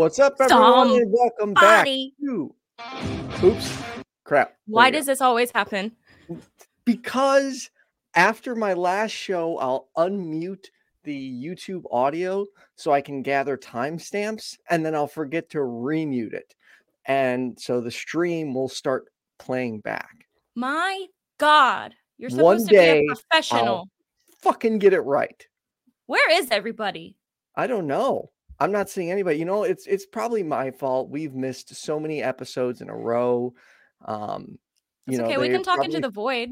What's 0.00 0.18
up, 0.18 0.36
everyone? 0.40 0.92
And 0.92 1.12
welcome 1.12 1.54
Somebody. 1.54 2.14
back 2.18 2.26
to 2.26 3.44
Oops. 3.44 3.82
Crap. 4.24 4.56
Why 4.66 4.90
does 4.90 5.04
this 5.04 5.20
always 5.20 5.50
happen? 5.50 5.92
because 6.86 7.68
after 8.14 8.56
my 8.56 8.72
last 8.72 9.10
show, 9.10 9.58
I'll 9.58 9.90
unmute 9.98 10.68
the 11.04 11.44
YouTube 11.44 11.82
audio 11.90 12.46
so 12.76 12.92
I 12.92 13.02
can 13.02 13.20
gather 13.20 13.58
timestamps 13.58 14.56
and 14.70 14.86
then 14.86 14.94
I'll 14.94 15.06
forget 15.06 15.50
to 15.50 15.58
remute 15.58 16.32
it. 16.32 16.54
And 17.04 17.60
so 17.60 17.82
the 17.82 17.90
stream 17.90 18.54
will 18.54 18.70
start 18.70 19.04
playing 19.38 19.80
back. 19.80 20.26
My 20.54 21.08
God, 21.36 21.94
you're 22.16 22.30
One 22.30 22.58
supposed 22.58 22.70
to 22.70 22.74
be 22.74 22.78
a 22.78 23.04
professional. 23.06 23.90
Fucking 24.40 24.78
get 24.78 24.94
it 24.94 25.00
right. 25.00 25.46
Where 26.06 26.32
is 26.40 26.50
everybody? 26.50 27.16
I 27.54 27.66
don't 27.66 27.86
know. 27.86 28.30
I'm 28.60 28.72
not 28.72 28.90
seeing 28.90 29.10
anybody. 29.10 29.38
You 29.38 29.44
know, 29.46 29.62
it's 29.64 29.86
it's 29.86 30.06
probably 30.06 30.42
my 30.42 30.70
fault. 30.70 31.08
We've 31.10 31.34
missed 31.34 31.74
so 31.74 31.98
many 31.98 32.22
episodes 32.22 32.80
in 32.82 32.90
a 32.90 32.96
row. 32.96 33.54
Um, 34.04 34.58
you 35.06 35.18
know, 35.18 35.24
okay. 35.24 35.38
We 35.38 35.48
can 35.48 35.62
talk 35.62 35.84
into 35.84 36.00
the 36.00 36.10
void. 36.10 36.50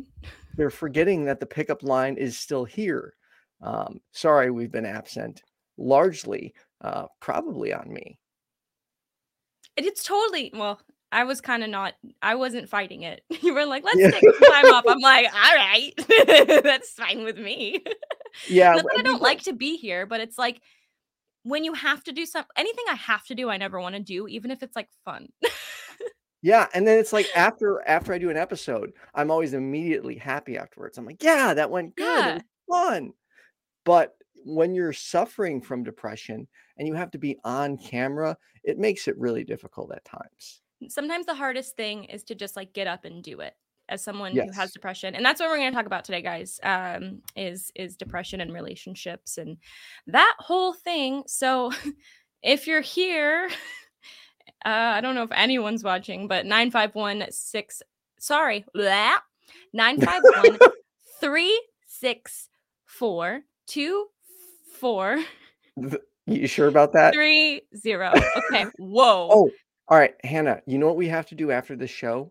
they're 0.57 0.71
forgetting 0.71 1.25
that 1.27 1.39
the 1.41 1.47
pickup 1.47 1.83
line 1.83 2.17
is 2.17 2.39
still 2.39 2.65
here. 2.65 3.15
Um, 3.63 4.01
sorry, 4.13 4.51
we've 4.51 4.73
been 4.73 4.87
absent. 4.87 5.43
Largely, 5.77 6.55
uh, 6.81 7.07
probably 7.21 7.73
on 7.73 7.93
me. 7.93 8.19
It's 9.77 10.03
totally 10.03 10.51
well. 10.55 10.81
I 11.11 11.25
was 11.25 11.41
kind 11.41 11.63
of 11.65 11.71
not. 11.71 11.95
I 12.21 12.35
wasn't 12.35 12.69
fighting 12.69 13.03
it. 13.03 13.23
You 13.43 13.55
were 13.55 13.65
like, 13.67 13.85
"Let's 13.85 13.99
Yeah. 13.99 14.11
take 14.11 14.23
some 14.23 14.53
time 14.53 14.67
off." 14.75 14.85
I'm 14.89 14.99
like, 14.99 15.27
"All 15.33 15.55
right, 15.55 15.93
that's 16.65 16.91
fine 16.91 17.23
with 17.25 17.39
me." 17.39 17.83
Yeah, 18.49 18.75
Not 18.75 18.85
that 18.85 18.93
I 18.95 18.97
we- 18.99 19.03
don't 19.05 19.23
like 19.23 19.43
to 19.45 19.53
be 19.55 19.77
here, 19.79 20.05
but 20.07 20.21
it's 20.21 20.37
like 20.39 20.61
when 21.49 21.65
you 21.65 21.73
have 21.73 22.05
to 22.05 22.13
do 22.13 22.27
something. 22.27 22.51
Anything 22.57 22.85
I 22.91 22.95
have 22.95 23.25
to 23.27 23.35
do, 23.35 23.49
I 23.49 23.57
never 23.57 23.81
want 23.81 23.95
to 23.95 24.03
do, 24.03 24.29
even 24.29 24.51
if 24.51 24.63
it's 24.63 24.77
like 24.77 24.89
fun. 25.05 25.29
Yeah, 26.41 26.69
and 26.73 26.87
then 26.87 27.01
it's 27.01 27.13
like 27.13 27.27
after 27.35 27.83
after 27.87 28.13
I 28.13 28.19
do 28.19 28.31
an 28.31 28.37
episode, 28.37 28.93
I'm 29.13 29.31
always 29.31 29.55
immediately 29.55 30.17
happy 30.17 30.57
afterwards. 30.57 30.97
I'm 30.97 31.05
like, 31.05 31.23
yeah, 31.23 31.53
that 31.55 31.71
went 31.71 31.97
good. 31.97 32.05
Yeah. 32.05 32.37
It 32.37 32.45
was 32.69 32.89
fun. 32.91 33.13
But 33.85 34.13
when 34.45 34.73
you're 34.73 34.93
suffering 34.93 35.61
from 35.61 35.83
depression 35.83 36.47
and 36.77 36.87
you 36.87 36.95
have 36.95 37.11
to 37.11 37.19
be 37.19 37.39
on 37.45 37.77
camera, 37.77 38.37
it 38.63 38.79
makes 38.79 39.09
it 39.09 39.19
really 39.19 39.43
difficult 39.43 39.93
at 39.93 40.05
times. 40.05 40.63
sometimes 40.89 41.27
the 41.27 41.35
hardest 41.35 41.77
thing 41.77 42.05
is 42.05 42.23
to 42.25 42.37
just 42.37 42.55
like 42.55 42.73
get 42.73 42.87
up 42.87 43.05
and 43.05 43.25
do 43.25 43.41
it 43.41 43.55
as 43.89 44.03
someone 44.03 44.35
who 44.35 44.51
has 44.53 44.73
depression 44.73 45.15
and 45.15 45.25
that's 45.25 45.41
what 45.41 45.49
we're 45.49 45.57
going 45.57 45.71
to 45.71 45.77
talk 45.77 45.87
about 45.87 46.05
today 46.05 46.23
guys 46.23 46.59
um 46.63 47.21
is 47.37 47.71
is 47.75 47.97
depression 47.97 48.41
and 48.41 48.53
relationships 48.53 49.39
and 49.39 49.57
that 50.07 50.35
whole 50.39 50.73
thing 50.73 51.23
so 51.27 51.73
if 52.43 52.67
you're 52.67 52.81
here 52.81 53.49
uh 54.65 54.69
i 54.69 55.01
don't 55.01 55.15
know 55.15 55.23
if 55.23 55.33
anyone's 55.33 55.85
watching 55.85 56.27
but 56.29 56.47
9516 56.47 57.87
sorry 58.19 58.65
blah, 58.75 59.17
951 59.73 60.59
364 61.21 63.41
24 63.67 65.19
You 66.27 66.47
sure 66.47 66.69
about 66.69 66.93
that? 66.93 67.15
30 67.15 67.63
okay 68.53 68.67
whoa 68.79 69.29
Oh, 69.31 69.51
all 69.89 69.97
right, 69.97 70.15
Hannah. 70.23 70.61
You 70.67 70.77
know 70.79 70.87
what 70.87 70.97
we 70.97 71.09
have 71.09 71.27
to 71.27 71.35
do 71.35 71.51
after 71.51 71.75
this 71.75 71.91
show? 71.91 72.31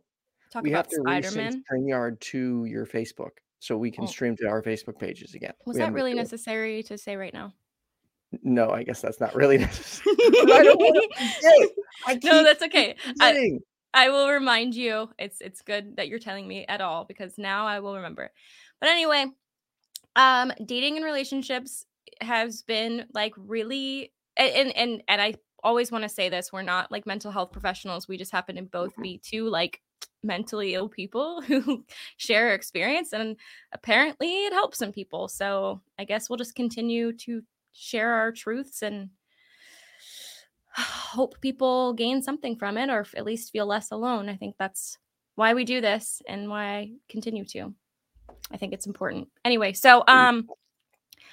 Talk 0.51 0.63
we 0.63 0.71
have 0.71 0.87
about 0.87 0.89
to 0.91 1.01
resync 1.01 1.23
spider-man 1.23 1.63
StreamYard 1.71 2.19
to 2.19 2.65
your 2.65 2.85
Facebook 2.85 3.31
so 3.59 3.77
we 3.77 3.91
can 3.91 4.03
Oh. 4.03 4.07
stream 4.07 4.35
to 4.37 4.47
our 4.47 4.61
Facebook 4.61 4.99
pages 4.99 5.33
again. 5.33 5.53
was 5.65 5.75
We 5.75 5.81
that 5.81 5.93
really 5.93 6.13
necessary 6.13 6.83
to 6.83 6.97
say 6.97 7.15
right 7.15 7.33
now 7.33 7.53
No, 8.43 8.69
I 8.71 8.83
guess 8.83 9.01
that's 9.01 9.19
not 9.19 9.33
really 9.35 9.57
necessary. 9.67 10.15
I 10.19 10.61
don't 10.63 10.77
want 10.79 10.95
to. 10.95 11.69
I 12.07 12.19
no, 12.23 12.43
that's 12.43 12.63
okay. 12.63 12.95
I. 13.19 13.59
I 13.93 14.09
will 14.09 14.29
remind 14.29 14.75
you. 14.75 15.09
It's 15.17 15.39
it's 15.41 15.61
good 15.61 15.95
that 15.95 16.07
you're 16.07 16.19
telling 16.19 16.47
me 16.47 16.65
at 16.67 16.81
all 16.81 17.05
because 17.05 17.37
now 17.37 17.65
I 17.65 17.79
will 17.79 17.95
remember. 17.95 18.31
But 18.79 18.89
anyway, 18.89 19.25
um, 20.15 20.51
dating 20.63 20.97
and 20.97 21.05
relationships 21.05 21.85
has 22.21 22.61
been 22.61 23.05
like 23.13 23.33
really 23.37 24.11
and 24.35 24.75
and 24.75 25.03
and 25.07 25.21
I 25.21 25.35
always 25.63 25.91
want 25.91 26.03
to 26.03 26.09
say 26.09 26.29
this: 26.29 26.51
we're 26.51 26.61
not 26.63 26.91
like 26.91 27.07
mental 27.07 27.31
health 27.31 27.51
professionals. 27.51 28.07
We 28.07 28.17
just 28.17 28.31
happen 28.31 28.57
to 28.57 28.61
both 28.61 28.93
be 29.01 29.17
two 29.17 29.49
like 29.49 29.81
mentally 30.23 30.73
ill 30.73 30.89
people 30.89 31.41
who 31.47 31.85
share 32.17 32.53
experience, 32.53 33.13
and 33.13 33.37
apparently 33.71 34.45
it 34.45 34.53
helps 34.53 34.77
some 34.77 34.91
people. 34.91 35.27
So 35.27 35.81
I 35.99 36.05
guess 36.05 36.29
we'll 36.29 36.37
just 36.37 36.55
continue 36.55 37.13
to 37.13 37.41
share 37.73 38.11
our 38.11 38.31
truths 38.31 38.81
and 38.81 39.09
hope 40.71 41.39
people 41.41 41.93
gain 41.93 42.21
something 42.21 42.55
from 42.55 42.77
it 42.77 42.89
or 42.89 43.05
at 43.15 43.25
least 43.25 43.51
feel 43.51 43.65
less 43.65 43.91
alone. 43.91 44.29
I 44.29 44.35
think 44.35 44.55
that's 44.57 44.97
why 45.35 45.53
we 45.53 45.63
do 45.63 45.81
this 45.81 46.21
and 46.27 46.49
why 46.49 46.65
I 46.65 46.91
continue 47.09 47.45
to. 47.45 47.73
I 48.51 48.57
think 48.57 48.73
it's 48.73 48.87
important. 48.87 49.27
Anyway, 49.45 49.73
so 49.73 50.03
um 50.07 50.47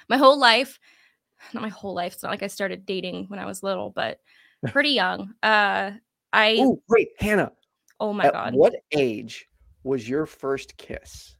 my 0.07 0.17
whole 0.17 0.39
life, 0.39 0.79
not 1.53 1.63
my 1.63 1.69
whole 1.69 1.93
life, 1.93 2.13
it's 2.13 2.23
not 2.23 2.31
like 2.31 2.43
I 2.43 2.47
started 2.47 2.85
dating 2.85 3.25
when 3.27 3.39
I 3.39 3.45
was 3.45 3.63
little, 3.63 3.89
but 3.89 4.19
pretty 4.67 4.91
young. 4.91 5.33
Uh 5.41 5.91
I 6.31 6.57
Oh, 6.59 6.81
wait, 6.89 7.09
Hannah. 7.19 7.51
Oh 7.99 8.13
my 8.13 8.25
At 8.25 8.33
god. 8.33 8.53
what 8.53 8.75
age 8.91 9.47
was 9.83 10.07
your 10.07 10.25
first 10.25 10.77
kiss? 10.77 11.35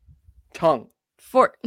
Tongue. 0.54 0.88
Four. 1.18 1.56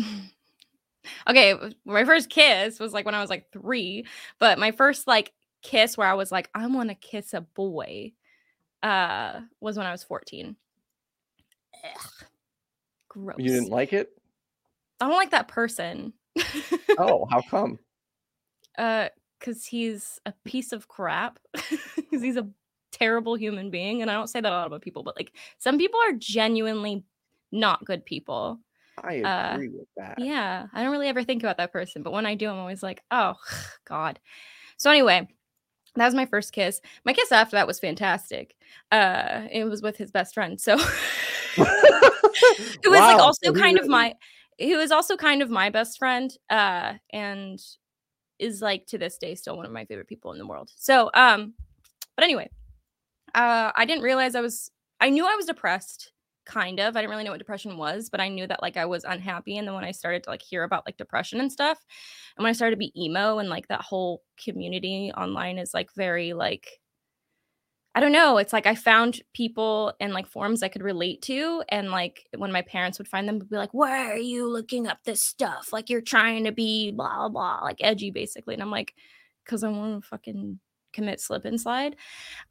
Okay, 1.27 1.55
my 1.87 2.05
first 2.05 2.29
kiss 2.29 2.79
was 2.79 2.93
like 2.93 3.07
when 3.07 3.15
I 3.15 3.23
was 3.23 3.31
like 3.31 3.51
3, 3.51 4.05
but 4.39 4.59
my 4.59 4.73
first 4.73 5.07
like 5.07 5.33
kiss 5.63 5.97
where 5.97 6.07
I 6.07 6.13
was 6.13 6.31
like 6.31 6.51
I 6.55 6.67
want 6.67 6.91
to 6.91 6.95
kiss 6.95 7.33
a 7.33 7.41
boy 7.41 8.13
uh 8.83 9.41
was 9.61 9.79
when 9.79 9.87
I 9.87 9.93
was 9.93 10.05
14. 10.05 10.55
Ugh. 11.83 12.11
Gross. 13.09 13.37
You 13.39 13.51
didn't 13.51 13.71
like 13.71 13.95
it? 13.95 14.11
I 15.01 15.09
don't 15.09 15.17
like 15.17 15.31
that 15.31 15.49
person. 15.49 16.13
Oh, 16.99 17.27
how 17.31 17.41
come? 17.51 17.79
uh 18.77 19.09
cuz 19.41 19.65
he's 19.65 20.21
a 20.27 20.35
piece 20.45 20.73
of 20.73 20.89
crap. 20.89 21.39
Cuz 22.11 22.21
he's 22.21 22.37
a 22.37 22.47
terrible 22.93 23.35
human 23.35 23.71
being 23.71 24.03
and 24.03 24.11
I 24.11 24.15
don't 24.15 24.29
say 24.29 24.41
that 24.41 24.53
a 24.53 24.55
lot 24.57 24.67
about 24.67 24.83
people, 24.83 25.03
but 25.03 25.17
like 25.17 25.33
some 25.59 25.79
people 25.79 26.01
are 26.01 26.13
genuinely 26.13 27.05
not 27.53 27.85
good 27.85 28.05
people. 28.05 28.61
I 29.03 29.21
Uh, 29.21 29.55
agree 29.55 29.69
with 29.69 29.89
that. 29.97 30.19
Yeah, 30.19 30.67
I 30.73 30.83
don't 30.83 30.93
really 30.93 31.09
ever 31.09 31.23
think 31.23 31.43
about 31.43 31.59
that 31.59 31.73
person, 31.73 32.03
but 32.03 32.13
when 32.13 32.27
I 32.27 32.35
do, 32.35 32.49
I'm 32.49 32.59
always 32.59 32.83
like, 32.83 33.03
oh, 33.11 33.35
God. 33.85 34.19
So, 34.77 34.91
anyway, 34.91 35.29
that 35.95 36.05
was 36.05 36.15
my 36.15 36.27
first 36.27 36.53
kiss. 36.53 36.81
My 37.05 37.13
kiss 37.13 37.33
after 37.33 37.57
that 37.57 37.67
was 37.67 37.81
fantastic. 37.81 38.57
Uh, 38.91 39.47
it 39.51 39.65
was 39.65 39.83
with 39.83 39.97
his 39.97 40.11
best 40.11 40.35
friend. 40.35 40.61
So, 40.61 40.75
it 41.57 42.89
was 42.89 43.01
like 43.01 43.19
also 43.19 43.53
so 43.53 43.53
kind 43.53 43.79
of 43.79 43.89
my, 43.89 44.15
he 44.57 44.77
was 44.77 44.91
also 44.91 45.17
kind 45.17 45.43
of 45.43 45.51
my 45.51 45.71
best 45.71 45.99
friend. 45.99 46.37
Uh, 46.51 46.95
and 47.11 47.61
is 48.39 48.63
like 48.63 48.87
to 48.87 48.99
this 48.99 49.19
day 49.19 49.35
still 49.35 49.57
one 49.57 49.67
of 49.67 49.73
my 49.73 49.85
favorite 49.85 50.07
people 50.07 50.33
in 50.33 50.39
the 50.39 50.47
world. 50.47 50.71
So, 50.77 51.11
um, 51.15 51.55
but 52.17 52.25
anyway, 52.25 52.49
uh, 53.35 53.73
I 53.75 53.85
didn't 53.85 54.03
realize 54.03 54.35
I 54.35 54.41
was, 54.41 54.71
I 55.01 55.11
knew 55.11 55.27
I 55.27 55.37
was 55.37 55.47
depressed 55.47 56.13
kind 56.49 56.81
of. 56.81 56.97
I 56.97 57.01
didn't 57.01 57.11
really 57.11 57.25
know 57.25 57.31
what 57.31 57.39
depression 57.39 57.77
was, 57.77 58.09
but 58.09 58.21
I 58.21 58.29
knew 58.29 58.47
that 58.47 58.63
like 58.63 58.77
I 58.77 58.87
was 58.87 59.05
unhappy. 59.05 59.59
And 59.59 59.69
then 59.69 59.75
when 59.75 59.85
I 59.85 59.93
started 59.93 60.25
to 60.25 60.31
like 60.31 60.43
hear 60.43 60.65
about 60.65 60.85
like 60.87 60.97
depression 60.97 61.41
and 61.41 61.53
stuff, 61.53 61.79
and 62.37 62.43
when 62.43 62.51
I 62.51 62.55
started 62.55 62.77
to 62.77 62.79
be 62.79 62.93
emo 63.01 63.39
and 63.39 63.49
like 63.49 63.69
that 63.69 63.83
whole 63.83 64.23
community 64.43 65.13
online 65.17 65.59
is 65.59 65.75
like 65.75 65.91
very 65.95 66.33
like 66.33 66.69
I 67.95 68.01
don't 68.01 68.13
know. 68.13 68.39
It's 68.39 68.53
like 68.53 68.67
I 68.67 68.77
found 68.77 69.23
people 69.35 69.93
and 69.99 70.13
like 70.13 70.29
forums 70.29 70.63
I 70.63 70.69
could 70.69 70.83
relate 70.83 71.21
to. 71.23 71.65
And 71.69 71.91
like 71.91 72.29
when 72.37 72.53
my 72.53 72.63
parents 72.63 72.99
would 72.99 73.09
find 73.09 73.29
them, 73.29 73.39
would 73.39 73.51
be 73.51 73.57
like, 73.57 73.75
Why 73.75 74.11
are 74.11 74.17
you 74.17 74.49
looking 74.49 74.87
up 74.87 74.99
this 75.05 75.23
stuff? 75.23 75.73
Like 75.73 75.91
you're 75.91 76.01
trying 76.01 76.45
to 76.45 76.53
be 76.53 76.93
blah, 76.93 77.29
blah, 77.29 77.61
like 77.63 77.79
edgy 77.81 78.11
basically. 78.11 78.55
And 78.55 78.63
I'm 78.63 78.71
like, 78.71 78.95
Because 79.45 79.65
I 79.65 79.69
want 79.69 80.03
to 80.03 80.09
fucking 80.09 80.61
commit 80.99 81.21
slip 81.21 81.45
and 81.45 81.61
slide. 81.61 81.95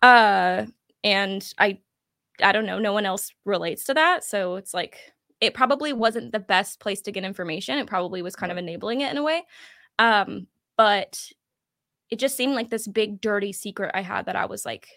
Uh, 0.02 0.66
and 1.04 1.54
I, 1.58 1.80
I 2.42 2.52
don't 2.54 2.66
know, 2.66 2.80
no 2.80 2.94
one 2.94 3.06
else 3.06 3.34
relates 3.46 3.84
to 3.86 3.94
that. 3.96 4.24
So 4.24 4.56
it's 4.56 4.74
like, 4.74 4.98
it 5.42 5.54
probably 5.54 5.94
wasn't 5.94 6.32
the 6.32 6.40
best 6.40 6.80
place 6.80 7.02
to 7.02 7.12
get 7.12 7.26
information. 7.26 7.78
It 7.78 7.88
probably 7.88 8.22
was 8.22 8.36
kind 8.36 8.52
of 8.52 8.58
enabling 8.58 9.02
it 9.02 9.12
in 9.12 9.18
a 9.18 9.24
way. 9.24 9.44
Um, 10.00 10.48
but 10.78 11.22
it 12.10 12.20
just 12.20 12.38
seemed 12.38 12.56
like 12.56 12.70
this 12.70 12.88
big 12.88 13.20
dirty 13.20 13.52
secret 13.52 13.92
I 13.94 14.02
had 14.02 14.26
that 14.26 14.36
I 14.36 14.46
was 14.46 14.66
like, 14.66 14.88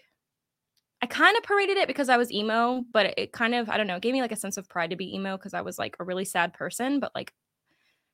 I 1.01 1.07
kind 1.07 1.35
of 1.35 1.43
paraded 1.43 1.77
it 1.77 1.87
because 1.87 2.09
I 2.09 2.17
was 2.17 2.31
emo, 2.31 2.83
but 2.93 3.07
it, 3.07 3.13
it 3.17 3.31
kind 3.33 3.53
of, 3.53 3.69
I 3.69 3.77
don't 3.77 3.87
know, 3.87 3.97
it 3.97 4.01
gave 4.01 4.13
me 4.13 4.21
like 4.21 4.31
a 4.31 4.35
sense 4.35 4.57
of 4.57 4.69
pride 4.69 4.91
to 4.91 4.95
be 4.95 5.13
emo 5.13 5.35
because 5.35 5.53
I 5.53 5.61
was 5.61 5.77
like 5.77 5.97
a 5.99 6.03
really 6.03 6.25
sad 6.25 6.53
person, 6.53 6.99
but 6.99 7.11
like 7.13 7.33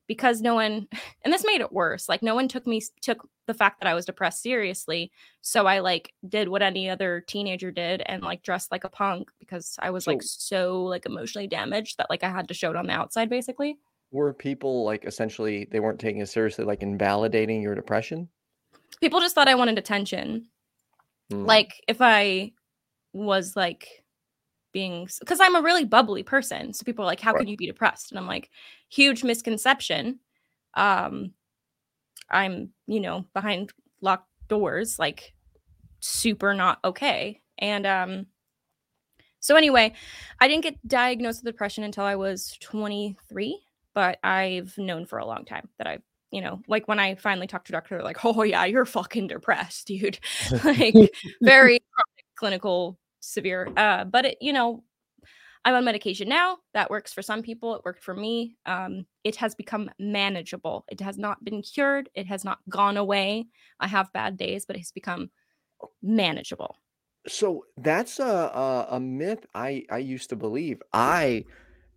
because 0.07 0.42
no 0.42 0.56
one 0.56 0.88
and 1.24 1.33
this 1.33 1.45
made 1.45 1.62
it 1.62 1.71
worse. 1.71 2.09
Like 2.09 2.24
no 2.24 2.36
one 2.36 2.48
took 2.48 2.65
me 2.65 2.81
took 3.01 3.27
the 3.45 3.54
fact 3.54 3.80
that 3.80 3.88
I 3.88 3.94
was 3.94 4.06
depressed 4.06 4.42
seriously. 4.42 5.12
So 5.42 5.68
I 5.68 5.80
like 5.80 6.13
did 6.27 6.50
what 6.50 6.62
any 6.62 6.89
other 6.89 7.24
teenager 7.27 7.71
did 7.71 8.01
and 8.06 8.24
like 8.24 8.44
dressed 8.44 8.71
like 8.71 8.83
a 8.83 8.89
punk 8.89 9.30
because 9.39 9.75
I 9.80 9.92
was 9.92 10.07
like 10.07 10.21
so 10.21 10.83
like 10.83 11.06
emotionally 11.06 11.48
damaged 11.48 11.98
that 11.98 12.09
like 12.09 12.24
I 12.24 12.30
had 12.30 12.48
to 12.50 12.54
show 12.54 12.69
it 12.69 12.75
on 12.75 12.88
the 12.88 12.94
outside 12.94 13.30
basically. 13.30 13.77
Were 14.12 14.33
people 14.33 14.83
like 14.86 15.06
essentially 15.06 15.68
they 15.71 15.80
weren't 15.80 16.00
taking 16.00 16.21
it 16.21 16.30
seriously, 16.30 16.65
like 16.65 16.81
invalidating 16.81 17.62
your 17.62 17.75
depression? 17.75 18.30
People 19.01 19.19
just 19.19 19.36
thought 19.36 19.50
I 19.50 19.56
wanted 19.56 19.77
attention. 19.77 20.48
Mm. 21.31 21.45
like 21.45 21.83
if 21.89 21.98
i 22.00 22.51
was 23.12 23.56
like 23.56 24.03
being 24.73 25.07
because 25.19 25.39
i'm 25.39 25.55
a 25.55 25.61
really 25.61 25.85
bubbly 25.85 26.23
person 26.23 26.73
so 26.73 26.83
people 26.83 27.03
are 27.03 27.07
like 27.07 27.19
how 27.19 27.31
Right. 27.33 27.39
could 27.39 27.49
you 27.49 27.57
be 27.57 27.67
depressed? 27.67 28.11
And 28.11 28.19
i'm 28.19 28.27
like 28.27 28.49
huge 28.89 29.23
misconception 29.23 30.19
um 30.75 31.31
i'm 32.29 32.69
you 32.85 32.99
know 32.99 33.25
behind 33.33 33.71
locked 34.01 34.27
doors 34.47 34.99
like 34.99 35.33
super 35.99 36.53
not 36.53 36.79
okay. 36.83 37.41
And 37.59 37.87
um 37.87 38.27
so 39.39 39.55
anyway 39.55 39.93
i 40.39 40.47
didn't 40.47 40.63
get 40.63 40.87
diagnosed 40.87 41.43
with 41.43 41.51
depression 41.53 41.83
until 41.83 42.03
i 42.03 42.15
was 42.15 42.57
23 42.61 43.59
but 43.93 44.19
i've 44.23 44.77
known 44.77 45.05
for 45.05 45.19
a 45.19 45.25
long 45.25 45.45
time 45.45 45.67
that 45.77 45.87
i've 45.87 46.01
you 46.31 46.41
know 46.41 46.61
like 46.67 46.87
when 46.87 46.99
i 46.99 47.15
finally 47.15 47.47
talked 47.47 47.67
to 47.67 47.71
a 47.71 47.75
doctor 47.77 47.95
they're 47.95 48.03
like 48.03 48.23
oh 48.25 48.43
yeah 48.43 48.65
you're 48.65 48.85
fucking 48.85 49.27
depressed 49.27 49.87
dude. 49.87 50.19
Like 50.63 50.93
very 51.41 51.79
clinical 52.35 52.99
severe 53.19 53.67
uh 53.77 54.03
but 54.05 54.25
it 54.25 54.37
you 54.41 54.53
know 54.53 54.83
i'm 55.65 55.75
on 55.75 55.83
medication 55.83 56.29
now 56.29 56.57
that 56.73 56.89
works 56.89 57.13
for 57.13 57.21
some 57.21 57.41
people 57.41 57.75
it 57.75 57.81
worked 57.83 58.03
for 58.03 58.13
me 58.13 58.55
um 58.65 59.05
it 59.23 59.35
has 59.35 59.55
become 59.55 59.89
manageable 59.99 60.85
it 60.89 61.01
has 61.01 61.17
not 61.17 61.43
been 61.43 61.61
cured 61.61 62.09
it 62.13 62.27
has 62.27 62.45
not 62.45 62.59
gone 62.69 62.97
away 62.97 63.45
i 63.79 63.87
have 63.87 64.13
bad 64.13 64.37
days 64.37 64.65
but 64.65 64.75
it's 64.75 64.91
become 64.91 65.29
manageable. 66.01 66.77
So 67.27 67.65
that's 67.77 68.19
a, 68.19 68.23
a 68.23 68.87
a 68.91 68.99
myth 68.99 69.45
I 69.53 69.83
I 69.89 69.97
used 69.97 70.29
to 70.29 70.35
believe. 70.35 70.81
I 70.93 71.45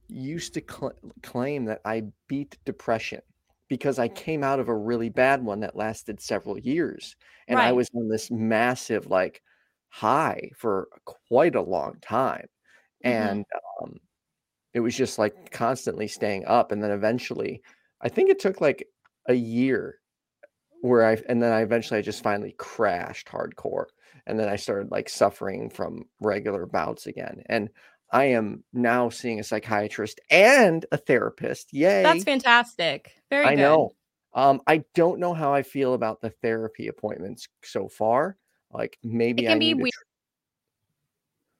used 0.08 0.54
to 0.54 0.62
cl- 0.68 0.98
claim 1.22 1.66
that 1.66 1.80
I 1.84 2.04
beat 2.26 2.58
depression 2.64 3.20
because 3.68 4.00
I 4.00 4.08
came 4.08 4.42
out 4.42 4.58
of 4.58 4.68
a 4.68 4.76
really 4.76 5.08
bad 5.08 5.44
one 5.44 5.60
that 5.60 5.76
lasted 5.76 6.20
several 6.20 6.58
years, 6.58 7.14
and 7.46 7.60
I 7.60 7.72
was 7.72 7.88
on 7.94 8.08
this 8.08 8.30
massive 8.30 9.06
like 9.06 9.42
high 9.90 10.50
for 10.56 10.88
quite 11.06 11.54
a 11.56 11.62
long 11.62 11.98
time, 12.02 12.46
Mhm. 13.04 13.34
and 13.34 13.44
um, 13.82 13.98
it 14.74 14.80
was 14.80 14.96
just 14.96 15.18
like 15.18 15.50
constantly 15.52 16.08
staying 16.08 16.44
up, 16.46 16.72
and 16.72 16.82
then 16.82 16.90
eventually, 16.92 17.62
I 18.02 18.08
think 18.10 18.30
it 18.30 18.38
took 18.40 18.60
like 18.60 18.88
a 19.28 19.34
year 19.34 20.00
where 20.82 21.04
I 21.06 21.18
and 21.28 21.42
then 21.42 21.52
I 21.52 21.60
eventually 21.62 21.98
I 21.98 22.02
just 22.02 22.22
finally 22.22 22.52
crashed 22.58 23.28
hardcore 23.28 23.86
and 24.26 24.38
then 24.38 24.48
I 24.48 24.56
started 24.56 24.90
like 24.90 25.08
suffering 25.08 25.68
from 25.70 26.04
regular 26.20 26.66
bouts 26.66 27.06
again. 27.06 27.42
And 27.46 27.70
I 28.12 28.24
am 28.26 28.64
now 28.72 29.08
seeing 29.10 29.40
a 29.40 29.44
psychiatrist 29.44 30.20
and 30.30 30.86
a 30.92 30.96
therapist. 30.96 31.72
Yay. 31.72 32.00
that's 32.02 32.24
fantastic 32.24 33.14
very 33.30 33.50
I 33.50 33.54
good 33.54 33.56
know. 33.56 33.90
Um 34.34 34.60
I 34.66 34.84
don't 34.94 35.18
know 35.20 35.34
how 35.34 35.52
I 35.52 35.62
feel 35.62 35.94
about 35.94 36.20
the 36.20 36.30
therapy 36.30 36.88
appointments 36.88 37.48
so 37.64 37.88
far. 37.88 38.36
Like 38.72 38.98
maybe 39.02 39.48
I 39.48 39.54
can 39.54 39.58
be 39.58 39.74
need 39.74 39.78
to 39.78 39.84
weird. 39.84 39.92
tr- 39.92 40.04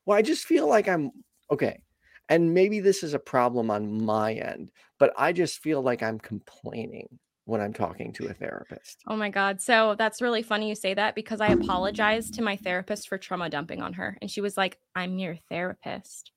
Well, 0.07 0.19
I 0.19 0.23
just 0.23 0.45
feel 0.47 0.67
like 0.67 0.89
I'm 0.89 1.11
okay. 1.51 1.83
And 2.29 2.55
maybe 2.55 2.81
this 2.81 3.03
is 3.03 3.15
a 3.15 3.19
problem 3.19 3.71
on 3.71 4.05
my 4.05 4.35
end, 4.35 4.71
but 4.99 5.13
I 5.17 5.33
just 5.33 5.59
feel 5.59 5.83
like 5.83 6.03
I'm 6.03 6.19
complaining 6.19 7.19
when 7.45 7.61
I'm 7.61 7.73
talking 7.73 8.13
to 8.15 8.29
a 8.29 8.35
therapist. 8.35 9.03
Oh 9.09 9.17
my 9.17 9.31
God. 9.31 9.61
So 9.61 9.97
that's 9.97 10.23
really 10.23 10.43
funny 10.43 10.69
you 10.69 10.75
say 10.77 10.95
that 10.95 11.15
because 11.17 11.41
I 11.41 11.49
apologized 11.49 12.35
to 12.35 12.43
my 12.43 12.57
therapist 12.57 13.09
for 13.09 13.19
trauma 13.19 13.51
dumping 13.51 13.83
on 13.83 13.95
her. 13.95 14.17
And 14.21 14.31
she 14.31 14.41
was 14.41 14.57
like, 14.57 14.79
I'm 14.95 15.19
your 15.19 15.37
therapist. 15.49 16.31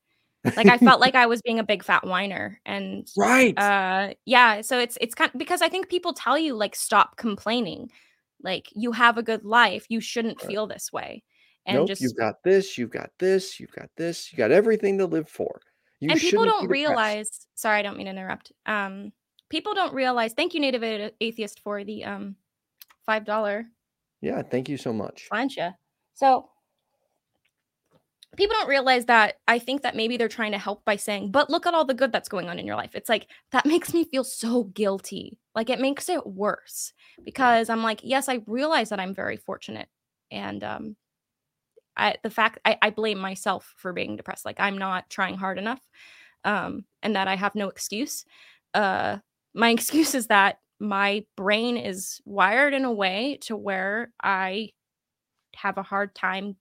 Like 0.57 0.69
I 0.69 0.77
felt 0.77 1.01
like 1.01 1.15
I 1.15 1.27
was 1.27 1.41
being 1.43 1.59
a 1.59 1.63
big 1.65 1.83
fat 1.83 2.05
whiner. 2.05 2.61
And 2.65 3.07
Right. 3.15 3.55
uh 3.57 4.13
yeah, 4.25 4.61
so 4.61 4.79
it's 4.79 4.97
it's 5.01 5.15
kind 5.15 5.31
of, 5.33 5.39
because 5.39 5.61
I 5.61 5.69
think 5.69 5.89
people 5.89 6.13
tell 6.13 6.37
you 6.39 6.55
like 6.55 6.75
stop 6.75 7.17
complaining. 7.17 7.91
Like 8.44 8.68
you 8.74 8.92
have 8.92 9.18
a 9.18 9.24
good 9.24 9.44
life. 9.45 9.86
You 9.90 10.01
shouldn't 10.01 10.42
feel 10.42 10.68
this 10.68 10.92
way. 10.92 11.24
And 11.66 11.78
Nope, 11.78 11.88
just 11.88 12.01
you've 12.01 12.16
got 12.16 12.44
this, 12.44 12.78
you've 12.78 12.92
got 12.92 13.10
this, 13.19 13.60
you've 13.60 13.72
got 13.72 13.90
this, 13.95 14.31
you 14.31 14.38
got 14.38 14.51
everything 14.51 14.98
to 14.98 15.06
live 15.06 15.30
for. 15.30 15.62
You 16.01 16.12
and 16.12 16.19
people 16.19 16.44
don't 16.45 16.69
realize 16.69 17.48
sorry, 17.56 17.80
I 17.80 17.81
don't 17.81 17.98
mean 17.98 18.06
to 18.07 18.12
interrupt. 18.12 18.51
Um 18.66 19.13
people 19.50 19.74
don't 19.74 19.94
realize 19.94 20.34
thank 20.34 20.54
you, 20.54 20.60
Native 20.60 21.12
Atheist, 21.22 21.62
for 21.62 21.84
the 21.84 22.04
um 22.04 22.36
five 23.06 23.25
dollar 23.25 23.66
Yeah, 24.22 24.42
thank 24.42 24.68
you 24.69 24.78
so 24.78 24.92
much. 24.92 25.30
plancha. 25.31 25.75
So 26.13 26.50
people 28.38 28.56
don't 28.56 28.69
realize 28.69 29.06
that 29.06 29.35
I 29.47 29.59
think 29.59 29.81
that 29.83 29.95
maybe 29.95 30.18
they're 30.18 30.27
trying 30.27 30.53
to 30.53 30.57
help 30.57 30.83
by 30.85 30.95
saying, 30.95 31.31
but 31.31 31.50
look 31.50 31.65
at 31.65 31.74
all 31.74 31.85
the 31.85 31.94
good 31.94 32.12
that's 32.12 32.30
going 32.30 32.50
on 32.50 32.59
in 32.59 32.65
your 32.65 32.75
life. 32.75 32.95
It's 32.95 33.09
like 33.09 33.27
that 33.51 33.65
makes 33.65 33.94
me 33.94 34.06
feel 34.06 34.24
so 34.24 34.65
guilty. 34.65 35.38
Like 35.56 35.69
it 35.69 35.80
makes 35.80 36.09
it 36.09 36.25
worse 36.25 36.94
because 37.24 37.69
I'm 37.69 37.83
like, 37.83 38.01
yes, 38.03 38.30
I 38.30 38.41
realize 38.47 38.89
that 38.89 39.00
I'm 39.00 39.13
very 39.13 39.38
fortunate. 39.38 39.88
And 40.31 40.63
um 40.63 40.95
I 41.95 42.15
the 42.24 42.30
fact 42.30 42.59
I, 42.65 42.77
I 42.81 42.89
blame 42.89 43.19
myself 43.19 43.74
for 43.77 43.94
being 43.94 44.15
depressed. 44.15 44.45
Like 44.45 44.59
I'm 44.59 44.77
not 44.77 45.09
trying 45.09 45.38
hard 45.38 45.57
enough. 45.57 45.81
Um, 46.44 46.85
and 47.01 47.15
that 47.15 47.27
I 47.27 47.35
have 47.35 47.56
no 47.56 47.69
excuse. 47.69 48.25
Uh 48.74 49.18
my 49.53 49.69
excuse 49.71 50.15
is 50.15 50.27
that 50.27 50.57
my 50.80 51.24
brain 51.38 51.77
is 51.77 52.19
wired 52.25 52.74
in 52.74 52.83
a 52.83 52.91
way 52.91 53.38
to 53.41 53.56
where 53.56 54.12
I 54.21 54.71
have 55.56 55.77
a 55.77 55.83
hard 55.83 56.15
time 56.15 56.57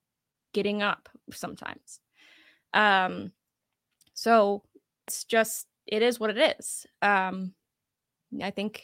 getting 0.52 0.82
up 0.82 1.08
sometimes. 1.32 2.00
Um 2.74 3.32
so 4.14 4.62
it's 5.06 5.24
just 5.24 5.66
it 5.86 6.02
is 6.02 6.20
what 6.20 6.30
it 6.36 6.56
is. 6.58 6.86
Um 7.02 7.54
I 8.42 8.50
think 8.50 8.82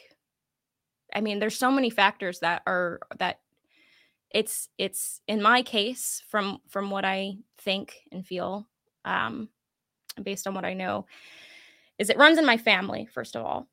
I 1.13 1.21
mean 1.21 1.39
there's 1.39 1.57
so 1.57 1.71
many 1.71 1.89
factors 1.89 2.39
that 2.39 2.61
are 2.67 2.99
that 3.17 3.39
it's 4.31 4.69
it's 4.77 5.21
in 5.27 5.41
my 5.41 5.63
case 5.63 6.21
from 6.29 6.59
from 6.69 6.91
what 6.91 7.05
I 7.05 7.37
think 7.57 7.95
and 8.11 8.25
feel 8.25 8.67
um 9.05 9.49
based 10.21 10.47
on 10.47 10.53
what 10.53 10.65
I 10.65 10.73
know 10.73 11.05
is 11.97 12.09
it 12.09 12.17
runs 12.17 12.37
in 12.37 12.45
my 12.45 12.57
family 12.57 13.07
first 13.11 13.35
of 13.35 13.45
all. 13.45 13.67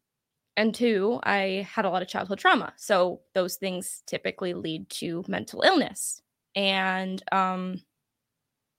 And 0.58 0.75
two, 0.75 1.20
I 1.22 1.69
had 1.70 1.84
a 1.84 1.90
lot 1.90 2.00
of 2.00 2.08
childhood 2.08 2.38
trauma. 2.38 2.72
So 2.76 3.20
those 3.34 3.56
things 3.56 4.02
typically 4.06 4.54
lead 4.54 4.88
to 4.88 5.22
mental 5.28 5.60
illness. 5.62 6.22
And 6.54 7.22
um 7.32 7.82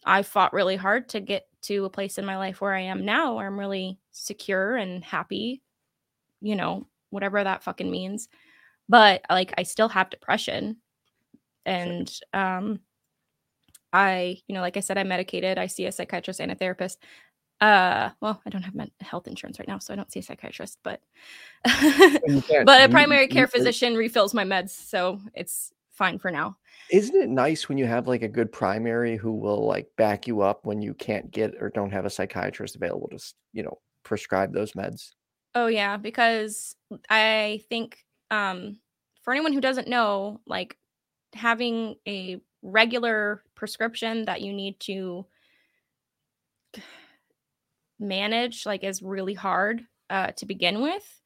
I 0.08 0.24
fought 0.24 0.54
really 0.54 0.78
hard 0.78 1.10
to 1.10 1.20
get 1.20 1.48
to 1.64 1.86
a 1.86 1.90
place 1.90 2.18
in 2.18 2.26
my 2.26 2.38
life 2.38 2.62
where 2.62 2.74
I 2.74 2.82
am 2.82 3.06
now, 3.06 3.36
where 3.36 3.46
I'm 3.46 3.60
really 3.60 4.00
secure 4.12 4.78
and 4.78 5.04
happy, 5.04 5.62
you 6.42 6.56
know, 6.56 6.88
whatever 7.10 7.44
that 7.44 7.62
fucking 7.62 7.92
means. 7.92 8.30
But 8.88 9.22
like, 9.30 9.54
I 9.58 9.64
still 9.64 9.90
have 9.90 10.10
depression. 10.10 10.78
And 11.66 12.10
um, 12.34 12.80
I, 13.92 14.38
you 14.48 14.56
know, 14.56 14.62
like 14.62 14.78
I 14.78 14.80
said, 14.80 14.98
I'm 14.98 15.10
medicated. 15.10 15.58
I 15.58 15.68
see 15.68 15.86
a 15.86 15.92
psychiatrist 15.92 16.40
and 16.40 16.54
a 16.54 16.56
therapist. 16.56 17.04
Uh, 17.60 18.12
well, 18.22 18.42
I 18.46 18.50
don't 18.50 18.62
have 18.62 18.76
health 19.02 19.28
insurance 19.28 19.60
right 19.60 19.68
now, 19.68 19.80
so 19.80 19.92
I 19.92 19.98
don't 19.98 20.12
see 20.12 20.20
a 20.20 20.24
psychiatrist, 20.24 20.78
but 20.84 21.02
but 21.66 22.84
a 22.84 22.88
primary 22.90 23.28
care 23.28 23.48
physician 23.48 23.96
refills 23.96 24.34
my 24.34 24.44
meds, 24.44 24.70
so 24.70 25.20
it's 25.34 25.74
fine 25.98 26.20
for 26.20 26.32
now. 26.32 26.56
Isn't 26.92 27.22
it 27.22 27.30
nice 27.30 27.68
when 27.68 27.78
you 27.78 27.86
have 27.86 28.08
like 28.08 28.22
a 28.22 28.28
good 28.28 28.52
primary 28.52 29.18
who 29.18 29.34
will 29.34 29.66
like 29.66 29.90
back 29.98 30.28
you 30.28 30.42
up 30.42 30.66
when 30.66 30.82
you 30.82 30.94
can't 30.94 31.30
get 31.32 31.56
or 31.60 31.70
don't 31.70 31.92
have 31.92 32.06
a 32.06 32.10
psychiatrist 32.10 32.76
available 32.76 33.10
to, 33.10 33.20
you 33.52 33.64
know, 33.64 33.80
prescribe 34.04 34.54
those 34.54 34.74
meds? 34.74 35.14
Oh 35.56 35.68
yeah, 35.68 35.98
because 35.98 36.76
I 37.10 37.62
think 37.70 38.06
um 38.32 38.80
for 39.24 39.34
anyone 39.34 39.54
who 39.54 39.62
doesn't 39.62 39.88
know, 39.88 40.40
like 40.46 40.78
having 41.34 41.96
a 42.08 42.40
regular 42.62 43.44
prescription 43.56 44.26
that 44.26 44.42
you 44.42 44.54
need 44.54 44.80
to 44.82 45.26
manage 48.00 48.66
like 48.66 48.84
is 48.84 49.02
really 49.02 49.34
hard 49.34 49.86
uh 50.10 50.32
to 50.34 50.46
begin 50.46 50.82
with. 50.82 51.22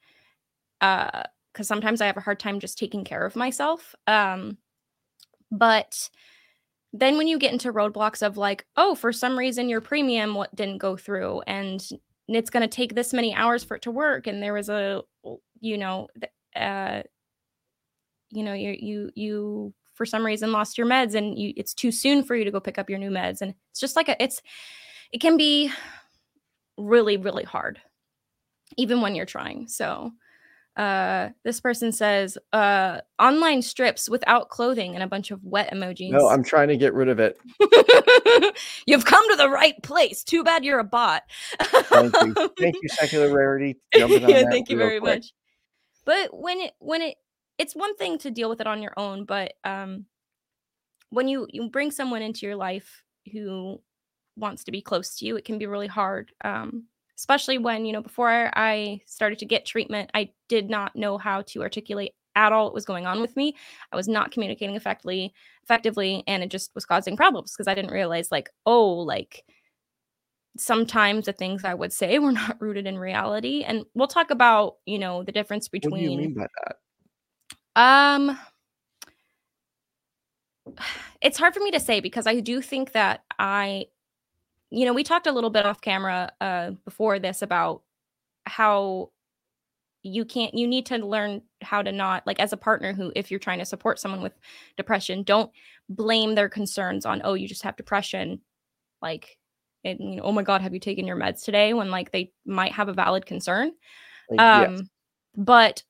Uh 0.80 1.24
cuz 1.54 1.68
sometimes 1.68 2.02
I 2.02 2.06
have 2.08 2.18
a 2.18 2.22
hard 2.22 2.40
time 2.40 2.60
just 2.60 2.78
taking 2.78 3.04
care 3.04 3.26
of 3.26 3.36
myself. 3.36 3.96
Um 4.08 4.58
but 5.52 6.10
then 6.94 7.18
when 7.18 7.28
you 7.28 7.38
get 7.38 7.52
into 7.54 7.72
roadblocks 7.74 8.26
of 8.26 8.38
like, 8.38 8.66
oh, 8.76 8.96
for 8.96 9.14
some 9.14 9.38
reason 9.38 9.70
your 9.70 9.82
premium 9.82 10.36
what 10.36 10.54
didn't 10.56 10.80
go 10.80 10.98
through 10.98 11.42
and 11.48 11.88
it's 12.28 12.50
going 12.50 12.62
to 12.62 12.68
take 12.68 12.96
this 12.96 13.14
many 13.14 13.34
hours 13.34 13.64
for 13.64 13.76
it 13.76 13.82
to 13.84 13.92
work 13.92 14.28
and 14.28 14.42
there 14.42 14.54
was 14.54 14.70
a 14.70 15.02
you 15.60 15.78
know 15.78 16.08
uh 16.56 17.02
you 18.32 18.44
know 18.44 18.54
you 18.54 18.76
you 18.80 19.12
you 19.16 19.74
for 19.94 20.06
some 20.06 20.26
reason 20.26 20.52
lost 20.52 20.78
your 20.78 20.88
meds 20.88 21.16
and 21.16 21.38
you 21.38 21.54
it's 21.58 21.74
too 21.74 21.92
soon 21.92 22.24
for 22.24 22.36
you 22.36 22.46
to 22.46 22.52
go 22.52 22.60
pick 22.60 22.78
up 22.78 22.90
your 22.90 23.00
new 23.00 23.10
meds 23.10 23.42
and 23.42 23.54
it's 23.70 23.80
just 23.80 23.96
like 23.96 24.10
a, 24.10 24.22
it's 24.22 24.42
it 25.12 25.20
can 25.20 25.38
be 25.38 25.72
really 26.78 27.18
really 27.18 27.44
hard 27.44 27.80
even 28.78 29.02
when 29.02 29.16
you're 29.16 29.26
trying 29.26 29.68
so 29.68 30.12
uh 30.78 31.30
this 31.44 31.60
person 31.60 31.92
says 31.92 32.38
uh 32.54 33.02
online 33.20 33.62
strips 33.62 34.10
without 34.10 34.50
clothing 34.50 34.94
and 34.94 35.04
a 35.04 35.08
bunch 35.08 35.30
of 35.30 35.44
wet 35.44 35.70
emojis 35.74 36.12
No, 36.12 36.30
I'm 36.30 36.44
trying 36.44 36.70
to 36.70 36.78
get 36.78 36.94
rid 36.94 37.10
of 37.10 37.20
it. 37.20 37.38
You've 38.88 39.06
come 39.06 39.30
to 39.32 39.36
the 39.36 39.50
right 39.50 39.82
place. 39.84 40.24
Too 40.24 40.44
bad 40.44 40.64
you're 40.64 40.80
a 40.80 40.84
bot. 40.84 41.24
Thank 41.62 42.16
you. 42.22 42.34
Thank 42.60 42.76
you, 42.82 42.90
Secular 42.90 43.34
Rarity. 43.34 43.78
yeah, 43.96 44.44
thank 44.50 44.70
you 44.70 44.78
very 44.78 45.00
quick. 45.00 45.18
much. 45.18 45.34
But 46.06 46.30
when 46.34 46.62
it 46.62 46.74
when 46.80 47.02
it 47.02 47.18
it's 47.58 47.76
one 47.76 47.96
thing 47.96 48.18
to 48.20 48.32
deal 48.32 48.50
with 48.50 48.62
it 48.62 48.68
on 48.68 48.82
your 48.82 48.94
own, 48.98 49.26
but 49.26 49.54
um 49.64 50.06
when 51.10 51.28
you 51.28 51.48
you 51.52 51.70
bring 51.70 51.92
someone 51.92 52.22
into 52.22 52.46
your 52.46 52.56
life 52.56 53.04
who 53.32 53.82
wants 54.36 54.64
to 54.64 54.72
be 54.72 54.82
close 54.82 55.16
to 55.18 55.26
you, 55.26 55.36
it 55.36 55.46
can 55.46 55.58
be 55.58 55.68
really 55.68 55.88
hard. 55.88 56.32
Um, 56.44 56.86
especially 57.22 57.60
when 57.60 57.86
you 57.86 57.94
know 57.94 58.02
before 58.02 58.50
I 58.56 59.00
started 59.06 59.38
to 59.40 59.46
get 59.46 59.64
treatment, 59.64 60.10
I 60.16 60.32
did 60.50 60.72
not 60.72 60.96
know 60.96 61.20
how 61.20 61.44
to 61.44 61.62
articulate 61.62 62.14
at 62.36 62.52
all 62.52 62.66
what 62.66 62.74
was 62.74 62.84
going 62.84 63.06
on 63.06 63.22
with 63.22 63.38
me. 63.38 63.56
I 63.92 63.96
was 63.96 64.08
not 64.08 64.32
communicating 64.32 64.76
effectively, 64.76 65.32
effectively, 65.64 66.24
and 66.26 66.42
it 66.42 66.50
just 66.50 66.74
was 66.74 66.84
causing 66.84 67.16
problems 67.16 67.54
because 67.54 67.68
I 67.68 67.76
didn't 67.76 67.92
realize 67.92 68.32
like, 68.32 68.50
oh, 68.66 68.90
like 68.90 69.44
sometimes 70.58 71.28
the 71.28 71.34
things 71.34 71.64
I 71.64 71.76
would 71.76 71.94
say 71.94 72.18
were 72.20 72.32
not 72.32 72.60
rooted 72.60 72.88
in 72.88 72.98
reality. 72.98 73.62
And 73.62 73.86
we'll 73.94 74.08
talk 74.08 74.32
about, 74.32 74.78
you 74.88 74.98
know, 74.98 75.22
the 75.22 75.32
difference 75.32 75.68
between 75.68 75.92
What 75.92 75.98
do 76.00 76.04
you 76.04 76.18
mean 76.18 76.34
by 76.34 76.48
that? 76.66 76.78
um 77.76 78.40
it's 81.22 81.38
hard 81.38 81.54
for 81.54 81.60
me 81.60 81.70
to 81.70 81.80
say 81.80 82.00
because 82.00 82.26
I 82.26 82.40
do 82.40 82.64
think 82.64 82.94
that 82.94 83.24
I 83.38 83.86
you 84.72 84.86
know, 84.86 84.94
we 84.94 85.04
talked 85.04 85.28
a 85.28 85.32
little 85.32 85.50
bit 85.50 85.66
off 85.66 85.82
camera 85.82 86.32
uh 86.42 86.72
before 86.86 87.20
this 87.20 87.42
about 87.42 87.84
how 88.46 89.12
you 90.04 90.26
can't 90.26 90.56
you 90.56 90.68
need 90.68 90.86
to 90.88 90.98
learn 90.98 91.42
how 91.62 91.82
to 91.82 91.92
not 91.92 92.26
like 92.26 92.40
as 92.40 92.54
a 92.54 92.58
partner 92.58 92.92
who 92.94 93.12
if 93.16 93.30
you're 93.30 93.40
trying 93.40 93.60
to 93.60 93.66
support 93.66 94.00
someone 94.00 94.22
with 94.22 94.34
depression 94.76 95.22
don't 95.22 95.52
blame 95.90 96.34
their 96.34 96.50
concerns 96.50 97.06
on 97.06 97.22
oh 97.24 97.34
you 97.34 97.48
just 97.48 97.64
have 97.64 97.76
depression. 97.76 98.42
Like 99.02 99.38
and 99.84 100.00
you 100.00 100.16
know 100.18 100.24
oh 100.24 100.32
my 100.32 100.44
god 100.44 100.62
have 100.62 100.74
you 100.74 100.80
taken 100.80 101.06
your 101.06 101.18
meds 101.18 101.44
today? 101.44 101.74
when 101.74 101.92
like 101.92 102.12
they 102.12 102.32
might 102.46 102.72
have 102.72 102.88
a 102.88 102.94
valid 102.94 103.26
concern. 103.26 103.74
Um 104.38 104.78
yes. 104.78 104.82
but 105.36 105.84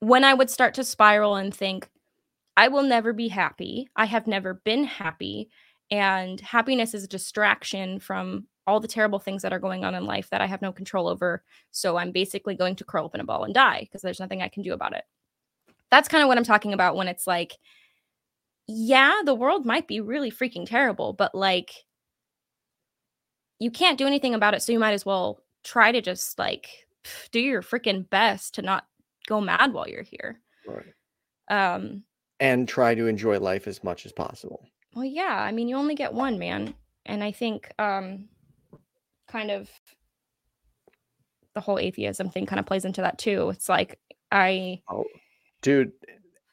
when 0.00 0.24
i 0.24 0.34
would 0.34 0.50
start 0.50 0.74
to 0.74 0.84
spiral 0.84 1.36
and 1.36 1.54
think 1.54 1.88
i 2.56 2.68
will 2.68 2.82
never 2.82 3.12
be 3.12 3.28
happy. 3.28 3.88
I 3.96 4.06
have 4.06 4.26
never 4.26 4.54
been 4.54 4.84
happy 4.84 5.48
and 5.90 6.40
happiness 6.40 6.94
is 6.94 7.04
a 7.04 7.08
distraction 7.08 8.00
from 8.00 8.46
all 8.66 8.80
the 8.80 8.88
terrible 8.88 9.18
things 9.18 9.42
that 9.42 9.52
are 9.52 9.58
going 9.58 9.84
on 9.84 9.94
in 9.94 10.04
life 10.06 10.30
that 10.30 10.40
i 10.40 10.46
have 10.46 10.62
no 10.62 10.72
control 10.72 11.08
over 11.08 11.44
so 11.70 11.96
i'm 11.96 12.12
basically 12.12 12.54
going 12.54 12.74
to 12.74 12.84
curl 12.84 13.04
up 13.04 13.14
in 13.14 13.20
a 13.20 13.24
ball 13.24 13.44
and 13.44 13.54
die 13.54 13.80
because 13.80 14.02
there's 14.02 14.20
nothing 14.20 14.42
i 14.42 14.48
can 14.48 14.62
do 14.62 14.72
about 14.72 14.94
it 14.94 15.04
that's 15.90 16.08
kind 16.08 16.22
of 16.22 16.28
what 16.28 16.38
i'm 16.38 16.44
talking 16.44 16.72
about 16.72 16.96
when 16.96 17.08
it's 17.08 17.26
like 17.26 17.58
yeah 18.66 19.20
the 19.24 19.34
world 19.34 19.66
might 19.66 19.86
be 19.86 20.00
really 20.00 20.30
freaking 20.30 20.66
terrible 20.66 21.12
but 21.12 21.34
like 21.34 21.84
you 23.58 23.70
can't 23.70 23.98
do 23.98 24.06
anything 24.06 24.34
about 24.34 24.54
it 24.54 24.62
so 24.62 24.72
you 24.72 24.78
might 24.78 24.92
as 24.94 25.04
well 25.04 25.40
try 25.62 25.92
to 25.92 26.00
just 26.00 26.38
like 26.38 26.86
do 27.30 27.40
your 27.40 27.62
freaking 27.62 28.08
best 28.08 28.54
to 28.54 28.62
not 28.62 28.86
go 29.26 29.40
mad 29.40 29.72
while 29.72 29.88
you're 29.88 30.02
here 30.02 30.40
Right. 30.66 30.94
um 31.50 32.04
And 32.40 32.66
try 32.66 32.94
to 32.94 33.06
enjoy 33.06 33.38
life 33.38 33.66
as 33.66 33.84
much 33.84 34.06
as 34.06 34.12
possible. 34.12 34.66
Well 34.94 35.04
yeah 35.04 35.36
i 35.40 35.52
mean 35.52 35.68
you 35.68 35.76
only 35.76 35.94
get 35.94 36.12
one 36.12 36.38
man 36.38 36.74
and 37.06 37.22
i 37.22 37.30
think 37.32 37.70
um 37.78 38.28
kind 39.28 39.50
of 39.50 39.68
the 41.54 41.60
whole 41.60 41.78
atheism 41.78 42.28
thing 42.30 42.46
kind 42.46 42.60
of 42.60 42.66
plays 42.66 42.84
into 42.84 43.00
that 43.00 43.18
too 43.18 43.50
it's 43.50 43.68
like 43.68 43.98
i 44.32 44.80
Oh, 44.90 45.04
dude, 45.62 45.92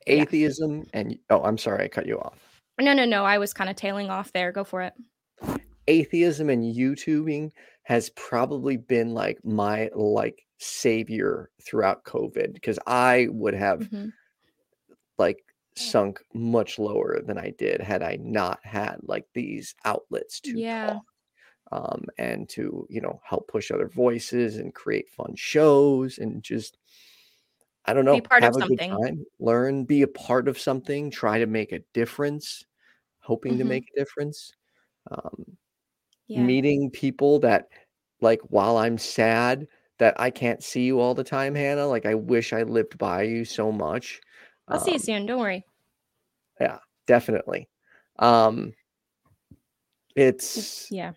Yeah. 0.07 0.13
atheism 0.21 0.85
and 0.93 1.17
oh, 1.29 1.41
I'm 1.43 1.57
sorry, 1.57 1.83
I 1.85 1.87
cut 1.87 2.05
you 2.05 2.19
off. 2.19 2.37
no 2.79 2.93
no 2.93 3.05
no 3.05 3.23
i 3.25 3.37
was 3.37 3.53
kind 3.53 3.69
of 3.69 3.75
tailing 3.75 4.09
off 4.09 4.31
there 4.33 4.51
go 4.51 4.63
for 4.63 4.81
it 4.81 4.93
Atheism 5.87 6.49
and 6.51 6.63
YouTubing 6.63 7.51
has 7.83 8.11
probably 8.11 8.77
been 8.77 9.13
like 9.15 9.39
my 9.43 9.89
like 9.95 10.45
savior 10.59 11.49
throughout 11.65 12.03
COVID 12.05 12.53
because 12.53 12.77
I 12.85 13.27
would 13.31 13.55
have 13.55 13.79
Mhm. 13.89 14.13
like 15.17 15.43
sunk 15.81 16.21
much 16.33 16.79
lower 16.79 17.21
than 17.25 17.37
I 17.37 17.51
did 17.51 17.81
had 17.81 18.03
I 18.03 18.17
not 18.21 18.59
had 18.65 18.97
like 19.03 19.27
these 19.33 19.75
outlets 19.85 20.39
to 20.41 20.63
Yeah. 20.63 20.85
talk 20.85 21.03
um, 21.71 22.05
and 22.17 22.49
to 22.49 22.87
you 22.89 23.01
know 23.01 23.21
help 23.25 23.47
push 23.49 23.71
other 23.71 23.87
voices 23.89 24.57
and 24.57 24.73
create 24.75 25.09
fun 25.09 25.35
shows 25.35 26.17
and 26.19 26.43
just 26.43 26.77
I 27.85 27.93
don't 27.93 28.05
know 28.05 28.11
Be 28.11 28.21
part 28.21 28.43
of 28.43 28.53
have 28.53 28.55
a 28.55 28.61
good 28.61 28.79
something. 28.79 29.01
time, 29.03 29.25
learn, 29.39 29.85
be 29.85 30.01
a 30.03 30.07
part 30.07 30.47
of 30.47 30.59
something, 30.59 31.09
try 31.11 31.39
to 31.39 31.47
make 31.47 31.71
a 31.71 31.79
difference, 31.93 32.63
hoping 33.21 33.57
to 33.59 33.63
Mhm. 33.63 33.65
make 33.65 33.85
a 33.95 33.99
difference. 33.99 34.53
Um, 35.11 35.57
yeah 36.27 36.53
meeting 36.53 36.91
people 36.91 37.39
that 37.39 37.69
like 38.21 38.41
while 38.49 38.77
I'm 38.77 38.97
sad 38.99 39.67
that 39.99 40.19
I 40.19 40.31
can't 40.31 40.63
see 40.63 40.85
you 40.85 40.99
all 41.01 41.15
the 41.15 41.23
time, 41.25 41.55
Hannah. 41.55 41.87
Like 41.87 42.05
I 42.07 42.15
wish 42.15 42.53
I 42.53 42.63
lived 42.63 42.97
by 42.99 43.23
you 43.23 43.45
so 43.45 43.71
much. 43.71 44.21
i'll 44.71 44.79
see 44.79 44.93
you 44.93 44.99
Um, 44.99 44.99
soon 44.99 45.25
don't 45.25 45.39
worry 45.39 45.63
definitely. 47.07 47.67
Um 48.19 48.73
it's 50.15 50.87
yeah 50.91 51.13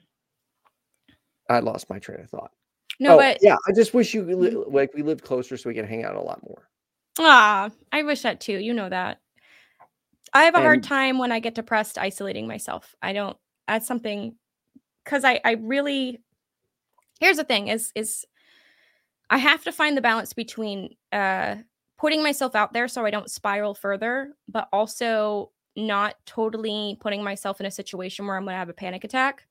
I 1.51 1.59
lost 1.61 1.91
my 1.91 1.99
train 1.99 2.21
of 2.21 2.31
thought. 2.31 2.53
no 3.01 3.15
oh, 3.15 3.19
but 3.19 3.39
yeah, 3.43 3.57
I 3.69 3.73
just 3.73 3.93
wish 3.95 4.15
you 4.15 4.23
li- 4.23 4.51
Mhm. 4.51 4.73
like 4.73 4.95
we 4.95 5.03
lived 5.03 5.25
closer 5.25 5.57
so 5.57 5.69
we 5.69 5.75
could 5.75 5.85
hang 5.85 6.05
out 6.05 6.17
a 6.17 6.21
lot 6.21 6.43
more. 6.43 6.69
Ah, 7.19 7.71
I 7.93 8.03
wish 8.03 8.23
that 8.23 8.41
too. 8.41 8.59
You 8.59 8.73
know 8.75 8.89
that. 8.89 9.21
I 10.33 10.45
have 10.45 10.55
a 10.55 10.61
hard 10.61 10.83
time 10.83 11.19
when 11.19 11.31
I 11.31 11.39
get 11.41 11.55
depressed 11.55 11.99
isolating 11.99 12.47
myself. 12.49 12.95
I 13.03 13.13
don't 13.13 13.37
that's 13.69 13.87
something 13.87 14.37
cuz 15.05 15.25
I 15.25 15.41
I 15.45 15.53
really 15.53 16.21
Here's 17.21 17.37
the 17.37 17.45
thing 17.45 17.69
is 17.69 17.93
is 17.95 18.25
I 19.31 19.39
have 19.39 19.65
to 19.65 19.73
find 19.73 19.97
the 19.97 20.03
balance 20.03 20.33
between 20.33 20.97
uh 21.13 21.57
putting 21.99 22.23
myself 22.23 22.55
out 22.55 22.73
there 22.73 22.89
so 22.89 23.05
I 23.05 23.11
don't 23.11 23.31
spiral 23.31 23.75
further, 23.75 24.35
but 24.49 24.69
also 24.73 25.51
not 25.77 26.15
totally 26.27 26.97
putting 27.01 27.23
myself 27.25 27.61
in 27.61 27.67
a 27.67 27.71
situation 27.71 28.27
where 28.27 28.37
I'm 28.37 28.45
going 28.45 28.55
to 28.55 28.59
have 28.59 28.69
a 28.69 28.75
panic 28.75 29.05
attack. 29.05 29.47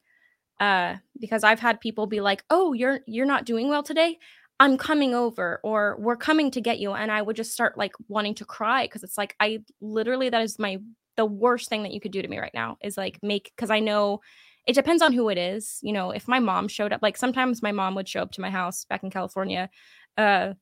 Uh 0.60 0.96
because 1.20 1.44
I've 1.44 1.60
had 1.60 1.82
people 1.82 2.06
be 2.08 2.22
like, 2.22 2.44
"Oh, 2.50 2.74
you're 2.74 3.00
you're 3.08 3.26
not 3.26 3.46
doing 3.46 3.70
well 3.70 3.84
today." 3.84 4.20
I'm 4.60 4.78
coming 4.78 5.16
over 5.16 5.60
or 5.64 5.98
we're 6.00 6.16
coming 6.16 6.52
to 6.52 6.62
get 6.62 6.80
you 6.80 6.94
and 6.94 7.12
I 7.12 7.22
would 7.22 7.36
just 7.36 7.52
start 7.52 7.78
like 7.78 7.94
wanting 8.08 8.36
to 8.36 8.46
cry 8.46 8.86
because 8.86 9.04
it's 9.04 9.18
like 9.18 9.36
I 9.40 9.60
literally 9.82 10.30
that 10.30 10.42
is 10.44 10.60
my 10.60 10.78
the 11.18 11.26
worst 11.26 11.70
thing 11.70 11.84
that 11.84 11.92
you 11.92 12.00
could 12.00 12.12
do 12.12 12.22
to 12.22 12.28
me 12.28 12.40
right 12.40 12.54
now 12.54 12.78
is 12.84 12.98
like 12.98 13.20
make 13.24 13.52
cuz 13.58 13.70
I 13.72 13.80
know 13.80 14.22
it 14.68 14.74
depends 14.76 15.02
on 15.02 15.12
who 15.14 15.28
it 15.30 15.38
is. 15.38 15.80
You 15.82 15.92
know, 15.94 16.12
if 16.12 16.28
my 16.28 16.40
mom 16.40 16.68
showed 16.68 16.94
up 16.94 17.02
like 17.02 17.18
sometimes 17.18 17.62
my 17.64 17.72
mom 17.72 17.96
would 17.96 18.08
show 18.08 18.22
up 18.22 18.32
to 18.34 18.42
my 18.42 18.50
house 18.52 18.86
back 18.86 19.04
in 19.04 19.10
California 19.10 19.70
uh 20.18 20.54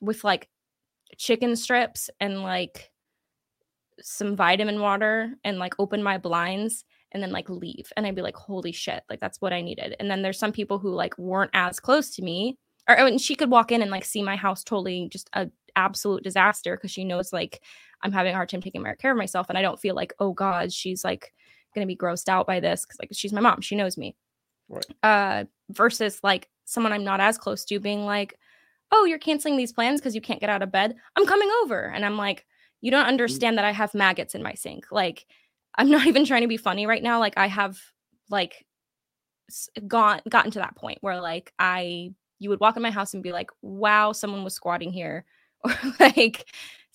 with 0.00 0.24
like 0.24 0.48
chicken 1.16 1.56
strips 1.56 2.10
and 2.20 2.42
like 2.42 2.90
some 4.00 4.34
vitamin 4.36 4.80
water 4.80 5.34
and 5.44 5.58
like 5.58 5.74
open 5.78 6.02
my 6.02 6.18
blinds 6.18 6.84
and 7.12 7.22
then 7.22 7.30
like 7.30 7.48
leave 7.48 7.92
and 7.96 8.06
I'd 8.06 8.16
be 8.16 8.22
like 8.22 8.36
holy 8.36 8.72
shit 8.72 9.02
like 9.08 9.20
that's 9.20 9.40
what 9.40 9.52
I 9.52 9.60
needed. 9.60 9.94
And 10.00 10.10
then 10.10 10.22
there's 10.22 10.38
some 10.38 10.52
people 10.52 10.78
who 10.78 10.90
like 10.90 11.16
weren't 11.16 11.52
as 11.54 11.78
close 11.78 12.10
to 12.16 12.22
me 12.22 12.58
or 12.88 12.96
and 12.96 13.20
she 13.20 13.34
could 13.36 13.50
walk 13.50 13.70
in 13.70 13.82
and 13.82 13.90
like 13.90 14.04
see 14.04 14.22
my 14.22 14.36
house 14.36 14.64
totally 14.64 15.08
just 15.10 15.30
a 15.32 15.48
absolute 15.76 16.22
disaster 16.24 16.76
because 16.76 16.90
she 16.90 17.04
knows 17.04 17.32
like 17.32 17.62
I'm 18.02 18.12
having 18.12 18.32
a 18.32 18.36
hard 18.36 18.48
time 18.48 18.60
taking 18.60 18.84
care 18.98 19.12
of 19.12 19.16
myself 19.18 19.46
and 19.48 19.56
I 19.56 19.62
don't 19.62 19.80
feel 19.80 19.94
like 19.94 20.12
oh 20.18 20.32
god 20.32 20.72
she's 20.72 21.04
like 21.04 21.32
gonna 21.74 21.86
be 21.86 21.96
grossed 21.96 22.28
out 22.28 22.46
by 22.46 22.60
this 22.60 22.84
because 22.84 22.98
like 23.00 23.08
she's 23.12 23.32
my 23.32 23.40
mom 23.40 23.60
she 23.60 23.76
knows 23.76 23.96
me 23.96 24.16
Right. 24.68 24.86
uh 25.02 25.44
versus 25.70 26.20
like 26.22 26.48
someone 26.64 26.92
I'm 26.92 27.04
not 27.04 27.20
as 27.20 27.38
close 27.38 27.64
to 27.66 27.78
being 27.80 28.04
like 28.06 28.38
oh 28.94 29.04
you're 29.04 29.18
canceling 29.18 29.56
these 29.56 29.72
plans 29.72 30.00
because 30.00 30.14
you 30.14 30.20
can't 30.20 30.40
get 30.40 30.50
out 30.50 30.62
of 30.62 30.72
bed 30.72 30.94
I'm 31.16 31.26
coming 31.26 31.50
over 31.62 31.82
and 31.82 32.04
I'm 32.04 32.16
like 32.16 32.46
you 32.80 32.90
don't 32.90 33.06
understand 33.06 33.58
that 33.58 33.64
I 33.64 33.72
have 33.72 33.94
maggots 33.94 34.34
in 34.34 34.42
my 34.42 34.54
sink 34.54 34.86
like 34.90 35.26
I'm 35.76 35.90
not 35.90 36.06
even 36.06 36.24
trying 36.24 36.42
to 36.42 36.48
be 36.48 36.56
funny 36.56 36.86
right 36.86 37.02
now 37.02 37.18
like 37.18 37.34
I 37.36 37.48
have 37.48 37.78
like 38.30 38.64
gone 39.86 40.20
gotten 40.28 40.50
to 40.52 40.60
that 40.60 40.76
point 40.76 40.98
where 41.02 41.20
like 41.20 41.52
I 41.58 42.14
you 42.38 42.50
would 42.50 42.60
walk 42.60 42.76
in 42.76 42.82
my 42.82 42.90
house 42.90 43.14
and 43.14 43.22
be 43.22 43.32
like, 43.32 43.50
wow, 43.62 44.12
someone 44.12 44.44
was 44.44 44.54
squatting 44.54 44.92
here. 44.92 45.24
Or 45.64 45.74
like 45.98 46.46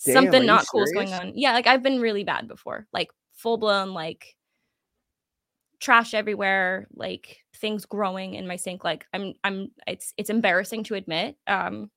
Damn, 0.05 0.13
something 0.13 0.45
not 0.45 0.67
cool 0.67 0.83
is 0.83 0.91
going 0.91 1.11
on. 1.11 1.31
Yeah, 1.33 1.53
like 1.53 1.65
I've 1.65 1.81
been 1.81 1.99
really 1.99 2.23
bad 2.23 2.47
before. 2.47 2.85
Like 2.93 3.09
full 3.33 3.57
blown 3.57 3.95
like 3.95 4.35
trash 5.79 6.13
everywhere, 6.13 6.87
like 6.93 7.39
things 7.55 7.85
growing 7.85 8.35
in 8.35 8.47
my 8.47 8.55
sink. 8.55 8.83
Like 8.83 9.05
I'm 9.13 9.33
I'm 9.43 9.71
it's 9.87 10.13
it's 10.17 10.29
embarrassing 10.29 10.83
to 10.85 10.95
admit. 10.95 11.37
Um 11.47 11.91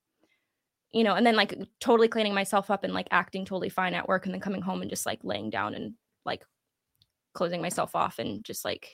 you 0.93 1.05
know, 1.05 1.15
and 1.15 1.27
then 1.27 1.37
like 1.37 1.59
totally 1.81 2.09
cleaning 2.09 2.35
myself 2.35 2.71
up 2.71 2.85
and 2.85 2.93
like 2.93 3.09
acting 3.11 3.45
totally 3.45 3.71
fine 3.71 3.95
at 3.95 4.09
work 4.09 4.27
and 4.27 4.35
then 4.35 4.41
coming 4.43 4.61
home 4.63 4.83
and 4.83 4.91
just 4.91 5.07
like 5.07 5.21
laying 5.25 5.49
down 5.49 5.75
and 5.75 5.95
like 6.27 6.45
closing 7.35 7.63
myself 7.63 7.97
off 7.97 8.19
and 8.19 8.45
just 8.45 8.65
like 8.65 8.91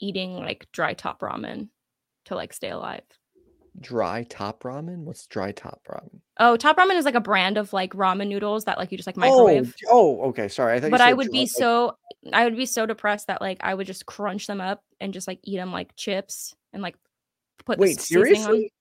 eating 0.00 0.36
like 0.36 0.66
dry 0.72 0.94
top 0.94 1.20
ramen 1.20 1.68
to 2.24 2.34
like 2.34 2.52
stay 2.52 2.70
alive. 2.70 3.04
Dry 3.80 4.24
top 4.24 4.62
ramen? 4.62 5.04
What's 5.04 5.26
dry 5.26 5.52
top 5.52 5.80
ramen? 5.88 6.20
Oh, 6.38 6.56
top 6.56 6.76
ramen 6.76 6.96
is 6.96 7.04
like 7.06 7.14
a 7.14 7.20
brand 7.20 7.56
of 7.56 7.72
like 7.72 7.92
ramen 7.94 8.28
noodles 8.28 8.64
that 8.66 8.76
like 8.78 8.92
you 8.92 8.98
just 8.98 9.06
like 9.06 9.16
Oh, 9.16 9.20
microwave. 9.20 9.74
d- 9.76 9.86
oh, 9.88 10.20
okay. 10.28 10.48
Sorry. 10.48 10.74
I 10.76 10.80
thought 10.80 10.86
you 10.88 10.90
but 10.90 11.00
I 11.00 11.12
would 11.14 11.30
be 11.30 11.40
like- 11.40 11.48
so 11.48 11.96
I 12.32 12.44
would 12.44 12.56
be 12.56 12.66
so 12.66 12.84
depressed 12.84 13.28
that 13.28 13.40
like 13.40 13.58
I 13.62 13.72
would 13.74 13.86
just 13.86 14.04
crunch 14.04 14.46
them 14.46 14.60
up 14.60 14.84
and 15.00 15.14
just 15.14 15.26
like 15.26 15.38
eat 15.44 15.56
them 15.56 15.72
like 15.72 15.96
chips 15.96 16.54
and 16.74 16.82
like 16.82 16.96
put 17.64 17.78
Wait, 17.78 17.98
s- 17.98 18.04
seasoning 18.06 18.26
on. 18.26 18.34
seriously? 18.44 18.72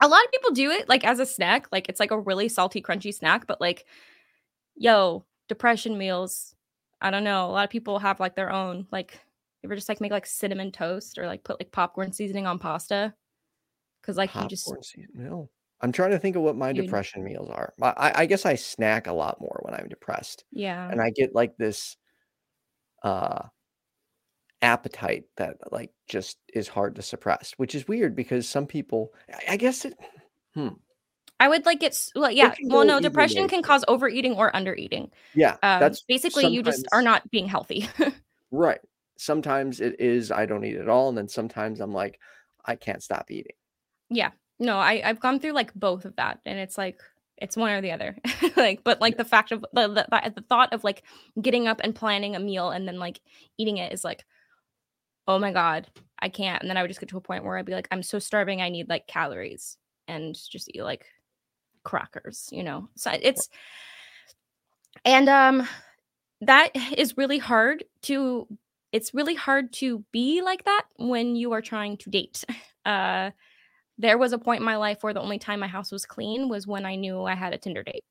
A 0.00 0.06
lot 0.08 0.24
of 0.24 0.30
people 0.30 0.52
do 0.52 0.70
it 0.70 0.88
like 0.88 1.04
as 1.04 1.18
a 1.18 1.26
snack, 1.26 1.66
like 1.72 1.88
it's 1.88 1.98
like 2.00 2.10
a 2.12 2.18
really 2.20 2.48
salty, 2.48 2.80
crunchy 2.80 3.12
snack. 3.12 3.46
But 3.48 3.60
like, 3.60 3.86
yo, 4.76 5.24
depression 5.48 5.98
meals. 5.98 6.54
I 7.00 7.10
don't 7.10 7.24
know. 7.24 7.46
A 7.46 7.50
lot 7.50 7.64
of 7.64 7.70
people 7.70 7.98
have 7.98 8.20
like 8.20 8.36
their 8.36 8.52
own 8.52 8.86
like 8.92 9.18
you 9.62 9.68
ever 9.68 9.74
just 9.74 9.88
like 9.88 10.00
make 10.00 10.12
like 10.12 10.26
cinnamon 10.26 10.70
toast 10.70 11.18
or 11.18 11.26
like 11.26 11.42
put 11.42 11.58
like 11.58 11.72
popcorn 11.72 12.12
seasoning 12.12 12.46
on 12.46 12.58
pasta? 12.58 13.14
Because 14.04 14.16
like 14.18 14.34
you 14.34 14.46
just 14.48 14.66
Popcorn 14.66 14.82
season 14.82 15.08
no. 15.14 15.48
I'm 15.80 15.92
trying 15.92 16.10
to 16.12 16.18
think 16.18 16.36
of 16.36 16.42
what 16.42 16.56
my 16.56 16.72
Dude. 16.72 16.84
depression 16.84 17.24
meals 17.24 17.48
are. 17.50 17.72
I 17.80 17.88
I 17.88 18.12
I 18.22 18.26
guess 18.26 18.46
I 18.46 18.54
snack 18.54 19.06
a 19.06 19.12
lot 19.12 19.40
more 19.40 19.60
when 19.64 19.74
I'm 19.74 19.88
depressed, 19.88 20.44
yeah. 20.52 20.88
and 20.90 21.00
I 21.00 21.10
get, 21.10 21.34
like, 21.34 21.56
this 21.56 21.96
uh 23.02 23.42
appetite 24.62 25.24
that, 25.36 25.56
like, 25.72 25.90
just 26.08 26.38
is 26.52 26.68
hard 26.68 26.96
to 26.96 27.02
suppress, 27.02 27.52
which 27.56 27.74
is 27.74 27.88
weird 27.88 28.16
because 28.16 28.48
some 28.48 28.66
people 28.66 29.12
I 29.30 29.54
I 29.54 29.56
guess 29.56 29.84
it 29.84 29.94
hmm. 30.54 30.68
I 31.40 31.48
would 31.48 31.66
like 31.66 31.82
it's 31.82 32.12
well, 32.14 32.30
yeah. 32.30 32.54
Well, 32.64 32.84
no, 32.84 33.00
depression 33.00 33.48
can 33.48 33.62
cause 33.62 33.84
overeating 33.88 34.34
or 34.34 34.52
undereating. 34.52 35.10
Yeah, 35.34 35.56
Um, 35.62 35.80
that's 35.80 36.02
basically 36.02 36.46
you 36.46 36.62
just 36.62 36.86
are 36.92 37.02
not 37.02 37.30
being 37.30 37.48
healthy. 37.48 37.88
Right. 38.50 38.78
Sometimes 39.18 39.80
it 39.80 39.96
is 39.98 40.30
I 40.30 40.46
don't 40.46 40.64
eat 40.64 40.76
at 40.76 40.88
all, 40.88 41.08
and 41.08 41.18
then 41.18 41.28
sometimes 41.28 41.80
I'm 41.80 41.92
like, 41.92 42.20
I 42.64 42.76
can't 42.76 43.02
stop 43.02 43.30
eating. 43.30 43.56
Yeah. 44.10 44.30
No, 44.58 44.76
I 44.78 45.02
I've 45.04 45.20
gone 45.20 45.40
through 45.40 45.52
like 45.52 45.74
both 45.74 46.04
of 46.04 46.16
that, 46.16 46.40
and 46.46 46.58
it's 46.58 46.78
like 46.78 47.00
it's 47.38 47.56
one 47.56 47.72
or 47.72 47.80
the 47.80 47.92
other. 47.92 48.16
like, 48.56 48.84
but 48.84 49.00
like 49.00 49.16
the 49.16 49.24
fact 49.24 49.52
of 49.52 49.64
the, 49.72 49.88
the 49.88 50.06
the 50.10 50.32
the 50.36 50.44
thought 50.48 50.72
of 50.72 50.84
like 50.84 51.02
getting 51.40 51.66
up 51.66 51.80
and 51.82 51.94
planning 51.94 52.36
a 52.36 52.40
meal 52.40 52.70
and 52.70 52.86
then 52.86 52.98
like 52.98 53.20
eating 53.58 53.78
it 53.78 53.92
is 53.92 54.04
like, 54.04 54.24
oh 55.26 55.38
my 55.38 55.52
god, 55.52 55.88
I 56.20 56.28
can't. 56.28 56.62
And 56.62 56.70
then 56.70 56.76
I 56.76 56.82
would 56.82 56.88
just 56.88 57.00
get 57.00 57.08
to 57.10 57.16
a 57.16 57.20
point 57.20 57.44
where 57.44 57.56
I'd 57.58 57.66
be 57.66 57.74
like, 57.74 57.88
I'm 57.90 58.02
so 58.02 58.18
starving, 58.18 58.60
I 58.62 58.68
need 58.68 58.88
like 58.88 59.06
calories, 59.06 59.76
and 60.08 60.34
just 60.34 60.70
eat 60.74 60.82
like 60.82 61.06
crackers, 61.82 62.48
you 62.52 62.62
know. 62.62 62.88
So 62.96 63.10
it's 63.20 63.48
and 65.04 65.28
um 65.28 65.66
that 66.40 66.70
is 66.96 67.16
really 67.16 67.38
hard 67.38 67.84
to 68.02 68.46
it's 68.92 69.12
really 69.12 69.34
hard 69.34 69.72
to 69.72 70.04
be 70.12 70.40
like 70.42 70.64
that 70.64 70.84
when 70.96 71.34
you 71.36 71.52
are 71.52 71.62
trying 71.62 71.96
to 71.98 72.10
date. 72.10 72.44
Uh 72.84 73.30
there 73.98 74.18
was 74.18 74.32
a 74.32 74.38
point 74.38 74.60
in 74.60 74.64
my 74.66 74.76
life 74.76 75.02
where 75.02 75.14
the 75.14 75.20
only 75.20 75.38
time 75.38 75.60
my 75.60 75.66
house 75.66 75.92
was 75.92 76.06
clean 76.06 76.48
was 76.48 76.66
when 76.66 76.84
I 76.84 76.96
knew 76.96 77.22
I 77.22 77.34
had 77.34 77.52
a 77.52 77.58
Tinder 77.58 77.82
date 77.82 78.04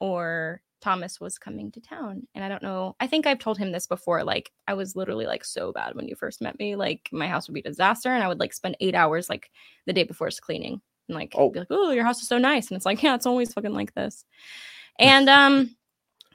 or 0.00 0.60
Thomas 0.80 1.20
was 1.20 1.38
coming 1.38 1.70
to 1.70 1.80
town. 1.80 2.26
And 2.34 2.44
I 2.44 2.48
don't 2.48 2.62
know, 2.62 2.96
I 2.98 3.06
think 3.06 3.26
I've 3.26 3.38
told 3.38 3.56
him 3.56 3.70
this 3.70 3.86
before. 3.86 4.24
Like, 4.24 4.50
I 4.66 4.74
was 4.74 4.96
literally 4.96 5.26
like 5.26 5.44
so 5.44 5.72
bad 5.72 5.94
when 5.94 6.08
you 6.08 6.16
first 6.16 6.42
met 6.42 6.58
me. 6.58 6.74
Like, 6.74 7.08
my 7.12 7.28
house 7.28 7.46
would 7.48 7.54
be 7.54 7.60
a 7.60 7.62
disaster, 7.62 8.10
and 8.10 8.22
I 8.22 8.28
would 8.28 8.40
like 8.40 8.52
spend 8.52 8.76
eight 8.80 8.94
hours 8.96 9.30
like 9.30 9.50
the 9.86 9.92
day 9.92 10.02
before 10.02 10.26
it's 10.26 10.40
cleaning 10.40 10.80
and 11.08 11.16
like 11.16 11.32
Oh. 11.36 11.50
be 11.50 11.60
like, 11.60 11.68
oh, 11.70 11.92
your 11.92 12.04
house 12.04 12.20
is 12.20 12.28
so 12.28 12.36
nice. 12.38 12.68
And 12.68 12.76
it's 12.76 12.86
like, 12.86 13.00
yeah, 13.04 13.14
it's 13.14 13.26
always 13.26 13.52
fucking 13.52 13.72
like 13.74 13.94
this. 13.94 14.24
And 14.98 15.28
um, 15.28 15.76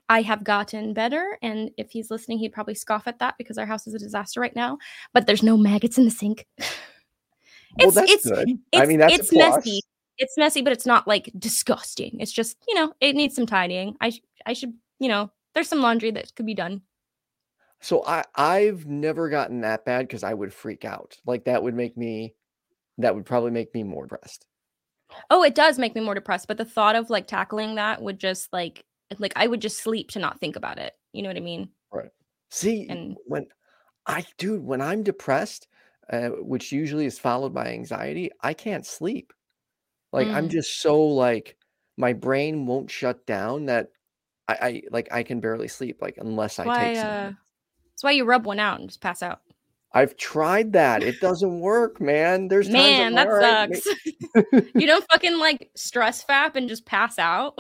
I 0.08 0.22
have 0.22 0.46
gotten 0.46 0.94
better. 0.94 1.38
And 1.42 1.72
if 1.78 1.92
he's 1.92 2.10
listening, 2.10 2.40
he'd 2.40 2.54
probably 2.54 2.76
scoff 2.76 3.08
at 3.08 3.20
that 3.20 3.36
because 3.38 3.58
our 3.58 3.66
house 3.66 3.86
is 3.86 3.94
a 3.94 4.00
disaster 4.00 4.40
right 4.40 4.56
now. 4.56 4.78
But 5.14 5.28
there's 5.28 5.44
no 5.44 5.58
maggots 5.58 5.98
in 5.98 6.06
the 6.06 6.12
sink. 6.12 6.46
Well, 7.78 7.90
It's- 7.90 8.04
it's- 8.12 8.24
good. 8.26 8.50
I 8.50 8.78
it's- 8.78 8.88
mean, 8.88 9.00
that's 9.00 9.14
it's 9.16 9.34
messy. 9.34 9.82
It's 10.18 10.36
messy, 10.38 10.62
but 10.62 10.74
it's 10.74 10.86
not 10.86 11.08
like 11.08 11.32
disgusting. 11.38 12.20
It's 12.20 12.32
just, 12.32 12.58
you 12.68 12.74
know, 12.76 12.94
it 13.00 13.16
needs 13.16 13.36
some 13.36 13.46
tidying. 13.46 13.96
I 14.02 14.10
sh- 14.12 14.22
I 14.46 14.54
should, 14.54 14.74
you 15.00 15.10
know, 15.10 15.32
there's 15.54 15.68
some 15.70 15.82
laundry 15.82 16.10
that 16.12 16.34
could 16.36 16.46
be 16.48 16.56
done. 16.56 16.82
So 17.82 18.04
I 18.06 18.24
I've 18.34 18.88
never 18.88 19.30
gotten 19.30 19.62
that 19.62 19.86
bad 19.86 20.08
because 20.08 20.24
I 20.24 20.34
would 20.34 20.54
freak 20.54 20.86
out. 20.86 21.18
Like 21.28 21.44
that 21.46 21.62
would 21.62 21.76
make 21.76 21.96
me 21.98 22.34
that 22.98 23.14
would 23.14 23.26
probably 23.26 23.52
make 23.52 23.74
me 23.76 23.84
more 23.84 24.06
depressed. 24.08 24.48
Oh, 25.30 25.44
it 25.44 25.54
does 25.54 25.78
make 25.78 25.94
me 25.94 26.02
more 26.02 26.16
depressed, 26.16 26.48
but 26.48 26.58
the 26.58 26.66
thought 26.66 26.96
of 26.96 27.12
like 27.12 27.28
tackling 27.28 27.76
that 27.76 28.02
would 28.02 28.20
just 28.20 28.52
like 28.52 28.84
like 29.20 29.34
I 29.36 29.46
would 29.46 29.62
just 29.62 29.78
sleep 29.84 30.10
to 30.12 30.20
not 30.20 30.40
think 30.40 30.56
about 30.56 30.80
it. 30.80 30.94
You 31.14 31.22
know 31.22 31.30
what 31.30 31.38
I 31.38 31.42
mean? 31.42 31.70
Right. 31.92 32.10
See, 32.50 32.88
And- 32.90 33.18
when 33.28 33.46
I 34.08 34.26
dude, 34.40 34.64
when 34.64 34.82
I'm 34.82 35.04
depressed, 35.04 35.68
uh, 36.12 36.30
which 36.30 36.72
usually 36.72 37.06
is 37.06 37.20
followed 37.20 37.54
by 37.54 37.68
anxiety, 37.68 38.32
I 38.42 38.54
can't 38.54 38.86
sleep. 38.86 39.34
Like 40.14 40.30
I'm 40.34 40.48
Mm. 40.48 40.52
just 40.52 40.82
so 40.82 41.02
like 41.04 41.58
my 41.98 42.14
brain 42.14 42.66
won't 42.66 42.92
shut 42.92 43.26
down 43.26 43.66
that 43.68 43.90
I, 44.48 44.54
I 44.62 44.82
like 44.92 45.10
I 45.12 45.24
can 45.24 45.40
barely 45.42 45.68
sleep 45.68 46.02
like 46.02 46.18
unless 46.20 46.60
I 46.60 46.70
take 46.70 46.96
some. 46.96 47.10
uh 47.12 47.32
that's 47.92 48.04
why 48.04 48.12
you 48.12 48.26
rub 48.26 48.46
one 48.46 48.60
out 48.60 48.80
and 48.80 48.90
just 48.90 49.02
pass 49.02 49.24
out. 49.24 49.42
I've 49.94 50.16
tried 50.18 50.74
that. 50.74 51.04
It 51.04 51.20
doesn't 51.20 51.60
work, 51.60 52.00
man. 52.02 52.48
There's 52.48 52.70
Man, 52.70 53.16
that 53.16 53.28
right, 53.30 53.70
sucks. 53.76 53.88
you 54.78 54.86
don't 54.88 55.06
fucking 55.12 55.38
like 55.38 55.72
stress 55.76 56.24
fap 56.24 56.56
and 56.56 56.70
just 56.70 56.86
pass 56.86 57.18
out. 57.20 57.58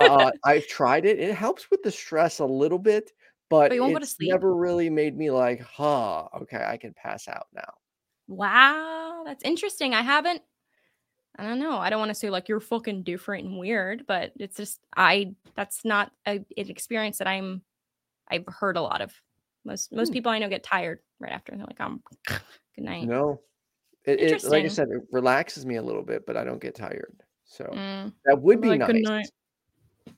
uh, 0.00 0.30
I've 0.44 0.66
tried 0.68 1.04
it. 1.04 1.18
It 1.18 1.34
helps 1.34 1.70
with 1.70 1.82
the 1.82 1.90
stress 1.90 2.38
a 2.38 2.44
little 2.46 2.78
bit, 2.78 3.12
but 3.48 3.70
go 3.70 3.98
to 3.98 4.02
it's 4.02 4.16
never 4.20 4.54
really 4.54 4.90
made 4.90 5.16
me 5.16 5.30
like, 5.30 5.60
huh, 5.60 6.28
okay, 6.42 6.64
I 6.66 6.76
can 6.76 6.94
pass 6.94 7.28
out 7.28 7.46
now. 7.54 7.72
Wow, 8.26 9.22
that's 9.24 9.42
interesting. 9.44 9.94
I 9.94 10.02
haven't 10.02 10.42
I 11.38 11.44
don't 11.44 11.60
know. 11.60 11.78
I 11.78 11.88
don't 11.88 12.00
want 12.00 12.10
to 12.10 12.14
say 12.16 12.30
like 12.30 12.48
you're 12.48 12.60
fucking 12.60 13.04
different 13.04 13.46
and 13.46 13.58
weird, 13.58 14.04
but 14.08 14.32
it's 14.38 14.56
just 14.56 14.80
I 14.96 15.34
that's 15.54 15.84
not 15.84 16.10
a, 16.26 16.32
an 16.32 16.44
experience 16.56 17.18
that 17.18 17.28
I'm 17.28 17.62
I've 18.28 18.44
heard 18.48 18.76
a 18.76 18.82
lot 18.82 19.00
of. 19.00 19.14
Most 19.64 19.92
most 19.92 20.08
Hmm. 20.08 20.12
people 20.14 20.32
I 20.32 20.38
know 20.38 20.48
get 20.48 20.64
tired 20.64 21.00
right 21.20 21.32
after 21.32 21.52
they're 21.52 21.66
like, 21.66 21.80
I'm 21.80 22.02
good 22.26 22.84
night. 22.84 23.06
No, 23.06 23.40
it, 24.04 24.20
it 24.20 24.44
like 24.44 24.64
I 24.64 24.68
said, 24.68 24.88
it 24.90 25.02
relaxes 25.12 25.64
me 25.64 25.76
a 25.76 25.82
little 25.82 26.02
bit, 26.02 26.26
but 26.26 26.36
I 26.36 26.44
don't 26.44 26.60
get 26.60 26.74
tired. 26.74 27.14
So 27.44 27.64
Mm, 27.64 28.12
that 28.24 28.40
would 28.40 28.60
be 28.60 28.68
like, 28.68 28.86
good 28.86 28.96
nice. 28.96 29.04
night. 29.04 29.30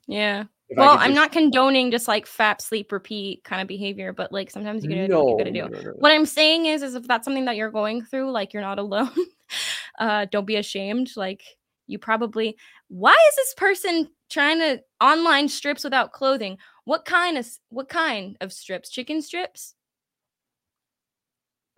yeah. 0.07 0.45
Well, 0.77 0.97
I'm 0.99 1.11
just- 1.11 1.15
not 1.15 1.33
condoning 1.33 1.91
just 1.91 2.07
like 2.09 2.27
fap, 2.27 2.61
sleep, 2.61 2.93
repeat 2.93 3.43
kind 3.45 3.61
of 3.61 3.67
behavior, 3.69 4.13
but 4.13 4.31
like 4.33 4.51
sometimes 4.51 4.85
you 4.85 4.91
gotta 4.91 5.09
do 5.09 5.15
what 5.19 5.31
you 5.31 5.39
gotta 5.39 5.51
do. 5.51 5.63
no, 5.63 5.67
no, 5.69 5.81
no. 5.81 5.91
What 5.99 6.13
I'm 6.13 6.27
saying 6.27 6.67
is, 6.67 6.83
is 6.83 6.95
if 6.95 7.07
that's 7.09 7.25
something 7.25 7.47
that 7.47 7.57
you're 7.57 7.71
going 7.71 8.03
through, 8.05 8.31
like 8.31 8.53
you're 8.53 8.63
not 8.63 8.79
alone. 8.79 9.11
uh, 9.99 10.27
don't 10.31 10.47
be 10.47 10.57
ashamed. 10.57 11.11
Like 11.17 11.43
you 11.87 11.99
probably. 11.99 12.57
Why 12.89 13.13
is 13.31 13.37
this 13.37 13.55
person 13.55 14.09
trying 14.29 14.59
to 14.61 14.81
online 15.01 15.49
strips 15.49 15.83
without 15.85 16.13
clothing? 16.13 16.59
What 16.85 17.05
kind 17.05 17.37
of 17.37 17.49
what 17.71 17.89
kind 17.89 18.37
of 18.41 18.53
strips? 18.53 18.91
Chicken 18.91 19.23
strips? 19.23 19.75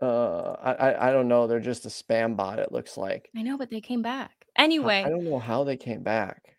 Uh, 0.00 0.57
I, 0.61 0.72
I 0.72 1.09
I 1.09 1.12
don't 1.12 1.28
know. 1.28 1.46
They're 1.46 1.61
just 1.61 1.87
a 1.87 1.88
spam 1.88 2.37
bot. 2.37 2.59
It 2.59 2.72
looks 2.72 2.96
like. 2.96 3.31
I 3.37 3.42
know, 3.42 3.57
but 3.57 3.70
they 3.70 3.81
came 3.81 4.02
back 4.02 4.33
I- 4.57 4.64
anyway. 4.64 5.02
I 5.05 5.09
don't 5.09 5.24
know 5.24 5.38
how 5.38 5.64
they 5.64 5.76
came 5.76 6.02
back. 6.02 6.57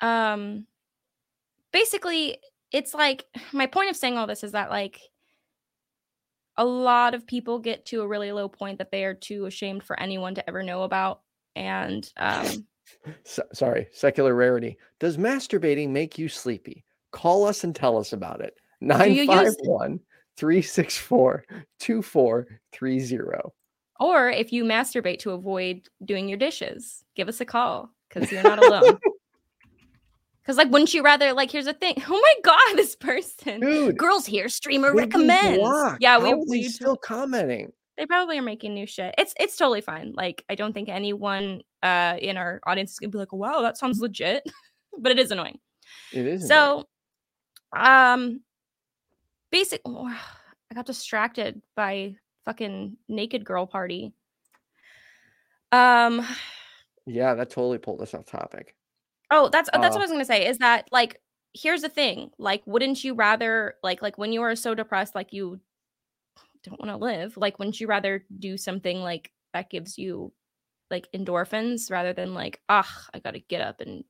um 0.00 0.66
basically 1.76 2.38
it's 2.72 2.94
like 2.94 3.24
my 3.52 3.66
point 3.66 3.90
of 3.90 3.96
saying 3.96 4.16
all 4.16 4.26
this 4.26 4.42
is 4.42 4.52
that 4.52 4.70
like 4.70 4.98
a 6.56 6.64
lot 6.64 7.14
of 7.14 7.26
people 7.26 7.58
get 7.58 7.84
to 7.84 8.00
a 8.00 8.08
really 8.08 8.32
low 8.32 8.48
point 8.48 8.78
that 8.78 8.90
they 8.90 9.04
are 9.04 9.12
too 9.12 9.44
ashamed 9.44 9.82
for 9.82 10.00
anyone 10.00 10.34
to 10.34 10.48
ever 10.48 10.62
know 10.62 10.82
about 10.84 11.20
and 11.54 12.10
um 12.16 12.46
So, 13.24 13.42
sorry, 13.52 13.88
secular 13.92 14.32
rarity. 14.32 14.78
Does 15.00 15.16
masturbating 15.16 15.88
make 15.90 16.18
you 16.18 16.28
sleepy? 16.28 16.84
Call 17.10 17.44
us 17.44 17.64
and 17.64 17.74
tell 17.74 17.98
us 17.98 18.12
about 18.12 18.40
it. 18.40 18.54
you 18.80 18.88
use- 18.88 19.26
951 19.26 19.98
364 20.36 21.44
2430. 21.80 23.50
or 23.98 24.28
if 24.30 24.52
you 24.52 24.62
masturbate 24.64 25.18
to 25.18 25.32
avoid 25.32 25.88
doing 26.04 26.28
your 26.28 26.38
dishes 26.38 27.02
give 27.16 27.28
us 27.28 27.40
a 27.40 27.44
call 27.44 27.90
because 28.08 28.30
you're 28.30 28.42
not 28.42 28.62
alone 28.62 28.98
because 30.46 30.56
like 30.56 30.70
wouldn't 30.70 30.94
you 30.94 31.02
rather 31.02 31.32
like 31.32 31.50
here's 31.50 31.64
the 31.64 31.72
thing 31.72 31.94
oh 32.08 32.20
my 32.20 32.34
god 32.44 32.76
this 32.76 32.94
person 32.94 33.60
Dude, 33.60 33.98
girls 33.98 34.26
here 34.26 34.48
streamer 34.48 34.94
recommends 34.94 35.58
yeah 36.00 36.18
we, 36.18 36.30
How 36.30 36.40
is 36.40 36.52
he 36.52 36.60
we 36.60 36.68
still 36.68 36.96
commenting. 36.96 37.72
they 37.96 38.06
probably 38.06 38.38
are 38.38 38.42
making 38.42 38.74
new 38.74 38.86
shit. 38.86 39.14
It's 39.18 39.34
it's 39.40 39.56
totally 39.56 39.80
fine. 39.80 40.12
Like 40.14 40.44
I 40.48 40.54
don't 40.54 40.72
think 40.72 40.88
anyone 40.88 41.62
uh 41.82 42.16
in 42.20 42.36
our 42.36 42.60
audience 42.66 42.92
is 42.92 42.98
gonna 42.98 43.10
be 43.10 43.18
like, 43.18 43.32
wow, 43.32 43.62
that 43.62 43.76
sounds 43.76 43.98
legit. 43.98 44.44
but 44.98 45.12
it 45.12 45.18
is 45.18 45.30
annoying. 45.30 45.58
It 46.12 46.26
is. 46.26 46.48
annoying. 46.48 46.84
So 47.74 47.78
um 47.78 48.40
basic 49.50 49.80
I 49.86 50.74
got 50.74 50.86
distracted 50.86 51.62
by 51.74 52.16
fucking 52.44 52.96
naked 53.08 53.44
girl 53.44 53.66
party. 53.66 54.12
Um 55.72 56.24
yeah, 57.06 57.34
that 57.34 57.50
totally 57.50 57.78
pulled 57.78 58.02
us 58.02 58.14
off 58.14 58.26
topic. 58.26 58.75
Oh, 59.30 59.48
that's 59.48 59.68
that's 59.72 59.96
Uh, 59.96 59.98
what 59.98 60.02
I 60.02 60.04
was 60.04 60.10
gonna 60.10 60.24
say. 60.24 60.46
Is 60.46 60.58
that 60.58 60.88
like 60.92 61.20
here's 61.54 61.82
the 61.82 61.88
thing. 61.88 62.30
Like, 62.38 62.62
wouldn't 62.66 63.02
you 63.04 63.14
rather 63.14 63.74
like 63.82 64.02
like 64.02 64.18
when 64.18 64.32
you 64.32 64.42
are 64.42 64.56
so 64.56 64.74
depressed, 64.74 65.14
like 65.14 65.32
you 65.32 65.60
don't 66.64 66.80
want 66.80 66.90
to 66.90 66.96
live, 66.96 67.36
like 67.36 67.58
wouldn't 67.58 67.80
you 67.80 67.86
rather 67.86 68.24
do 68.38 68.56
something 68.56 69.00
like 69.00 69.32
that 69.54 69.70
gives 69.70 69.98
you 69.98 70.32
like 70.90 71.08
endorphins 71.14 71.90
rather 71.90 72.12
than 72.12 72.34
like, 72.34 72.60
ah, 72.68 73.06
I 73.14 73.20
gotta 73.20 73.40
get 73.40 73.60
up 73.62 73.80
and 73.80 74.04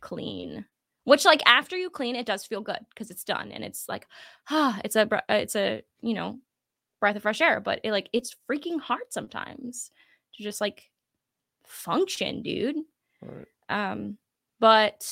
clean. 0.00 0.66
Which 1.04 1.24
like 1.24 1.42
after 1.46 1.76
you 1.76 1.90
clean, 1.90 2.16
it 2.16 2.26
does 2.26 2.46
feel 2.46 2.60
good 2.62 2.78
because 2.90 3.10
it's 3.10 3.24
done 3.24 3.52
and 3.52 3.64
it's 3.64 3.88
like, 3.88 4.06
ah, 4.50 4.80
it's 4.84 4.96
a 4.96 5.02
uh, 5.14 5.20
it's 5.30 5.56
a 5.56 5.82
you 6.02 6.14
know 6.14 6.38
breath 7.00 7.16
of 7.16 7.22
fresh 7.22 7.40
air. 7.40 7.60
But 7.60 7.80
it 7.84 7.92
like 7.92 8.08
it's 8.12 8.36
freaking 8.50 8.80
hard 8.80 9.04
sometimes 9.10 9.90
to 10.36 10.42
just 10.42 10.60
like 10.60 10.90
function, 11.66 12.42
dude. 12.42 12.76
Right. 13.22 13.46
Um, 13.68 14.18
but 14.62 15.04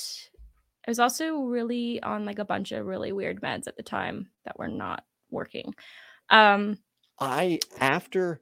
I 0.87 0.91
was 0.93 1.01
also 1.01 1.41
really 1.41 2.01
on 2.05 2.25
like 2.25 2.39
a 2.39 2.45
bunch 2.45 2.71
of 2.71 2.87
really 2.87 3.11
weird 3.11 3.43
meds 3.43 3.67
at 3.67 3.77
the 3.77 3.83
time 3.83 4.31
that 4.45 4.57
were 4.57 4.69
not 4.69 5.05
working. 5.29 5.75
Um 6.31 6.79
I 7.19 7.59
after 7.81 8.41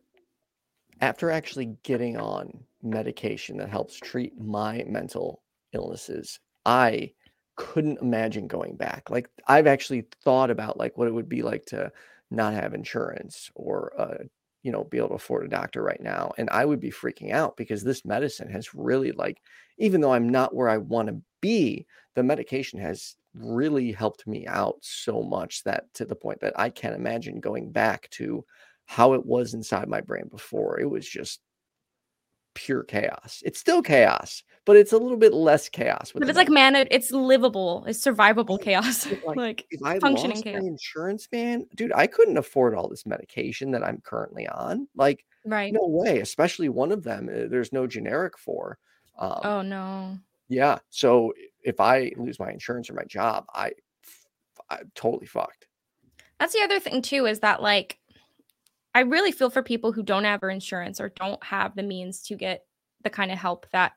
after 1.00 1.30
actually 1.30 1.78
getting 1.82 2.18
on 2.18 2.64
medication 2.82 3.56
that 3.56 3.70
helps 3.70 3.96
treat 3.96 4.38
my 4.38 4.84
mental 4.86 5.42
illnesses, 5.72 6.40
I 6.66 7.12
couldn't 7.56 8.02
imagine 8.02 8.46
going 8.46 8.76
back. 8.76 9.08
Like 9.08 9.30
I've 9.46 9.66
actually 9.66 10.08
thought 10.22 10.50
about 10.50 10.76
like 10.76 10.98
what 10.98 11.08
it 11.08 11.14
would 11.14 11.28
be 11.28 11.40
like 11.40 11.64
to 11.66 11.90
not 12.30 12.52
have 12.52 12.74
insurance 12.74 13.50
or 13.54 13.98
uh, 13.98 14.24
you 14.62 14.72
know 14.72 14.84
be 14.84 14.98
able 14.98 15.08
to 15.08 15.14
afford 15.14 15.46
a 15.46 15.48
doctor 15.48 15.82
right 15.82 16.00
now 16.00 16.32
and 16.38 16.48
I 16.50 16.64
would 16.64 16.80
be 16.80 16.90
freaking 16.90 17.32
out 17.32 17.56
because 17.56 17.82
this 17.82 18.04
medicine 18.04 18.50
has 18.50 18.74
really 18.74 19.12
like 19.12 19.40
even 19.78 20.00
though 20.00 20.12
I'm 20.12 20.28
not 20.28 20.54
where 20.54 20.68
I 20.68 20.78
want 20.78 21.08
to 21.08 21.20
be, 21.40 21.86
the 22.14 22.22
medication 22.22 22.80
has 22.80 23.16
really 23.34 23.92
helped 23.92 24.26
me 24.26 24.46
out 24.46 24.76
so 24.80 25.22
much 25.22 25.62
that 25.64 25.92
to 25.94 26.04
the 26.04 26.16
point 26.16 26.40
that 26.40 26.58
I 26.58 26.70
can't 26.70 26.96
imagine 26.96 27.40
going 27.40 27.70
back 27.70 28.10
to 28.10 28.44
how 28.86 29.12
it 29.12 29.24
was 29.24 29.54
inside 29.54 29.88
my 29.88 30.00
brain 30.00 30.28
before. 30.30 30.80
It 30.80 30.90
was 30.90 31.08
just 31.08 31.40
pure 32.58 32.82
chaos. 32.82 33.40
It's 33.46 33.60
still 33.60 33.82
chaos, 33.82 34.42
but 34.64 34.76
it's 34.76 34.92
a 34.92 34.98
little 34.98 35.16
bit 35.16 35.32
less 35.32 35.68
chaos. 35.68 36.10
But 36.12 36.28
it's 36.28 36.36
like 36.36 36.50
man, 36.50 36.74
it's 36.74 37.12
livable, 37.12 37.84
it's 37.86 38.04
survivable 38.04 38.60
chaos. 38.60 39.06
Like, 39.24 39.36
like 39.36 39.66
if 39.70 39.80
I 39.84 40.00
functioning 40.00 40.42
chaos. 40.42 40.64
insurance, 40.64 41.28
man, 41.30 41.66
dude, 41.76 41.92
I 41.94 42.08
couldn't 42.08 42.36
afford 42.36 42.74
all 42.74 42.88
this 42.88 43.06
medication 43.06 43.70
that 43.70 43.84
I'm 43.84 44.00
currently 44.00 44.48
on. 44.48 44.88
Like, 44.96 45.24
Right. 45.44 45.72
no 45.72 45.86
way. 45.86 46.18
Especially 46.18 46.68
one 46.68 46.90
of 46.90 47.04
them, 47.04 47.28
uh, 47.28 47.46
there's 47.48 47.72
no 47.72 47.86
generic 47.86 48.36
for. 48.36 48.78
Um, 49.18 49.40
Oh 49.44 49.62
no. 49.62 50.18
yeah. 50.48 50.78
So 50.90 51.32
if 51.62 51.78
I 51.78 52.12
lose 52.16 52.40
my 52.40 52.50
insurance 52.50 52.90
or 52.90 52.94
my 52.94 53.04
job, 53.04 53.44
I, 53.54 53.70
I'm 54.68 54.90
totally 54.96 55.26
fucked. 55.26 55.68
That's 56.40 56.52
the 56.54 56.62
other 56.62 56.80
thing 56.80 57.02
too 57.02 57.26
is 57.26 57.38
that 57.40 57.62
like 57.62 57.98
I 58.98 59.02
really 59.02 59.30
feel 59.30 59.48
for 59.48 59.62
people 59.62 59.92
who 59.92 60.02
don't 60.02 60.24
have 60.24 60.42
insurance 60.42 61.00
or 61.00 61.10
don't 61.10 61.42
have 61.44 61.76
the 61.76 61.84
means 61.84 62.20
to 62.22 62.34
get 62.34 62.64
the 63.04 63.10
kind 63.10 63.30
of 63.30 63.38
help 63.38 63.68
that 63.70 63.92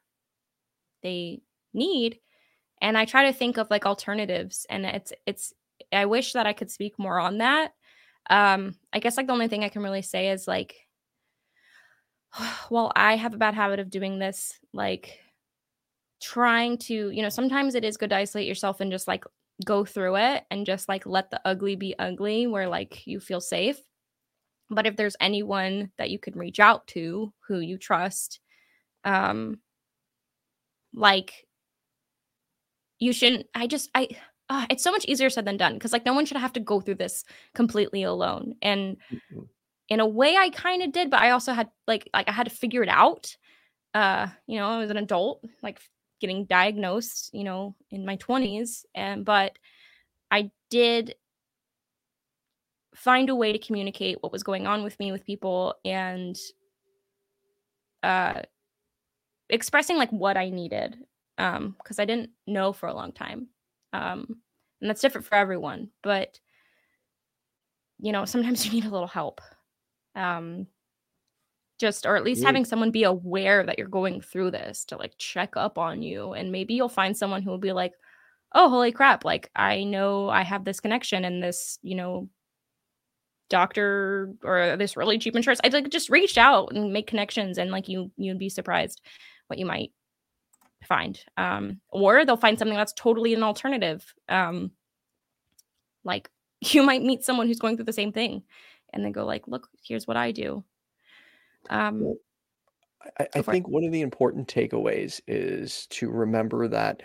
they 1.02 1.42
need. 1.74 2.20
And 2.84 2.96
I 2.96 3.06
try 3.06 3.26
to 3.26 3.34
think 3.34 3.58
of 3.58 3.72
like 3.72 3.88
alternatives 3.88 4.68
and 4.70 4.86
it's 4.86 5.12
it's 5.26 5.56
I 5.92 6.06
wish 6.06 6.34
that 6.34 6.46
I 6.46 6.54
could 6.54 6.70
speak 6.70 7.00
more 7.00 7.20
on 7.20 7.40
that. 7.40 7.74
Um 8.30 8.76
I 8.94 9.00
guess 9.00 9.18
like 9.18 9.26
the 9.26 9.34
only 9.34 9.48
thing 9.48 9.64
I 9.64 9.70
can 9.70 9.82
really 9.82 10.04
say 10.04 10.30
is 10.30 10.48
like 10.48 10.76
well, 12.70 12.92
I 12.96 13.16
have 13.16 13.34
a 13.34 13.40
bad 13.40 13.56
habit 13.56 13.80
of 13.80 13.90
doing 13.90 14.20
this 14.20 14.60
like 14.72 15.18
trying 16.22 16.78
to, 16.78 17.10
you 17.10 17.24
know, 17.24 17.30
sometimes 17.30 17.74
it 17.74 17.84
is 17.84 17.98
good 17.98 18.12
to 18.12 18.18
isolate 18.18 18.48
yourself 18.48 18.82
and 18.82 18.92
just 18.92 19.08
like 19.08 19.24
go 19.66 19.84
through 19.84 20.18
it 20.18 20.44
and 20.52 20.68
just 20.68 20.88
like 20.88 21.08
let 21.08 21.32
the 21.32 21.42
ugly 21.44 21.76
be 21.76 21.96
ugly 21.98 22.46
where 22.46 22.68
like 22.68 23.08
you 23.08 23.20
feel 23.20 23.42
safe. 23.42 23.82
But 24.72 24.88
if 24.88 24.96
there's 24.96 25.18
anyone 25.20 25.92
that 25.98 26.10
you 26.10 26.18
can 26.18 26.40
reach 26.40 26.60
out 26.60 26.88
to 26.88 27.34
who 27.48 27.60
you 27.60 27.78
trust, 27.78 28.40
um, 29.04 29.60
like 30.94 31.46
you 32.98 33.12
shouldn't. 33.12 33.48
I 33.54 33.68
just, 33.68 33.90
I, 33.94 34.08
uh, 34.50 34.66
it's 34.70 34.84
so 34.84 34.92
much 34.92 35.06
easier 35.06 35.30
said 35.30 35.46
than 35.46 35.58
done 35.58 35.74
because 35.74 35.92
like 35.92 36.06
no 36.06 36.14
one 36.14 36.26
should 36.26 36.38
have 36.38 36.54
to 36.54 36.60
go 36.62 36.80
through 36.80 36.96
this 36.96 37.26
completely 37.54 38.04
alone. 38.04 38.56
And 38.62 38.98
in 39.90 40.00
a 40.00 40.08
way, 40.08 40.38
I 40.38 40.50
kind 40.50 40.82
of 40.84 40.94
did, 40.94 41.10
but 41.10 41.22
I 41.22 41.32
also 41.32 41.52
had 41.52 41.70
like, 41.86 42.10
like 42.14 42.30
I 42.30 42.32
had 42.32 42.48
to 42.48 42.56
figure 42.56 42.82
it 42.82 42.90
out. 42.90 43.36
Uh, 43.94 44.28
you 44.48 44.58
know, 44.58 44.70
I 44.70 44.78
was 44.78 44.90
an 44.90 44.98
adult, 44.98 45.44
like 45.62 45.82
getting 46.22 46.46
diagnosed, 46.46 47.32
you 47.34 47.44
know, 47.44 47.76
in 47.90 48.06
my 48.06 48.16
20s. 48.18 48.86
And, 48.96 49.26
but 49.26 49.58
I 50.30 50.52
did 50.70 51.16
find 52.96 53.30
a 53.30 53.36
way 53.36 53.54
to 53.54 53.60
communicate 53.60 54.18
what 54.22 54.32
was 54.32 54.44
going 54.44 54.68
on 54.68 54.84
with 54.84 55.00
me 55.00 55.12
with 55.12 55.26
people 55.26 55.76
and 55.86 56.38
uh 58.04 58.42
expressing 59.50 59.98
like 59.98 60.12
what 60.12 60.38
I 60.38 60.50
needed 60.50 60.98
um 61.38 61.76
because 61.78 62.00
I 62.00 62.06
didn't 62.06 62.32
know 62.48 62.74
for 62.74 62.88
a 62.88 62.94
long 62.94 63.12
time. 63.12 63.48
Um 63.94 64.42
and 64.80 64.90
that's 64.90 65.02
different 65.02 65.28
for 65.28 65.36
everyone, 65.36 65.90
but 66.02 66.40
you 68.00 68.12
know, 68.12 68.26
sometimes 68.26 68.66
you 68.66 68.72
need 68.72 68.86
a 68.86 68.90
little 68.90 69.08
help. 69.08 69.42
Um 70.16 70.68
just 71.80 72.06
or 72.06 72.16
at 72.16 72.24
least 72.24 72.44
Yeah. 72.44 72.44
having 72.44 72.64
someone 72.66 72.92
be 72.92 73.04
aware 73.04 73.66
that 73.66 73.78
you're 73.80 73.88
going 73.88 74.22
through 74.22 74.52
this 74.52 74.86
to 74.86 74.98
like 74.98 75.14
check 75.18 75.58
up 75.58 75.78
on 75.78 76.02
you 76.02 76.34
and 76.34 76.52
maybe 76.52 76.74
you'll 76.76 76.90
find 76.90 77.18
someone 77.18 77.42
who 77.42 77.50
will 77.50 77.58
be 77.58 77.72
like, 77.72 77.94
"Oh, 78.54 78.70
holy 78.70 78.92
crap, 78.92 79.26
like 79.26 79.50
I 79.56 79.84
know 79.84 80.30
I 80.30 80.44
have 80.44 80.66
this 80.66 80.80
connection 80.80 81.26
and 81.26 81.42
this, 81.44 81.80
you 81.84 81.96
know, 81.96 82.30
doctor 83.52 84.34
or 84.44 84.78
this 84.78 84.98
really 84.98 85.20
cheap 85.20 85.36
insurance. 85.36 85.60
I'd 85.64 85.74
like 85.74 85.90
just 85.90 86.10
reach 86.10 86.38
out 86.38 86.72
and 86.74 86.92
make 86.92 87.06
connections 87.06 87.58
and 87.60 87.70
like 87.70 87.88
you 87.88 88.10
you'd 88.18 88.40
be 88.40 88.50
surprised 88.50 89.02
what 89.48 89.60
you 89.60 89.66
might 89.66 89.92
find. 90.88 91.24
Um 91.38 91.82
or 91.90 92.26
they'll 92.26 92.38
find 92.38 92.58
something 92.58 92.78
that's 92.78 92.94
totally 92.94 93.34
an 93.36 93.44
alternative. 93.44 94.16
Um 94.30 94.72
like 96.04 96.32
you 96.62 96.82
might 96.82 97.04
meet 97.04 97.24
someone 97.24 97.46
who's 97.46 97.60
going 97.60 97.76
through 97.76 97.86
the 97.86 97.94
same 97.94 98.14
thing 98.14 98.44
and 98.94 99.06
then 99.06 99.12
go 99.12 99.26
like, 99.26 99.48
"Look, 99.48 99.68
here's 99.84 100.08
what 100.08 100.18
I 100.18 100.32
do." 100.32 100.64
Um 101.70 102.16
I, 103.20 103.28
I 103.36 103.42
think 103.42 103.68
one 103.68 103.84
of 103.84 103.92
the 103.92 104.02
important 104.02 104.48
takeaways 104.48 105.22
is 105.28 105.88
to 105.88 106.10
remember 106.10 106.68
that 106.68 107.02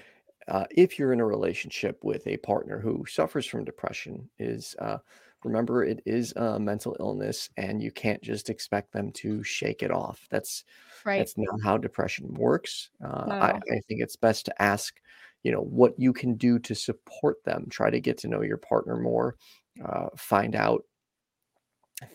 uh, 0.48 0.64
if 0.70 0.98
you're 0.98 1.12
in 1.12 1.20
a 1.20 1.26
relationship 1.26 2.04
with 2.04 2.26
a 2.26 2.36
partner 2.36 2.78
who 2.78 3.04
suffers 3.08 3.46
from 3.46 3.64
depression, 3.64 4.28
is 4.38 4.76
uh, 4.78 4.98
remember 5.46 5.84
it 5.84 6.02
is 6.06 6.32
a 6.36 6.58
mental 6.60 6.96
illness, 7.00 7.50
and 7.56 7.82
you 7.82 7.90
can't 7.92 8.22
just 8.22 8.50
expect 8.50 8.92
them 8.92 9.12
to 9.12 9.42
shake 9.44 9.82
it 9.82 9.90
off. 9.90 10.26
That's 10.30 10.64
right. 11.04 11.18
that's 11.18 11.36
not 11.38 11.60
how 11.64 11.78
depression 11.78 12.34
works. 12.34 12.90
Uh, 13.02 13.32
at 13.40 13.56
I. 13.56 13.60
I 13.70 13.80
think 13.88 14.00
it's 14.02 14.16
best 14.16 14.46
to 14.46 14.62
ask, 14.62 15.00
you 15.42 15.52
know, 15.52 15.62
what 15.62 15.94
you 15.98 16.12
can 16.12 16.36
do 16.36 16.58
to 16.60 16.74
support 16.74 17.42
them. 17.44 17.66
Try 17.70 17.90
to 17.90 18.00
get 18.00 18.18
to 18.18 18.28
know 18.28 18.42
your 18.42 18.58
partner 18.58 18.96
more. 18.96 19.36
Uh, 19.84 20.08
find 20.16 20.54
out 20.56 20.84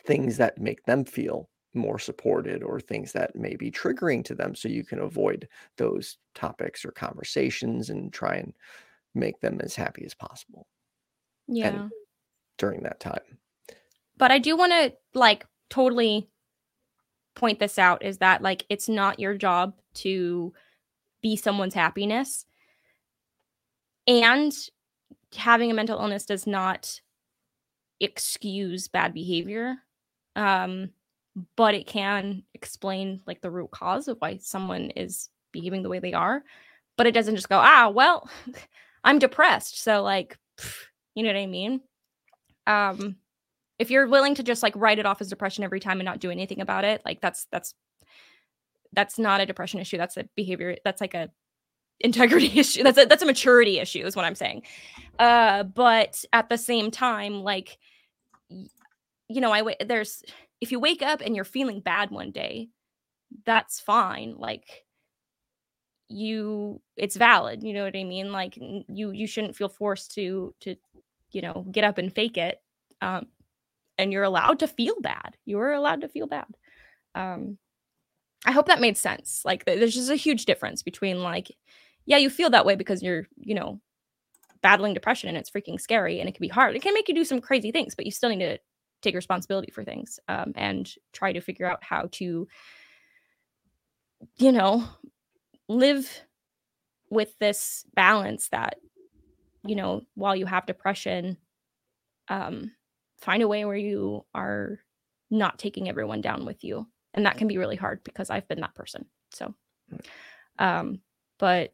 things 0.06 0.38
that 0.38 0.58
make 0.60 0.84
them 0.86 1.06
feel 1.06 1.50
more 1.74 1.98
supported 2.00 2.64
or 2.64 2.80
things 2.80 3.14
that 3.14 3.36
may 3.36 3.56
be 3.56 3.72
triggering 3.72 4.24
to 4.26 4.36
them 4.36 4.54
so 4.54 4.68
you 4.68 4.84
can 4.84 5.00
avoid 5.00 5.48
those 5.78 6.18
topics 6.36 6.84
or 6.84 6.92
conversations 6.92 7.90
and 7.90 8.12
try 8.14 8.36
and 8.36 8.54
make 9.16 9.40
them 9.42 9.60
as 9.62 9.76
happy 9.76 10.06
as 10.06 10.14
possible 10.14 10.68
Yeah. 11.48 11.90
During 12.62 12.84
that 12.84 13.00
time. 13.00 13.40
But 14.18 14.32
I 14.32 14.38
do 14.38 14.56
want 14.56 14.72
to 14.72 14.94
like 15.16 15.48
totally 15.72 16.30
point 17.34 17.58
this 17.58 17.80
out 17.80 18.06
is 18.06 18.20
that 18.20 18.44
like 18.44 18.66
it's 18.70 18.88
not 18.88 19.20
your 19.20 19.36
job 19.36 19.74
to 19.96 20.54
be 21.24 21.36
someone's 21.36 21.74
happiness. 21.74 22.46
And 24.06 24.54
having 25.36 25.72
a 25.72 25.74
mental 25.74 26.00
illness 26.00 26.26
does 26.26 26.46
not 26.46 27.02
excuse 28.00 28.88
bad 28.88 29.14
behavior. 29.14 29.78
Um 30.36 30.92
but 31.56 31.74
it 31.74 31.88
can 31.88 32.44
explain 32.54 33.22
like 33.26 33.42
the 33.42 33.50
root 33.50 33.72
cause 33.72 34.08
of 34.08 34.18
why 34.20 34.38
someone 34.38 34.92
is 34.92 35.30
behaving 35.52 35.82
the 35.82 35.90
way 35.90 35.98
they 35.98 36.14
are. 36.14 36.44
But 36.96 37.08
it 37.08 37.14
doesn't 37.14 37.38
just 37.38 37.50
go, 37.50 37.58
"Ah, 37.58 37.90
well, 37.90 38.30
I'm 39.04 39.18
depressed." 39.18 39.82
So 39.82 40.04
like, 40.04 40.38
you 41.16 41.24
know 41.24 41.30
what 41.30 41.38
I 41.38 41.48
mean? 41.48 41.82
Um 42.68 43.18
if 43.80 43.90
you're 43.90 44.08
willing 44.08 44.36
to 44.36 44.44
just 44.44 44.62
like 44.62 44.76
write 44.76 45.00
it 45.00 45.06
off 45.06 45.22
as 45.22 45.30
depression 45.30 45.64
every 45.64 45.80
time 45.80 46.00
and 46.00 46.06
not 46.06 46.20
do 46.20 46.30
anything 46.30 46.62
about 46.62 46.84
it 46.84 47.02
like 47.04 47.20
that's 47.20 47.48
that's 47.52 47.74
that's 48.94 49.18
not 49.18 49.42
a 49.42 49.46
depression 49.46 49.80
issue. 49.80 49.98
That's 49.98 50.18
a 50.18 50.26
behavior 50.36 50.78
that's 50.84 51.02
like 51.02 51.14
a 51.14 51.30
integrity 52.00 52.48
issue. 52.60 52.84
That's 52.84 52.98
a 52.98 53.06
that's 53.06 53.24
a 53.24 53.28
maturity 53.28 53.80
issue 53.80 54.06
is 54.06 54.16
what 54.16 54.26
i'm 54.26 54.36
saying. 54.36 54.64
Uh 55.20 55.64
but 55.64 56.24
at 56.34 56.50
the 56.50 56.58
same 56.58 56.92
time 56.92 57.42
like 57.44 57.78
you 58.50 59.40
know 59.40 59.52
i 59.52 59.76
there's 59.86 60.24
if 60.60 60.72
you 60.72 60.80
wake 60.80 61.02
up 61.02 61.22
and 61.22 61.36
you're 61.36 61.46
feeling 61.46 61.80
bad 61.80 62.12
one 62.12 62.32
day 62.32 62.70
that's 63.46 63.80
fine. 63.80 64.36
Like 64.38 64.84
you 66.10 66.82
it's 66.98 67.16
valid 67.16 67.64
you 67.64 67.74
know 67.74 67.86
what 67.86 67.96
i 67.96 68.04
mean? 68.04 68.32
Like 68.32 68.58
you 68.58 69.12
you 69.12 69.28
shouldn't 69.28 69.56
feel 69.56 69.70
forced 69.70 70.14
to 70.16 70.54
to 70.62 70.76
you 71.32 71.42
know 71.42 71.66
get 71.72 71.84
up 71.84 71.98
and 71.98 72.14
fake 72.14 72.38
it 72.38 72.62
um 73.02 73.28
and 73.98 74.12
you're 74.12 74.24
allowed 74.24 74.60
to 74.60 74.68
feel 74.68 74.96
bad. 75.02 75.36
You're 75.46 75.74
allowed 75.74 76.02
to 76.02 76.10
feel 76.10 76.28
bad. 76.28 76.48
Um 77.16 77.58
i 78.46 78.52
hope 78.52 78.68
that 78.68 78.82
made 78.82 78.98
sense. 78.98 79.42
Like 79.46 79.66
there's 79.66 79.96
just 79.96 80.10
a 80.10 80.16
huge 80.16 80.46
difference 80.46 80.82
between 80.84 81.22
like 81.22 81.52
yeah 82.06 82.18
you 82.18 82.30
feel 82.30 82.50
that 82.52 82.66
way 82.66 82.76
because 82.76 83.04
you're 83.04 83.28
you 83.38 83.56
know 83.56 83.80
battling 84.62 84.94
depression 84.94 85.30
and 85.30 85.38
it's 85.38 85.50
freaking 85.50 85.80
scary 85.82 86.20
and 86.20 86.30
it 86.30 86.34
can 86.34 86.42
be 86.42 86.48
hard. 86.48 86.76
It 86.76 86.82
can 86.82 86.94
make 86.94 87.08
you 87.08 87.16
do 87.16 87.26
some 87.26 87.42
crazy 87.42 87.72
things 87.72 87.96
but 87.96 88.06
you 88.06 88.12
still 88.12 88.30
need 88.30 88.40
to 88.40 88.58
take 89.02 89.16
responsibility 89.16 89.72
for 89.72 89.84
things 89.84 90.20
um, 90.28 90.54
and 90.56 90.92
try 91.12 91.34
to 91.34 91.42
figure 91.42 91.66
out 91.66 91.84
how 91.84 92.08
to 92.12 92.48
you 94.38 94.52
know 94.52 94.88
live 95.68 96.24
with 97.10 97.38
this 97.40 97.86
balance 97.94 98.48
that 98.50 98.78
you 99.66 99.76
know, 99.76 100.02
while 100.16 100.36
you 100.36 100.46
have 100.46 100.66
depression, 100.66 101.38
um, 102.30 102.72
find 103.20 103.44
a 103.44 103.48
way 103.48 103.66
where 103.66 103.76
you 103.76 104.26
are 104.34 104.80
not 105.30 105.60
taking 105.60 105.88
everyone 105.90 106.22
down 106.22 106.46
with 106.46 106.64
you. 106.64 106.88
And 107.14 107.26
that 107.26 107.38
can 107.38 107.48
be 107.48 107.58
really 107.58 107.76
hard 107.76 108.04
because 108.04 108.30
I've 108.30 108.48
been 108.48 108.62
that 108.62 108.76
person. 108.76 109.06
So, 109.32 109.54
Mm. 109.92 110.00
um, 110.60 111.02
but 111.40 111.74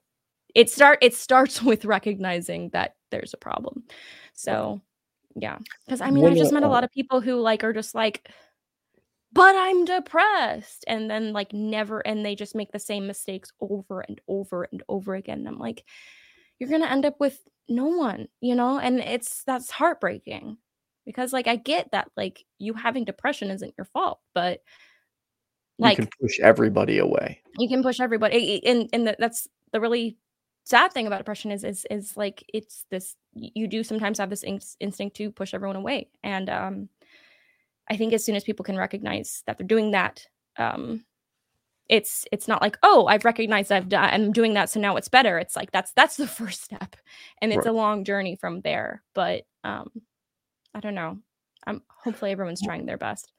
it 0.56 0.70
start 0.70 1.00
it 1.02 1.14
starts 1.14 1.62
with 1.64 1.86
recognizing 1.86 2.70
that 2.70 2.96
there's 3.12 3.34
a 3.34 3.38
problem. 3.38 3.84
So, 4.34 4.82
yeah, 5.36 5.60
because 5.86 6.02
I 6.02 6.10
mean, 6.10 6.26
I 6.26 6.36
just 6.36 6.52
met 6.52 6.64
a 6.64 6.68
uh, 6.68 6.70
lot 6.70 6.84
of 6.84 6.92
people 6.92 7.22
who 7.22 7.40
like 7.40 7.64
are 7.64 7.74
just 7.74 7.94
like, 7.94 8.30
but 9.34 9.56
I'm 9.56 9.86
depressed, 9.86 10.86
and 10.88 11.10
then 11.10 11.34
like 11.34 11.54
never, 11.54 12.00
and 12.00 12.26
they 12.26 12.36
just 12.36 12.56
make 12.56 12.72
the 12.72 12.80
same 12.80 13.06
mistakes 13.08 13.52
over 13.62 14.02
and 14.02 14.20
over 14.28 14.68
and 14.72 14.82
over 14.90 15.16
again. 15.16 15.40
And 15.40 15.48
I'm 15.48 15.60
like, 15.60 15.84
you're 16.60 16.70
gonna 16.70 16.88
end 16.88 17.06
up 17.06 17.20
with 17.20 17.40
no 17.70 17.86
one, 17.86 18.28
you 18.42 18.56
know, 18.56 18.80
and 18.80 19.00
it's 19.00 19.44
that's 19.44 19.72
heartbreaking 19.72 20.58
because 21.06 21.34
like 21.34 21.48
I 21.48 21.56
get 21.56 21.92
that 21.92 22.10
like 22.18 22.46
you 22.60 22.74
having 22.74 23.06
depression 23.06 23.50
isn't 23.52 23.74
your 23.78 23.86
fault, 23.86 24.20
but 24.34 24.62
like 25.80 25.98
you 25.98 26.06
can 26.06 26.12
push 26.22 26.40
everybody 26.40 26.98
away. 26.98 27.42
you 27.58 27.70
can 27.70 27.84
push 27.84 28.00
everybody 28.00 28.66
and 28.66 28.90
and 28.94 29.08
the, 29.08 29.16
that's 29.20 29.48
the 29.74 29.80
really 29.80 30.18
sad 30.66 30.92
thing 30.92 31.08
about 31.08 31.20
depression 31.20 31.52
is 31.52 31.64
is 31.64 31.86
is 31.90 32.18
like 32.18 32.44
it's 32.54 32.86
this 32.90 33.16
you 33.34 33.68
do 33.68 33.84
sometimes 33.84 34.18
have 34.18 34.30
this 34.30 34.44
inst- 34.44 34.78
instinct 34.80 35.16
to 35.16 35.32
push 35.32 35.54
everyone 35.54 35.76
away 35.76 36.10
and 36.24 36.50
um 36.50 36.90
i 37.90 37.96
think 37.96 38.12
as 38.12 38.26
soon 38.26 38.36
as 38.36 38.44
people 38.44 38.66
can 38.66 38.78
recognize 38.78 39.44
that 39.46 39.58
they're 39.58 39.68
doing 39.68 39.92
that 39.92 40.26
um 40.58 41.06
it's 41.90 42.26
it's 42.32 42.48
not 42.48 42.62
like 42.62 42.78
oh 42.84 43.08
i've 43.08 43.26
recognized 43.26 43.72
i've 43.72 43.90
done 43.90 44.10
i'm 44.12 44.32
doing 44.34 44.54
that 44.56 44.70
so 44.70 44.80
now 44.80 44.96
it's 44.98 45.08
better. 45.08 45.38
It's 45.40 45.56
like 45.56 45.72
that's 45.72 45.94
that's 45.94 46.18
the 46.18 46.28
first 46.40 46.64
step 46.64 46.96
and 47.42 47.54
it's 47.54 47.66
Right. 47.66 47.72
a 47.72 47.72
long 47.72 48.04
journey 48.04 48.36
from 48.36 48.62
there 48.62 49.04
but 49.16 49.44
um 49.64 49.90
i 50.74 50.80
don't 50.80 50.96
know. 50.96 51.20
I'm 51.66 51.82
hopefully 51.90 52.32
everyone's 52.32 52.62
trying 52.62 52.86
their 52.86 52.98
best. 52.98 53.32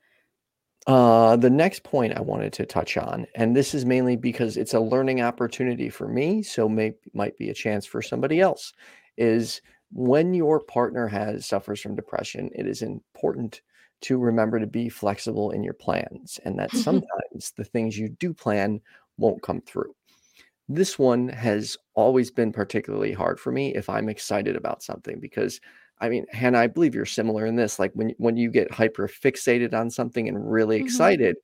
Uh, 0.87 1.37
the 1.37 1.50
next 1.50 1.82
point 1.82 2.16
I 2.16 2.20
wanted 2.22 2.52
to 2.54 2.66
touch 2.66 2.96
on, 2.96 3.26
and 3.34 3.54
this 3.54 3.74
is 3.74 3.84
mainly 3.84 4.16
because 4.16 4.56
it's 4.56 4.72
a 4.74 4.80
learning 4.80 5.20
opportunity 5.20 5.90
for 5.90 6.08
me, 6.08 6.42
so 6.42 6.68
may 6.68 6.94
might 7.12 7.37
be 7.37 7.50
a 7.50 7.54
chance 7.54 7.84
for 7.84 8.00
somebody 8.00 8.40
else, 8.40 8.72
is 9.18 9.61
when 9.92 10.32
your 10.34 10.61
partner 10.61 11.06
has 11.06 11.46
suffers 11.46 11.80
from 11.80 11.94
depression, 11.96 12.50
it 12.54 12.66
is 12.66 12.80
important 12.82 13.61
to 14.02 14.18
remember 14.18 14.61
to 14.61 14.66
be 14.66 14.88
flexible 14.88 15.50
in 15.50 15.62
your 15.64 15.74
plans, 15.74 16.38
and 16.44 16.58
that 16.58 16.76
sometimes 16.76 17.52
the 17.56 17.64
things 17.64 17.98
you 17.98 18.08
do 18.08 18.32
plan 18.32 18.80
won't 19.16 19.42
come 19.42 19.61
through. 19.62 19.94
This 20.68 20.98
one 20.98 21.28
has 21.28 21.76
always 21.94 22.30
been 22.30 22.52
particularly 22.52 23.12
hard 23.12 23.40
for 23.40 23.50
me 23.52 23.74
if 23.74 23.88
I'm 23.88 24.08
excited 24.08 24.54
about 24.56 24.82
something 24.82 25.18
because 25.18 25.61
I 26.00 26.08
mean, 26.08 26.26
Hannah, 26.30 26.58
I 26.61 26.66
believe 26.68 26.94
you're 26.94 27.06
similar 27.06 27.44
in 27.46 27.56
this. 27.56 27.78
Like 27.78 27.92
when 27.94 28.11
when 28.18 28.37
you 28.37 28.50
get 28.50 28.70
hyper 28.70 29.08
fixated 29.08 29.74
on 29.74 29.90
something 29.90 30.28
and 30.28 30.50
really 30.50 30.78
Mhm. 30.78 30.82
excited, 30.84 31.37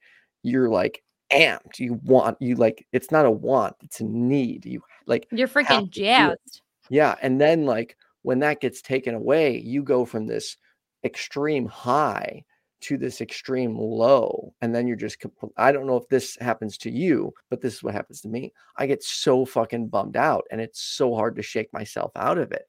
you're 0.43 0.69
like 0.69 1.03
amped. 1.33 1.79
You 1.81 1.95
want 2.05 2.37
you 2.40 2.55
like 2.55 2.87
it's 2.93 3.11
not 3.11 3.27
a 3.27 3.31
want, 3.31 3.75
it's 3.83 4.01
a 4.01 4.05
need. 4.05 4.64
You 4.67 4.83
like 5.07 5.27
you're 5.33 5.49
freaking 5.49 5.90
jazzed 5.90 6.61
Yeah, 6.90 7.17
and 7.23 7.40
then 7.40 7.64
like 7.67 7.97
when 8.23 8.38
that 8.40 8.61
gets 8.61 8.83
taken 8.83 9.14
away, 9.14 9.59
you 9.59 9.83
go 9.83 10.05
from 10.05 10.27
this 10.27 10.57
extreme 11.05 11.67
high 11.67 12.45
to 12.83 12.99
this 12.99 13.21
extreme 13.21 13.77
low, 13.79 14.55
and 14.61 14.75
then 14.75 14.87
you're 14.87 14.97
just. 14.97 15.23
I 15.57 15.73
don't 15.73 15.87
know 15.87 15.97
if 15.97 16.09
this 16.09 16.37
happens 16.40 16.79
to 16.79 16.90
you, 16.90 17.33
but 17.51 17.61
this 17.61 17.75
is 17.75 17.83
what 17.83 17.95
happens 17.95 18.21
to 18.23 18.29
me. 18.29 18.53
I 18.77 18.87
get 18.87 19.03
so 19.03 19.45
fucking 19.47 19.88
bummed 19.88 20.17
out, 20.17 20.45
and 20.51 20.61
it's 20.61 20.81
so 20.83 21.14
hard 21.14 21.37
to 21.37 21.43
shake 21.43 21.73
myself 21.73 22.12
out 22.17 22.38
of 22.38 22.53
it, 22.53 22.69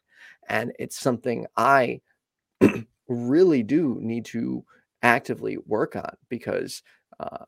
and 0.49 0.73
it's 0.79 0.97
something 0.99 1.47
I 1.57 2.01
really 3.09 3.63
do 3.63 3.99
need 4.01 4.25
to 4.27 4.65
actively 5.03 5.57
work 5.57 5.95
on 5.95 6.15
because. 6.29 6.83
Uh, 7.19 7.45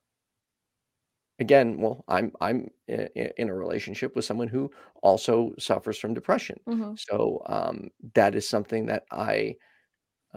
again 1.39 1.79
well 1.79 2.03
i'm 2.07 2.31
i'm 2.41 2.67
in 2.87 3.49
a 3.49 3.53
relationship 3.53 4.15
with 4.15 4.25
someone 4.25 4.47
who 4.47 4.71
also 5.03 5.53
suffers 5.59 5.97
from 5.97 6.13
depression 6.13 6.59
Mhm. 6.67 6.97
so 6.97 7.43
um, 7.45 7.89
that 8.15 8.33
is 8.35 8.47
something 8.49 8.87
that 8.87 9.03
I 9.11 9.55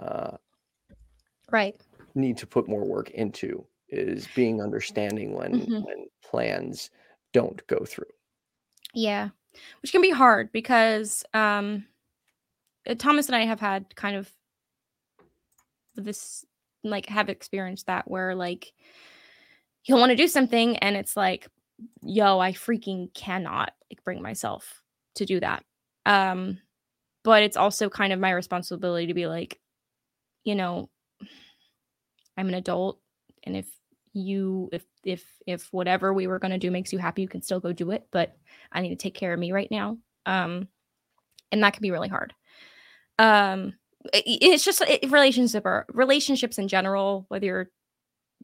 uh, 0.00 0.36
right 1.50 1.80
need 2.14 2.36
to 2.38 2.46
put 2.46 2.68
more 2.68 2.84
work 2.84 3.10
into 3.10 3.64
is 3.88 4.28
being 4.34 4.62
understanding 4.62 5.32
when 5.32 5.66
Mhm. 5.66 5.84
when 5.84 6.06
plans 6.22 6.90
don't 7.32 7.66
go 7.66 7.84
through. 7.84 8.10
Yeah, 8.94 9.30
which 9.82 9.92
can 9.92 10.02
be 10.02 10.10
hard 10.10 10.50
because 10.52 11.24
um, 11.34 11.86
uh, 12.86 12.94
Thomas 12.94 13.26
and 13.26 13.36
I 13.36 13.44
have 13.44 13.60
had 13.60 13.94
kind 13.94 14.16
of 14.16 14.30
this, 15.96 16.44
like, 16.82 17.06
have 17.06 17.28
experienced 17.28 17.86
that 17.86 18.10
where 18.10 18.34
like 18.34 18.72
he'll 19.82 19.98
want 19.98 20.10
to 20.10 20.16
do 20.16 20.28
something 20.28 20.76
and 20.78 20.96
it's 20.96 21.16
like, 21.16 21.48
yo, 22.02 22.38
I 22.38 22.52
freaking 22.52 23.12
cannot 23.14 23.72
like 23.90 24.04
bring 24.04 24.22
myself 24.22 24.82
to 25.16 25.24
do 25.24 25.40
that. 25.40 25.64
Um, 26.06 26.58
but 27.22 27.42
it's 27.42 27.56
also 27.56 27.88
kind 27.88 28.12
of 28.12 28.18
my 28.18 28.30
responsibility 28.30 29.06
to 29.08 29.14
be 29.14 29.26
like, 29.26 29.59
you 30.44 30.54
know, 30.54 30.88
I'm 32.36 32.48
an 32.48 32.54
adult, 32.54 33.00
and 33.44 33.56
if 33.56 33.66
you 34.12 34.68
if 34.72 34.84
if 35.04 35.24
if 35.46 35.68
whatever 35.72 36.12
we 36.12 36.26
were 36.26 36.38
going 36.40 36.50
to 36.50 36.58
do 36.58 36.70
makes 36.70 36.92
you 36.92 36.98
happy 36.98 37.22
you 37.22 37.28
can 37.28 37.42
still 37.42 37.60
go 37.60 37.72
do 37.72 37.92
it 37.92 38.08
but 38.10 38.36
i 38.72 38.80
need 38.80 38.88
to 38.88 38.96
take 38.96 39.14
care 39.14 39.32
of 39.32 39.38
me 39.38 39.52
right 39.52 39.70
now. 39.70 39.96
Um 40.26 40.66
and 41.52 41.62
that 41.62 41.74
can 41.74 41.82
be 41.82 41.92
really 41.92 42.08
hard. 42.08 42.34
Um 43.20 43.74
i- 44.12 44.16
i- 44.16 44.38
it's 44.42 44.64
just 44.64 44.80
it, 44.80 45.08
relationship 45.12 45.64
or 45.64 45.86
relationships 45.92 46.58
in 46.58 46.66
general 46.66 47.24
whether 47.28 47.46
you're 47.46 47.70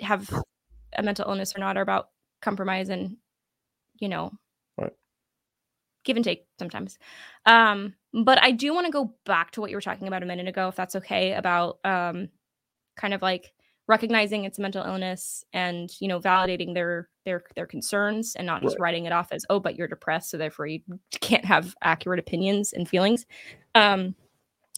have 0.00 0.30
a 0.96 1.02
mental 1.02 1.28
illness 1.28 1.56
or 1.56 1.58
not 1.58 1.76
are 1.76 1.82
about 1.82 2.10
compromise 2.40 2.88
and 2.88 3.16
you 3.98 4.08
know 4.08 4.30
Right. 4.78 4.92
give 6.04 6.16
and 6.16 6.24
take 6.24 6.46
sometimes. 6.60 6.96
Um 7.44 7.94
but 8.24 8.42
i 8.42 8.50
do 8.50 8.72
want 8.74 8.86
to 8.86 8.92
go 8.92 9.14
back 9.24 9.50
to 9.50 9.60
what 9.60 9.70
you 9.70 9.76
were 9.76 9.80
talking 9.80 10.08
about 10.08 10.22
a 10.22 10.26
minute 10.26 10.48
ago 10.48 10.68
if 10.68 10.76
that's 10.76 10.96
okay 10.96 11.32
about 11.34 11.78
um 11.84 12.28
kind 12.96 13.14
of 13.14 13.22
like 13.22 13.52
recognizing 13.88 14.44
it's 14.44 14.58
a 14.58 14.62
mental 14.62 14.84
illness 14.84 15.44
and 15.52 15.90
you 16.00 16.08
know 16.08 16.18
validating 16.18 16.74
their 16.74 17.08
their 17.24 17.42
their 17.54 17.66
concerns 17.66 18.34
and 18.36 18.46
not 18.46 18.62
just 18.62 18.74
Right. 18.74 18.80
writing 18.80 19.04
it 19.06 19.12
off 19.12 19.28
as 19.32 19.44
oh 19.50 19.60
but 19.60 19.76
you're 19.76 19.86
depressed 19.88 20.30
so 20.30 20.38
therefore 20.38 20.66
you 20.66 20.80
can't 21.20 21.44
have 21.44 21.74
accurate 21.82 22.18
opinions 22.18 22.72
and 22.72 22.88
feelings 22.88 23.26
um 23.74 24.14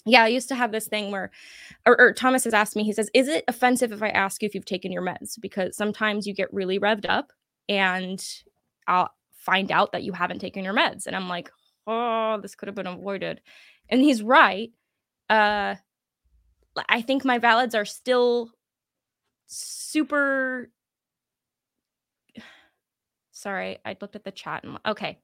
yeah 0.04 0.24
i 0.24 0.28
used 0.28 0.48
to 0.48 0.54
have 0.54 0.72
this 0.72 0.88
thing 0.88 1.10
where 1.10 1.30
or, 1.86 1.98
or 1.98 2.12
thomas 2.12 2.44
has 2.44 2.54
asked 2.54 2.76
me 2.76 2.84
he 2.84 2.92
says 2.92 3.10
is 3.14 3.28
it 3.28 3.44
offensive 3.48 3.92
if 3.92 4.02
i 4.02 4.08
ask 4.10 4.42
you 4.42 4.46
if 4.46 4.54
you've 4.54 4.64
taken 4.64 4.92
your 4.92 5.02
meds 5.02 5.40
because 5.40 5.76
sometimes 5.76 6.26
you 6.26 6.34
get 6.34 6.52
really 6.52 6.78
revved 6.78 7.06
up 7.08 7.32
and 7.68 8.24
i'll 8.88 9.10
find 9.32 9.72
out 9.72 9.92
that 9.92 10.02
you 10.02 10.12
haven't 10.12 10.38
taken 10.40 10.64
your 10.64 10.74
meds 10.74 11.06
and 11.06 11.16
i'm 11.16 11.28
like 11.28 11.50
oh 11.88 12.38
this 12.40 12.54
could 12.54 12.68
have 12.68 12.76
been 12.76 12.86
avoided 12.86 13.40
and 13.88 14.00
he's 14.00 14.22
right 14.22 14.70
uh 15.28 15.74
I 16.88 17.02
think 17.02 17.24
my 17.24 17.38
valids 17.38 17.74
are 17.74 17.84
still 17.84 18.50
super. 19.46 20.70
Sorry, 23.32 23.78
I 23.84 23.96
looked 24.00 24.16
at 24.16 24.24
the 24.24 24.30
chat 24.30 24.64
and 24.64 24.78
okay. 24.86 25.18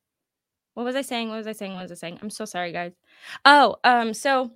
What 0.75 0.85
was 0.85 0.97
I 0.97 1.03
saying? 1.03 1.29
What 1.29 1.37
was 1.37 1.47
I 1.47 1.53
saying? 1.53 1.75
What 1.75 1.83
was 1.83 1.93
I 1.93 1.95
saying? 1.95 2.19
I'm 2.21 2.31
so 2.31 2.45
sorry, 2.45 2.73
guys. 2.73 2.93
Oh, 3.45 3.77
um, 3.85 4.13
so 4.13 4.51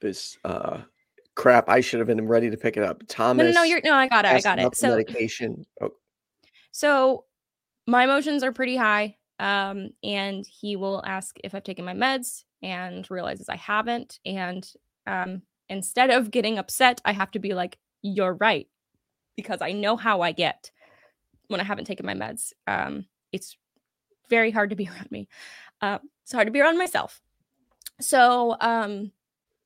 This 0.00 0.38
uh, 0.44 0.82
crap, 1.34 1.68
I 1.68 1.80
should 1.80 1.98
have 1.98 2.06
been 2.06 2.28
ready 2.28 2.48
to 2.48 2.56
pick 2.56 2.76
it 2.76 2.84
up. 2.84 3.00
no, 3.00 3.06
Thomas, 3.08 3.54
no, 3.54 3.60
no, 3.60 3.62
you're 3.64 3.80
no, 3.82 3.94
I 3.94 4.06
got 4.06 4.24
it, 4.24 4.28
I 4.28 4.40
got 4.40 4.60
it. 4.60 4.76
So, 4.76 4.90
medication. 4.90 5.66
Oh, 5.80 5.90
so 6.70 7.24
my 7.88 8.04
emotions 8.04 8.44
are 8.44 8.52
pretty 8.52 8.76
high. 8.76 9.16
Um, 9.42 9.90
and 10.04 10.46
he 10.46 10.76
will 10.76 11.02
ask 11.04 11.36
if 11.42 11.52
I've 11.52 11.64
taken 11.64 11.84
my 11.84 11.94
meds 11.94 12.44
and 12.62 13.10
realizes 13.10 13.48
I 13.48 13.56
haven't. 13.56 14.20
And 14.24 14.64
um, 15.08 15.42
instead 15.68 16.10
of 16.10 16.30
getting 16.30 16.58
upset, 16.58 17.00
I 17.04 17.12
have 17.12 17.32
to 17.32 17.40
be 17.40 17.52
like, 17.52 17.76
"You're 18.02 18.34
right," 18.34 18.68
because 19.36 19.60
I 19.60 19.72
know 19.72 19.96
how 19.96 20.20
I 20.20 20.30
get 20.30 20.70
when 21.48 21.60
I 21.60 21.64
haven't 21.64 21.86
taken 21.86 22.06
my 22.06 22.14
meds. 22.14 22.52
Um, 22.68 23.06
it's 23.32 23.56
very 24.30 24.52
hard 24.52 24.70
to 24.70 24.76
be 24.76 24.88
around 24.94 25.10
me. 25.10 25.28
Uh, 25.80 25.98
it's 26.22 26.32
hard 26.32 26.46
to 26.46 26.52
be 26.52 26.60
around 26.60 26.78
myself. 26.78 27.20
So 28.00 28.56
um, 28.60 29.10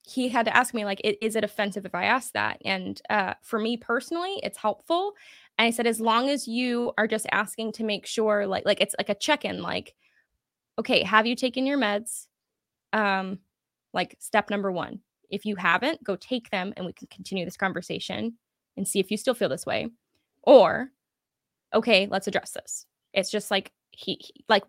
he 0.09 0.29
had 0.29 0.47
to 0.47 0.57
ask 0.57 0.73
me 0.73 0.85
like, 0.85 1.01
"Is 1.03 1.35
it 1.35 1.45
offensive 1.45 1.85
if 1.85 1.95
I 1.95 2.05
ask 2.05 2.33
that?" 2.33 2.59
And 2.65 3.01
uh, 3.11 3.35
for 3.43 3.59
me 3.59 3.77
personally, 3.77 4.41
it's 4.43 4.57
helpful. 4.57 5.15
And 5.59 5.67
I 5.67 5.71
said, 5.71 5.87
as 5.87 6.01
long 6.01 6.29
as 6.29 6.47
you 6.47 6.93
are 6.97 7.09
just 7.09 7.27
asking 7.33 7.73
to 7.73 7.85
make 7.85 8.07
sure, 8.07 8.47
like, 8.47 8.65
like 8.65 8.81
it's 8.81 8.95
like 8.99 9.09
a 9.09 9.15
check-in, 9.15 9.63
like, 9.63 9.95
okay, 10.79 11.03
have 11.03 11.27
you 11.27 11.35
taken 11.35 11.67
your 11.67 11.79
meds? 11.79 12.27
Um, 12.93 13.41
like 13.93 14.17
step 14.21 14.49
number 14.49 14.71
one. 14.71 15.01
If 15.29 15.45
you 15.45 15.57
haven't, 15.57 16.05
go 16.05 16.15
take 16.15 16.51
them, 16.51 16.73
and 16.77 16.87
we 16.87 16.93
can 16.93 17.09
continue 17.09 17.45
this 17.45 17.57
conversation 17.57 18.35
and 18.77 18.87
see 18.87 19.01
if 19.01 19.11
you 19.11 19.17
still 19.17 19.35
feel 19.35 19.49
this 19.49 19.67
way. 19.67 19.89
Or, 20.43 20.91
okay, 21.75 22.07
let's 22.09 22.29
address 22.29 22.53
this. 22.53 22.87
It's 23.13 23.31
just 23.31 23.51
like 23.51 23.73
he, 23.91 24.21
he 24.21 24.45
like 24.49 24.63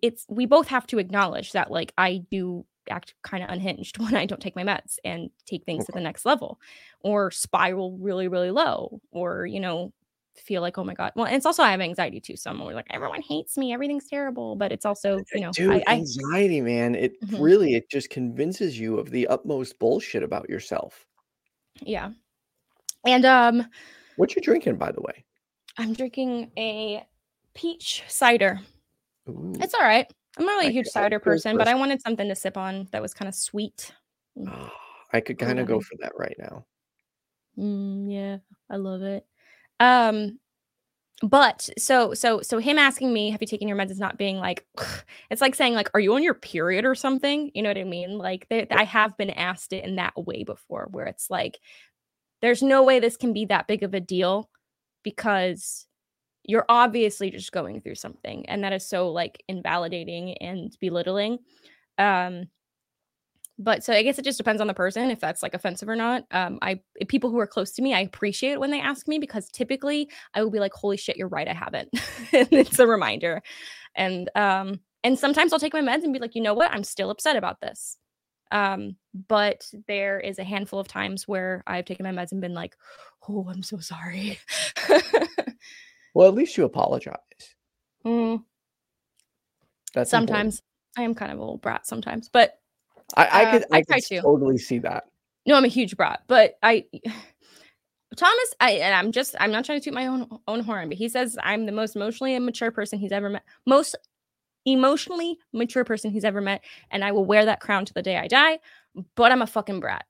it's 0.00 0.24
we 0.30 0.46
both 0.46 0.68
have 0.68 0.86
to 0.86 0.98
acknowledge 0.98 1.52
that 1.52 1.70
like 1.70 1.92
I 1.98 2.22
do 2.30 2.64
act 2.90 3.14
kind 3.22 3.42
of 3.42 3.50
unhinged 3.50 3.98
when 4.02 4.16
I 4.16 4.26
don't 4.26 4.40
take 4.40 4.56
my 4.56 4.64
meds 4.64 4.98
and 5.04 5.30
take 5.46 5.64
things 5.64 5.86
to 5.86 5.92
the 5.92 6.00
next 6.00 6.24
level 6.24 6.60
or 7.00 7.30
spiral 7.30 7.96
really, 7.98 8.28
really 8.28 8.50
low 8.50 9.00
or, 9.10 9.46
you 9.46 9.60
know, 9.60 9.92
feel 10.40 10.62
like, 10.62 10.78
oh 10.78 10.84
my 10.84 10.94
God. 10.94 11.12
Well, 11.16 11.26
it's 11.26 11.46
also 11.46 11.62
I 11.62 11.70
have 11.70 11.80
anxiety 11.80 12.20
too. 12.20 12.36
So 12.36 12.50
I'm 12.50 12.60
like, 12.60 12.86
everyone 12.90 13.22
hates 13.22 13.56
me, 13.56 13.72
everything's 13.72 14.06
terrible. 14.06 14.56
But 14.56 14.72
it's 14.72 14.86
also, 14.86 15.18
you 15.34 15.40
know, 15.40 15.50
Dude, 15.52 15.82
I, 15.86 15.92
anxiety, 15.92 16.58
I, 16.58 16.62
man. 16.62 16.94
It 16.94 17.20
mm-hmm. 17.20 17.42
really 17.42 17.74
it 17.74 17.90
just 17.90 18.10
convinces 18.10 18.78
you 18.78 18.98
of 18.98 19.10
the 19.10 19.26
utmost 19.28 19.78
bullshit 19.78 20.22
about 20.22 20.48
yourself. 20.48 21.06
Yeah. 21.80 22.10
And 23.06 23.24
um 23.24 23.66
what 24.16 24.34
you 24.34 24.42
drinking, 24.42 24.76
by 24.76 24.92
the 24.92 25.00
way? 25.00 25.24
I'm 25.76 25.92
drinking 25.92 26.50
a 26.56 27.04
peach 27.54 28.02
cider. 28.08 28.60
Ooh. 29.28 29.52
It's 29.60 29.74
all 29.74 29.82
right. 29.82 30.10
I'm 30.38 30.46
not 30.46 30.52
really 30.52 30.68
a 30.68 30.70
huge 30.70 30.86
cider 30.86 31.18
person, 31.18 31.56
but 31.56 31.68
I 31.68 31.74
wanted 31.74 32.00
something 32.00 32.28
to 32.28 32.34
sip 32.36 32.56
on 32.56 32.88
that 32.92 33.02
was 33.02 33.12
kind 33.12 33.28
of 33.28 33.34
sweet. 33.34 33.92
Oh, 34.46 34.70
I 35.12 35.20
could 35.20 35.38
kind 35.38 35.58
of 35.58 35.66
go 35.66 35.80
for 35.80 35.96
that 36.00 36.12
right 36.16 36.36
now. 36.38 36.64
Mm, 37.58 38.12
yeah, 38.12 38.38
I 38.70 38.76
love 38.76 39.02
it. 39.02 39.26
Um, 39.80 40.38
but 41.22 41.68
so 41.76 42.14
so 42.14 42.42
so 42.42 42.58
him 42.58 42.78
asking 42.78 43.12
me, 43.12 43.30
"Have 43.30 43.42
you 43.42 43.48
taken 43.48 43.66
your 43.66 43.76
meds?" 43.76 43.90
is 43.90 43.98
not 43.98 44.18
being 44.18 44.36
like, 44.36 44.64
it's 45.30 45.40
like 45.40 45.56
saying 45.56 45.74
like, 45.74 45.90
"Are 45.92 46.00
you 46.00 46.14
on 46.14 46.22
your 46.22 46.34
period 46.34 46.84
or 46.84 46.94
something?" 46.94 47.50
You 47.54 47.62
know 47.62 47.70
what 47.70 47.78
I 47.78 47.84
mean? 47.84 48.18
Like, 48.18 48.46
they, 48.48 48.68
I 48.70 48.84
have 48.84 49.16
been 49.16 49.30
asked 49.30 49.72
it 49.72 49.84
in 49.84 49.96
that 49.96 50.16
way 50.16 50.44
before, 50.44 50.86
where 50.92 51.06
it's 51.06 51.30
like, 51.30 51.58
"There's 52.42 52.62
no 52.62 52.84
way 52.84 53.00
this 53.00 53.16
can 53.16 53.32
be 53.32 53.46
that 53.46 53.66
big 53.66 53.82
of 53.82 53.94
a 53.94 54.00
deal," 54.00 54.48
because 55.02 55.87
you're 56.48 56.64
obviously 56.68 57.30
just 57.30 57.52
going 57.52 57.80
through 57.80 57.94
something, 57.94 58.48
and 58.48 58.64
that 58.64 58.72
is 58.72 58.88
so 58.88 59.10
like 59.10 59.44
invalidating 59.48 60.36
and 60.38 60.76
belittling. 60.80 61.38
Um, 61.98 62.48
but 63.58 63.84
so 63.84 63.92
I 63.92 64.02
guess 64.02 64.18
it 64.18 64.24
just 64.24 64.38
depends 64.38 64.60
on 64.60 64.66
the 64.66 64.74
person 64.74 65.10
if 65.10 65.20
that's 65.20 65.42
like 65.42 65.52
offensive 65.52 65.88
or 65.88 65.96
not. 65.96 66.24
Um, 66.30 66.58
I 66.62 66.80
people 67.08 67.30
who 67.30 67.38
are 67.38 67.46
close 67.46 67.72
to 67.72 67.82
me, 67.82 67.92
I 67.92 68.00
appreciate 68.00 68.58
when 68.58 68.70
they 68.70 68.80
ask 68.80 69.06
me 69.06 69.18
because 69.18 69.48
typically 69.50 70.10
I 70.32 70.42
will 70.42 70.50
be 70.50 70.58
like, 70.58 70.72
"Holy 70.72 70.96
shit, 70.96 71.18
you're 71.18 71.28
right, 71.28 71.46
I 71.46 71.52
haven't." 71.52 71.90
and 72.32 72.48
it's 72.52 72.78
a 72.78 72.86
reminder, 72.86 73.42
and 73.94 74.30
um, 74.34 74.80
and 75.04 75.18
sometimes 75.18 75.52
I'll 75.52 75.58
take 75.58 75.74
my 75.74 75.82
meds 75.82 76.04
and 76.04 76.14
be 76.14 76.18
like, 76.18 76.34
you 76.34 76.42
know 76.42 76.54
what, 76.54 76.72
I'm 76.72 76.84
still 76.84 77.10
upset 77.10 77.36
about 77.36 77.60
this. 77.60 77.98
Um, 78.50 78.96
but 79.28 79.66
there 79.86 80.18
is 80.18 80.38
a 80.38 80.44
handful 80.44 80.80
of 80.80 80.88
times 80.88 81.28
where 81.28 81.62
I've 81.66 81.84
taken 81.84 82.04
my 82.04 82.12
meds 82.12 82.32
and 82.32 82.40
been 82.40 82.54
like, 82.54 82.74
"Oh, 83.28 83.46
I'm 83.50 83.62
so 83.62 83.78
sorry." 83.80 84.38
well, 86.14 86.28
at 86.28 86.34
least 86.34 86.56
you 86.56 86.64
apologize. 86.64 87.16
Mm. 88.04 88.44
That's 89.94 90.10
sometimes 90.10 90.60
important. 90.60 90.62
I 90.96 91.02
am 91.02 91.14
kind 91.14 91.32
of 91.32 91.38
a 91.38 91.40
little 91.40 91.58
brat 91.58 91.86
sometimes, 91.86 92.28
but 92.28 92.58
I, 93.16 93.26
I 93.26 93.44
uh, 93.44 93.50
could, 93.52 93.64
I, 93.72 93.78
I 93.78 93.82
could 93.82 94.04
to. 94.04 94.20
totally 94.20 94.58
see 94.58 94.78
that. 94.80 95.04
No, 95.46 95.56
I'm 95.56 95.64
a 95.64 95.68
huge 95.68 95.96
brat, 95.96 96.22
but 96.26 96.58
I, 96.62 96.84
Thomas, 98.16 98.54
I, 98.60 98.72
and 98.72 98.94
I'm 98.94 99.12
just, 99.12 99.34
I'm 99.40 99.50
not 99.50 99.64
trying 99.64 99.80
to 99.80 99.84
toot 99.84 99.94
my 99.94 100.06
own 100.06 100.28
own 100.46 100.60
horn, 100.60 100.88
but 100.88 100.98
he 100.98 101.08
says 101.08 101.38
I'm 101.42 101.66
the 101.66 101.72
most 101.72 101.96
emotionally 101.96 102.34
immature 102.34 102.70
person 102.70 102.98
he's 102.98 103.12
ever 103.12 103.30
met, 103.30 103.44
most 103.66 103.96
emotionally 104.66 105.38
mature 105.52 105.84
person 105.84 106.10
he's 106.10 106.24
ever 106.24 106.40
met, 106.40 106.64
and 106.90 107.04
I 107.04 107.12
will 107.12 107.24
wear 107.24 107.44
that 107.44 107.60
crown 107.60 107.84
to 107.86 107.94
the 107.94 108.02
day 108.02 108.16
I 108.16 108.26
die. 108.28 108.58
But 109.14 109.32
I'm 109.32 109.42
a 109.42 109.46
fucking 109.46 109.80
brat. 109.80 110.04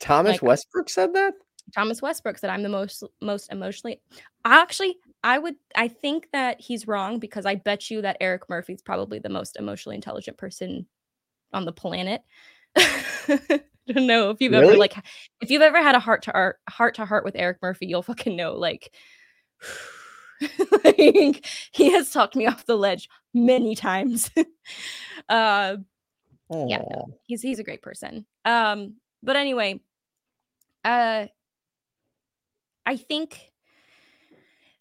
Thomas 0.00 0.32
like, 0.32 0.42
Westbrook 0.42 0.88
said 0.88 1.14
that. 1.14 1.34
Thomas 1.74 2.02
Westbrook 2.02 2.38
said 2.38 2.50
I'm 2.50 2.62
the 2.62 2.68
most 2.68 3.02
most 3.20 3.50
emotionally. 3.50 4.00
I 4.44 4.60
actually, 4.60 4.98
I 5.22 5.38
would 5.38 5.56
I 5.74 5.88
think 5.88 6.28
that 6.32 6.60
he's 6.60 6.86
wrong 6.86 7.18
because 7.18 7.46
I 7.46 7.56
bet 7.56 7.90
you 7.90 8.02
that 8.02 8.18
Eric 8.20 8.48
Murphy's 8.48 8.82
probably 8.82 9.18
the 9.18 9.28
most 9.28 9.56
emotionally 9.56 9.96
intelligent 9.96 10.36
person 10.36 10.86
on 11.52 11.64
the 11.64 11.72
planet. 11.72 12.22
I 12.76 13.92
don't 13.92 14.06
know 14.06 14.30
if 14.30 14.40
you've 14.40 14.52
really? 14.52 14.68
ever 14.68 14.76
like 14.76 14.94
if 15.40 15.50
you've 15.50 15.62
ever 15.62 15.82
had 15.82 15.94
a 15.94 16.00
heart 16.00 16.22
to 16.22 16.30
heart 16.32 16.58
heart 16.68 16.94
to 16.96 17.04
heart 17.04 17.24
with 17.24 17.36
Eric 17.36 17.58
Murphy, 17.62 17.86
you'll 17.86 18.02
fucking 18.02 18.36
know 18.36 18.54
like 18.54 18.94
like 20.84 21.46
he 21.72 21.90
has 21.92 22.10
talked 22.10 22.36
me 22.36 22.46
off 22.46 22.66
the 22.66 22.76
ledge 22.76 23.08
many 23.34 23.74
times. 23.74 24.30
uh 25.28 25.76
Aww. 26.52 26.70
yeah, 26.70 26.82
no, 26.90 27.06
he's 27.24 27.42
he's 27.42 27.58
a 27.58 27.64
great 27.64 27.82
person. 27.82 28.26
Um 28.44 28.94
but 29.22 29.36
anyway, 29.36 29.80
uh 30.84 31.26
I 32.84 32.96
think 32.96 33.52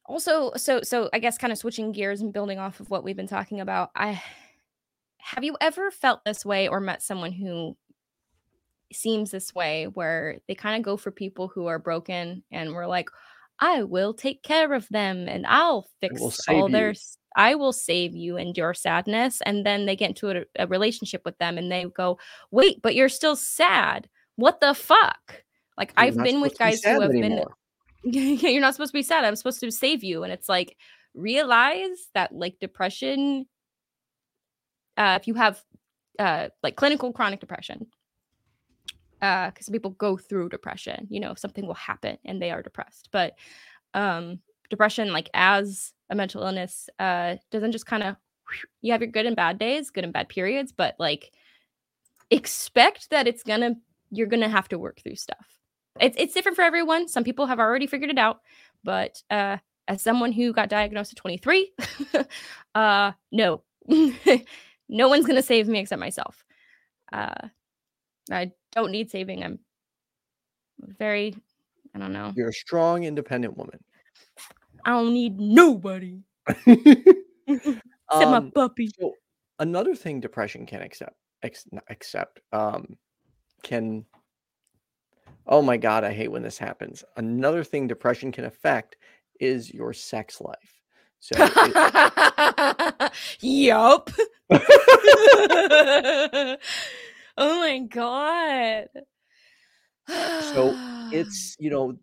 also 0.05 0.51
so 0.55 0.81
so 0.81 1.09
I 1.13 1.19
guess 1.19 1.37
kind 1.37 1.51
of 1.51 1.59
switching 1.59 1.91
gears 1.91 2.21
and 2.21 2.33
building 2.33 2.59
off 2.59 2.79
of 2.79 2.89
what 2.89 3.03
we've 3.03 3.15
been 3.15 3.27
talking 3.27 3.59
about. 3.59 3.91
I 3.95 4.21
have 5.17 5.43
you 5.43 5.57
ever 5.59 5.89
felt 5.91 6.23
this 6.23 6.45
way 6.45 6.67
or 6.67 6.79
met 6.79 7.01
someone 7.01 7.31
who 7.31 7.75
seems 8.93 9.31
this 9.31 9.53
way 9.55 9.85
where 9.85 10.39
they 10.47 10.55
kind 10.55 10.77
of 10.77 10.85
go 10.85 10.97
for 10.97 11.11
people 11.11 11.47
who 11.47 11.65
are 11.65 11.79
broken 11.79 12.43
and 12.51 12.73
we're 12.73 12.85
like, 12.85 13.09
I 13.59 13.83
will 13.83 14.13
take 14.13 14.43
care 14.43 14.73
of 14.73 14.87
them 14.89 15.27
and 15.27 15.45
I'll 15.47 15.87
fix 16.01 16.21
all 16.47 16.69
their 16.69 16.93
I 17.35 17.55
will 17.55 17.73
save 17.73 18.15
you 18.15 18.37
and 18.37 18.55
your 18.55 18.73
sadness. 18.73 19.41
And 19.45 19.65
then 19.65 19.85
they 19.85 19.95
get 19.95 20.09
into 20.09 20.29
a, 20.29 20.43
a, 20.57 20.67
relationship 20.67 21.23
with 21.25 21.37
them 21.37 21.57
and 21.57 21.71
they 21.71 21.85
go, 21.85 22.17
Wait, 22.51 22.81
but 22.81 22.95
you're 22.95 23.09
still 23.09 23.35
sad. 23.35 24.07
What 24.37 24.61
the 24.61 24.73
fuck? 24.73 25.43
Like 25.77 25.93
I've 25.97 26.15
been 26.15 26.39
with 26.39 26.57
guys 26.57 26.83
who 26.83 27.01
have 27.01 27.09
anymore. 27.09 27.29
been 27.29 27.45
you're 28.13 28.61
not 28.61 28.75
supposed 28.75 28.91
to 28.91 28.97
be 28.97 29.03
sad. 29.03 29.25
I'm 29.25 29.35
supposed 29.35 29.59
to 29.59 29.71
save 29.71 30.03
you. 30.03 30.23
And 30.23 30.31
it's 30.31 30.47
like 30.47 30.77
realize 31.15 32.09
that 32.13 32.33
like 32.33 32.59
depression 32.59 33.47
uh, 34.97 35.17
if 35.19 35.27
you 35.27 35.33
have 35.33 35.61
uh, 36.19 36.49
like 36.63 36.75
clinical 36.75 37.11
chronic 37.11 37.39
depression, 37.39 37.87
because 39.19 39.67
uh, 39.67 39.71
people 39.71 39.91
go 39.91 40.17
through 40.17 40.49
depression, 40.49 41.07
you 41.09 41.19
know, 41.19 41.33
something 41.35 41.65
will 41.65 41.73
happen 41.73 42.17
and 42.23 42.41
they 42.41 42.51
are 42.51 42.61
depressed. 42.61 43.09
But 43.11 43.33
um, 43.93 44.39
depression, 44.69 45.11
like 45.11 45.29
as 45.33 45.93
a 46.09 46.15
mental 46.15 46.43
illness, 46.43 46.89
uh, 46.99 47.35
doesn't 47.51 47.71
just 47.71 47.85
kind 47.85 48.03
of 48.03 48.15
you 48.81 48.91
have 48.91 49.01
your 49.01 49.11
good 49.11 49.25
and 49.25 49.35
bad 49.35 49.57
days, 49.57 49.89
good 49.89 50.03
and 50.03 50.13
bad 50.13 50.29
periods, 50.29 50.71
but 50.71 50.95
like 50.99 51.31
expect 52.31 53.09
that 53.09 53.27
it's 53.27 53.43
gonna 53.43 53.75
you're 54.11 54.27
gonna 54.27 54.49
have 54.49 54.69
to 54.69 54.79
work 54.79 55.01
through 55.01 55.15
stuff. 55.15 55.54
It's 55.99 56.15
it's 56.19 56.33
different 56.33 56.55
for 56.55 56.63
everyone. 56.63 57.07
Some 57.07 57.23
people 57.23 57.45
have 57.45 57.59
already 57.59 57.87
figured 57.87 58.09
it 58.09 58.17
out, 58.17 58.41
but 58.83 59.21
uh, 59.29 59.57
as 59.87 60.01
someone 60.01 60.31
who 60.31 60.53
got 60.53 60.69
diagnosed 60.69 61.13
at 61.13 61.17
23, 61.17 61.71
uh, 62.75 63.11
no. 63.31 63.63
no 64.89 65.07
one's 65.09 65.25
gonna 65.25 65.43
save 65.43 65.67
me 65.67 65.79
except 65.79 65.99
myself. 65.99 66.43
Uh, 67.13 67.49
I 68.31 68.51
don't 68.71 68.91
need 68.91 69.11
saving. 69.11 69.43
I'm 69.43 69.59
very, 70.79 71.35
I 71.93 71.99
don't 71.99 72.13
know. 72.13 72.33
You're 72.35 72.49
a 72.49 72.53
strong, 72.53 73.03
independent 73.03 73.57
woman. 73.57 73.79
I 74.83 74.91
don't 74.91 75.13
need 75.13 75.39
nobody. 75.39 76.21
Except 76.67 77.81
um, 78.11 78.31
my 78.31 78.51
puppy. 78.53 78.89
So 78.99 79.13
another 79.59 79.95
thing 79.95 80.19
depression 80.19 80.65
can 80.65 80.81
accept, 80.81 81.15
ex- 81.43 81.67
accept, 81.89 82.39
um, 82.51 82.97
can. 83.63 84.05
Oh 85.47 85.61
my 85.61 85.77
god, 85.77 86.03
I 86.03 86.13
hate 86.13 86.31
when 86.31 86.43
this 86.43 86.57
happens. 86.57 87.03
Another 87.17 87.63
thing 87.63 87.87
depression 87.87 88.31
can 88.31 88.45
affect 88.45 88.97
is 89.39 89.73
your 89.73 89.93
sex 89.93 90.41
life. 90.41 90.81
So, 91.19 91.35
yup. 93.39 94.09
oh 97.37 97.59
my 97.59 97.79
god. 97.89 98.87
so 100.07 100.73
it's 101.11 101.55
you 101.59 101.69
know 101.71 101.97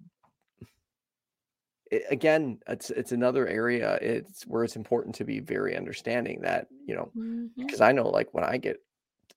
it, 1.91 2.03
again 2.11 2.59
it's 2.67 2.91
it's 2.91 3.13
another 3.13 3.47
area 3.47 3.97
it's 4.03 4.45
where 4.45 4.65
it's 4.65 4.75
important 4.75 5.15
to 5.15 5.25
be 5.25 5.39
very 5.39 5.77
understanding 5.77 6.41
that 6.43 6.67
you 6.87 6.97
know 6.97 7.11
because 7.57 7.79
mm-hmm. 7.79 7.83
I 7.85 7.93
know 7.93 8.09
like 8.09 8.33
when 8.33 8.45
I 8.45 8.57
get 8.57 8.79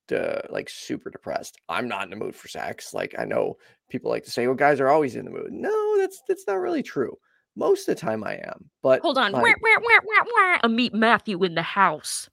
to, 0.08 0.44
like 0.50 0.70
super 0.70 1.10
depressed 1.10 1.58
I'm 1.70 1.88
not 1.88 2.04
in 2.04 2.10
the 2.10 2.16
mood 2.16 2.36
for 2.36 2.48
sex 2.48 2.94
like 2.94 3.16
I 3.20 3.26
know 3.26 3.58
people 3.90 4.10
like 4.10 4.24
to 4.24 4.32
say 4.32 4.48
well 4.48 4.56
guys 4.56 4.80
are 4.80 4.90
always 4.90 5.16
in 5.16 5.26
the 5.26 5.32
mood 5.32 5.52
no 5.52 5.98
that's 5.98 6.22
that's 6.28 6.48
not 6.48 6.56
really 6.56 6.84
true 6.84 7.18
most 7.56 7.88
of 7.88 7.96
the 7.96 8.02
time 8.02 8.24
I 8.24 8.36
am. 8.36 8.70
But 8.82 9.02
hold 9.02 9.18
on. 9.18 9.32
Like, 9.32 9.44
wah, 9.44 9.52
wah, 9.62 9.80
wah, 9.82 10.00
wah, 10.04 10.26
wah. 10.26 10.58
Amit 10.68 10.94
Matthew 10.94 11.44
in 11.44 11.56
the 11.56 11.62
house. 11.62 12.30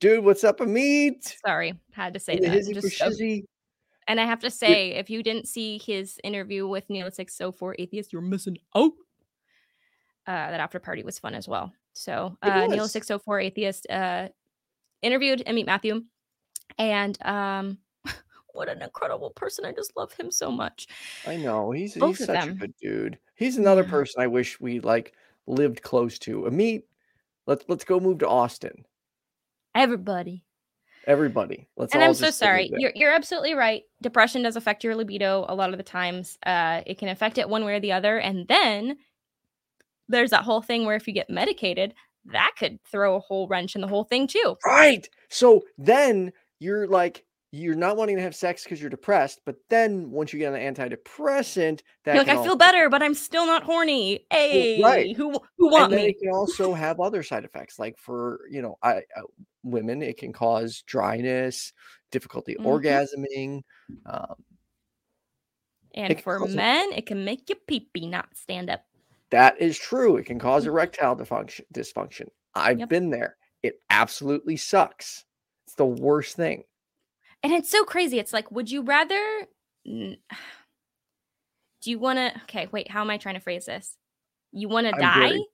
Dude, 0.00 0.24
what's 0.24 0.44
up, 0.44 0.58
Amit? 0.58 1.36
Sorry, 1.46 1.78
had 1.92 2.14
to 2.14 2.20
say 2.20 2.38
that. 2.38 2.72
Just, 2.72 3.02
um, 3.02 3.42
and 4.08 4.20
I 4.20 4.24
have 4.24 4.40
to 4.40 4.50
say, 4.50 4.92
if 4.92 5.10
you 5.10 5.22
didn't 5.22 5.46
see 5.46 5.78
his 5.78 6.18
interview 6.24 6.66
with 6.66 6.90
Neil 6.90 7.10
604 7.10 7.76
Atheist, 7.78 8.12
you're 8.12 8.22
missing 8.22 8.58
out. 8.74 8.92
Uh, 10.26 10.50
that 10.50 10.60
after 10.60 10.78
party 10.78 11.02
was 11.02 11.18
fun 11.18 11.34
as 11.34 11.48
well. 11.48 11.72
So 11.92 12.36
uh, 12.42 12.66
Neil 12.66 12.88
604 12.88 13.40
Atheist 13.40 13.86
uh, 13.90 14.28
interviewed 15.02 15.44
Amit 15.46 15.66
Matthew. 15.66 16.02
And 16.78 17.16
um, 17.24 17.78
what 18.54 18.68
an 18.68 18.82
incredible 18.82 19.30
person. 19.30 19.64
I 19.64 19.72
just 19.72 19.96
love 19.96 20.12
him 20.12 20.30
so 20.30 20.50
much. 20.50 20.88
I 21.26 21.36
know. 21.36 21.70
He's 21.70 21.94
Both 21.94 22.18
he's 22.18 22.26
such 22.26 22.40
them. 22.40 22.50
a 22.50 22.54
good 22.54 22.74
dude. 22.80 23.18
He's 23.34 23.56
another 23.56 23.82
yeah. 23.82 23.90
person 23.90 24.22
I 24.22 24.26
wish 24.26 24.60
we 24.60 24.80
like 24.80 25.14
lived 25.46 25.82
close 25.82 26.18
to. 26.20 26.42
Amit, 26.42 26.84
let's 27.46 27.64
let's 27.68 27.84
go 27.84 28.00
move 28.00 28.18
to 28.18 28.28
Austin. 28.28 28.84
Everybody. 29.74 30.44
Everybody. 31.06 31.66
Let's 31.76 31.94
and 31.94 32.04
I'm 32.04 32.14
so 32.14 32.30
sorry. 32.30 32.70
You're 32.76 32.92
you're 32.94 33.12
absolutely 33.12 33.54
right. 33.54 33.82
Depression 34.00 34.42
does 34.42 34.56
affect 34.56 34.84
your 34.84 34.94
libido 34.94 35.44
a 35.48 35.54
lot 35.54 35.70
of 35.70 35.78
the 35.78 35.82
times. 35.82 36.38
Uh, 36.46 36.82
it 36.86 36.98
can 36.98 37.08
affect 37.08 37.38
it 37.38 37.48
one 37.48 37.64
way 37.64 37.74
or 37.74 37.80
the 37.80 37.92
other, 37.92 38.18
and 38.18 38.46
then 38.46 38.96
there's 40.08 40.30
that 40.30 40.44
whole 40.44 40.62
thing 40.62 40.84
where 40.86 40.94
if 40.94 41.08
you 41.08 41.14
get 41.14 41.30
medicated, 41.30 41.94
that 42.26 42.52
could 42.56 42.78
throw 42.84 43.16
a 43.16 43.20
whole 43.20 43.48
wrench 43.48 43.74
in 43.74 43.80
the 43.80 43.88
whole 43.88 44.04
thing 44.04 44.26
too. 44.26 44.56
Right. 44.64 45.08
So 45.28 45.62
then 45.76 46.32
you're 46.60 46.86
like 46.86 47.24
you're 47.52 47.74
not 47.74 47.96
wanting 47.96 48.16
to 48.16 48.22
have 48.22 48.34
sex 48.34 48.64
because 48.64 48.80
you're 48.80 48.90
depressed, 48.90 49.42
but 49.44 49.56
then 49.68 50.10
once 50.10 50.32
you 50.32 50.38
get 50.38 50.52
on 50.52 50.58
an 50.60 50.74
antidepressant, 50.74 51.82
that 52.04 52.16
like, 52.16 52.28
I 52.28 52.42
feel 52.42 52.56
better, 52.56 52.88
but 52.88 53.02
I'm 53.02 53.14
still 53.14 53.46
not 53.46 53.62
horny. 53.62 54.26
Hey, 54.30 54.80
right. 54.82 55.14
who 55.16 55.38
who 55.58 55.68
want 55.70 55.92
me? 55.92 56.08
it 56.08 56.18
can 56.18 56.30
also 56.32 56.72
have 56.74 56.98
other 57.00 57.22
side 57.22 57.44
effects, 57.44 57.78
like 57.78 57.98
for 57.98 58.40
you 58.50 58.62
know, 58.62 58.78
I 58.82 58.98
uh, 59.16 59.22
women, 59.62 60.02
it 60.02 60.18
can 60.18 60.32
cause 60.32 60.82
dryness, 60.82 61.72
difficulty 62.10 62.56
Mhm. 62.58 62.64
orgasming. 62.64 63.62
Um, 64.06 64.44
And 65.94 66.20
for 66.22 66.38
men, 66.40 66.92
it 66.92 67.06
can 67.06 67.24
make 67.24 67.48
your 67.48 67.58
pee 67.66 67.88
pee 67.92 68.06
not 68.06 68.36
stand 68.36 68.70
up. 68.70 68.84
that 69.30 69.60
is 69.60 69.78
true. 69.78 70.16
It 70.16 70.24
can 70.26 70.38
cause 70.38 70.66
erectile 70.66 71.16
dysfunction. 71.16 71.62
Dysfunction. 71.74 72.28
I've 72.54 72.72
Mm-hmm. 72.72 72.80
Yep. 72.80 72.88
been 72.88 73.10
there. 73.10 73.36
It 73.62 73.80
absolutely 73.90 74.56
sucks. 74.56 75.24
It's 75.66 75.74
the 75.76 75.86
worst 75.86 76.36
thing. 76.36 76.64
And 77.42 77.52
it's 77.52 77.70
so 77.70 77.84
crazy. 77.84 78.18
It's 78.18 78.32
like, 78.32 78.50
would 78.52 78.70
you 78.70 78.82
rather? 78.82 79.46
Do 79.84 80.16
you 81.84 81.98
want 81.98 82.18
to? 82.18 82.32
Okay, 82.44 82.68
wait. 82.70 82.90
How 82.90 83.00
am 83.00 83.10
I 83.10 83.18
trying 83.18 83.34
to 83.34 83.40
phrase 83.40 83.66
this? 83.66 83.96
You 84.52 84.68
want 84.68 84.86
to 84.86 84.92
die, 84.92 85.28
very- 85.30 85.46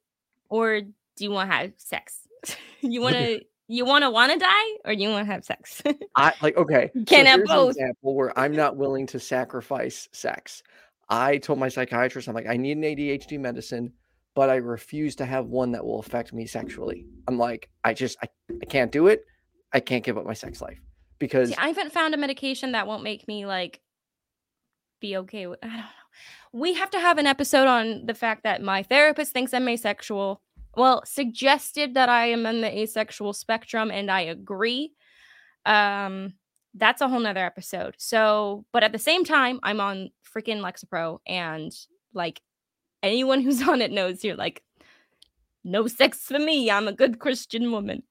or 0.50 0.80
do 0.82 0.90
you 1.24 1.30
want 1.30 1.50
to 1.50 1.56
have 1.56 1.72
sex? 1.78 2.28
you 2.80 3.00
want 3.00 3.16
to? 3.16 3.40
You 3.70 3.84
want 3.84 4.02
to 4.02 4.08
want 4.08 4.32
to 4.32 4.38
die, 4.38 4.78
or 4.86 4.94
you 4.94 5.10
want 5.10 5.26
to 5.26 5.30
have 5.30 5.44
sex? 5.44 5.82
I 6.16 6.32
like 6.40 6.56
okay. 6.56 6.90
Can't 7.06 7.28
have 7.28 7.40
here's 7.40 7.48
both. 7.50 7.70
example 7.72 8.14
where 8.14 8.38
I'm 8.38 8.56
not 8.56 8.76
willing 8.78 9.06
to 9.08 9.20
sacrifice 9.20 10.08
sex. 10.10 10.62
I 11.10 11.36
told 11.36 11.58
my 11.58 11.68
psychiatrist, 11.68 12.28
I'm 12.28 12.34
like, 12.34 12.46
I 12.46 12.56
need 12.56 12.78
an 12.78 12.82
ADHD 12.84 13.38
medicine, 13.38 13.92
but 14.34 14.48
I 14.48 14.54
refuse 14.54 15.14
to 15.16 15.26
have 15.26 15.48
one 15.48 15.72
that 15.72 15.84
will 15.84 16.00
affect 16.00 16.32
me 16.32 16.46
sexually. 16.46 17.04
I'm 17.28 17.36
like, 17.36 17.68
I 17.84 17.92
just 17.92 18.16
I, 18.22 18.28
I 18.62 18.64
can't 18.64 18.90
do 18.90 19.08
it. 19.08 19.26
I 19.74 19.80
can't 19.80 20.02
give 20.02 20.16
up 20.16 20.24
my 20.24 20.32
sex 20.32 20.62
life 20.62 20.80
because 21.18 21.50
See, 21.50 21.56
I 21.56 21.68
haven't 21.68 21.92
found 21.92 22.14
a 22.14 22.18
medication 22.18 22.72
that 22.72 22.86
won't 22.86 23.02
make 23.02 23.26
me 23.28 23.46
like 23.46 23.80
be 25.00 25.16
okay 25.18 25.46
with. 25.46 25.58
I 25.62 25.68
don't 25.68 25.76
know. 25.76 25.84
We 26.52 26.74
have 26.74 26.90
to 26.90 27.00
have 27.00 27.18
an 27.18 27.26
episode 27.26 27.68
on 27.68 28.06
the 28.06 28.14
fact 28.14 28.42
that 28.44 28.62
my 28.62 28.82
therapist 28.82 29.32
thinks 29.32 29.52
I'm 29.52 29.68
asexual. 29.68 30.40
Well, 30.76 31.02
suggested 31.04 31.94
that 31.94 32.08
I 32.08 32.26
am 32.26 32.46
in 32.46 32.60
the 32.60 32.78
asexual 32.78 33.32
spectrum, 33.32 33.90
and 33.90 34.10
I 34.10 34.22
agree. 34.22 34.92
Um, 35.66 36.34
that's 36.74 37.00
a 37.00 37.08
whole 37.08 37.20
nother 37.20 37.44
episode. 37.44 37.94
So, 37.98 38.64
but 38.72 38.82
at 38.82 38.92
the 38.92 38.98
same 38.98 39.24
time, 39.24 39.60
I'm 39.62 39.80
on 39.80 40.10
freaking 40.24 40.60
Lexapro, 40.60 41.18
and 41.26 41.72
like 42.14 42.40
anyone 43.02 43.40
who's 43.42 43.66
on 43.66 43.82
it 43.82 43.92
knows 43.92 44.24
you're 44.24 44.36
like, 44.36 44.62
no 45.64 45.86
sex 45.86 46.18
for 46.24 46.38
me. 46.38 46.70
I'm 46.70 46.88
a 46.88 46.92
good 46.92 47.18
Christian 47.18 47.70
woman. 47.72 48.02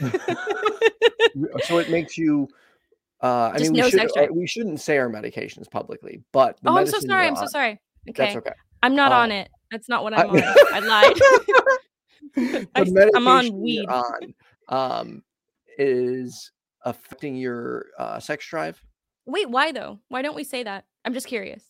so 1.64 1.78
it 1.78 1.90
makes 1.90 2.16
you 2.18 2.48
uh 3.22 3.50
I 3.54 3.58
Just 3.58 3.72
mean 3.72 3.84
we 3.84 3.90
should, 3.90 4.16
uh, 4.18 4.26
we 4.32 4.46
shouldn't 4.46 4.80
say 4.80 4.98
our 4.98 5.08
medications 5.10 5.70
publicly, 5.70 6.22
but 6.32 6.58
the 6.62 6.70
oh, 6.70 6.78
I'm 6.78 6.86
so 6.86 7.00
sorry. 7.00 7.26
I'm 7.26 7.36
so 7.36 7.46
sorry. 7.46 7.80
Okay. 8.08 8.24
That's 8.24 8.36
okay. 8.36 8.52
I'm 8.82 8.96
not 8.96 9.12
Uh, 9.12 9.16
on 9.16 9.32
it. 9.32 9.50
That's 9.70 9.88
not 9.88 10.02
what 10.02 10.14
I- 10.14 10.22
I'm 10.22 10.30
on. 10.36 10.42
I 10.72 10.80
lied. 10.80 12.66
I 12.74 13.10
I'm 13.14 13.28
on 13.28 13.60
weed. 13.60 13.86
on 13.88 14.34
um 14.68 15.22
is 15.78 16.50
affecting 16.84 17.36
your 17.36 17.86
uh 17.98 18.18
sex 18.20 18.46
drive. 18.48 18.82
Wait, 19.26 19.50
why 19.50 19.72
though? 19.72 20.00
Why 20.08 20.22
don't 20.22 20.34
we 20.36 20.44
say 20.44 20.62
that? 20.62 20.84
I'm 21.04 21.12
just 21.12 21.26
curious. 21.26 21.69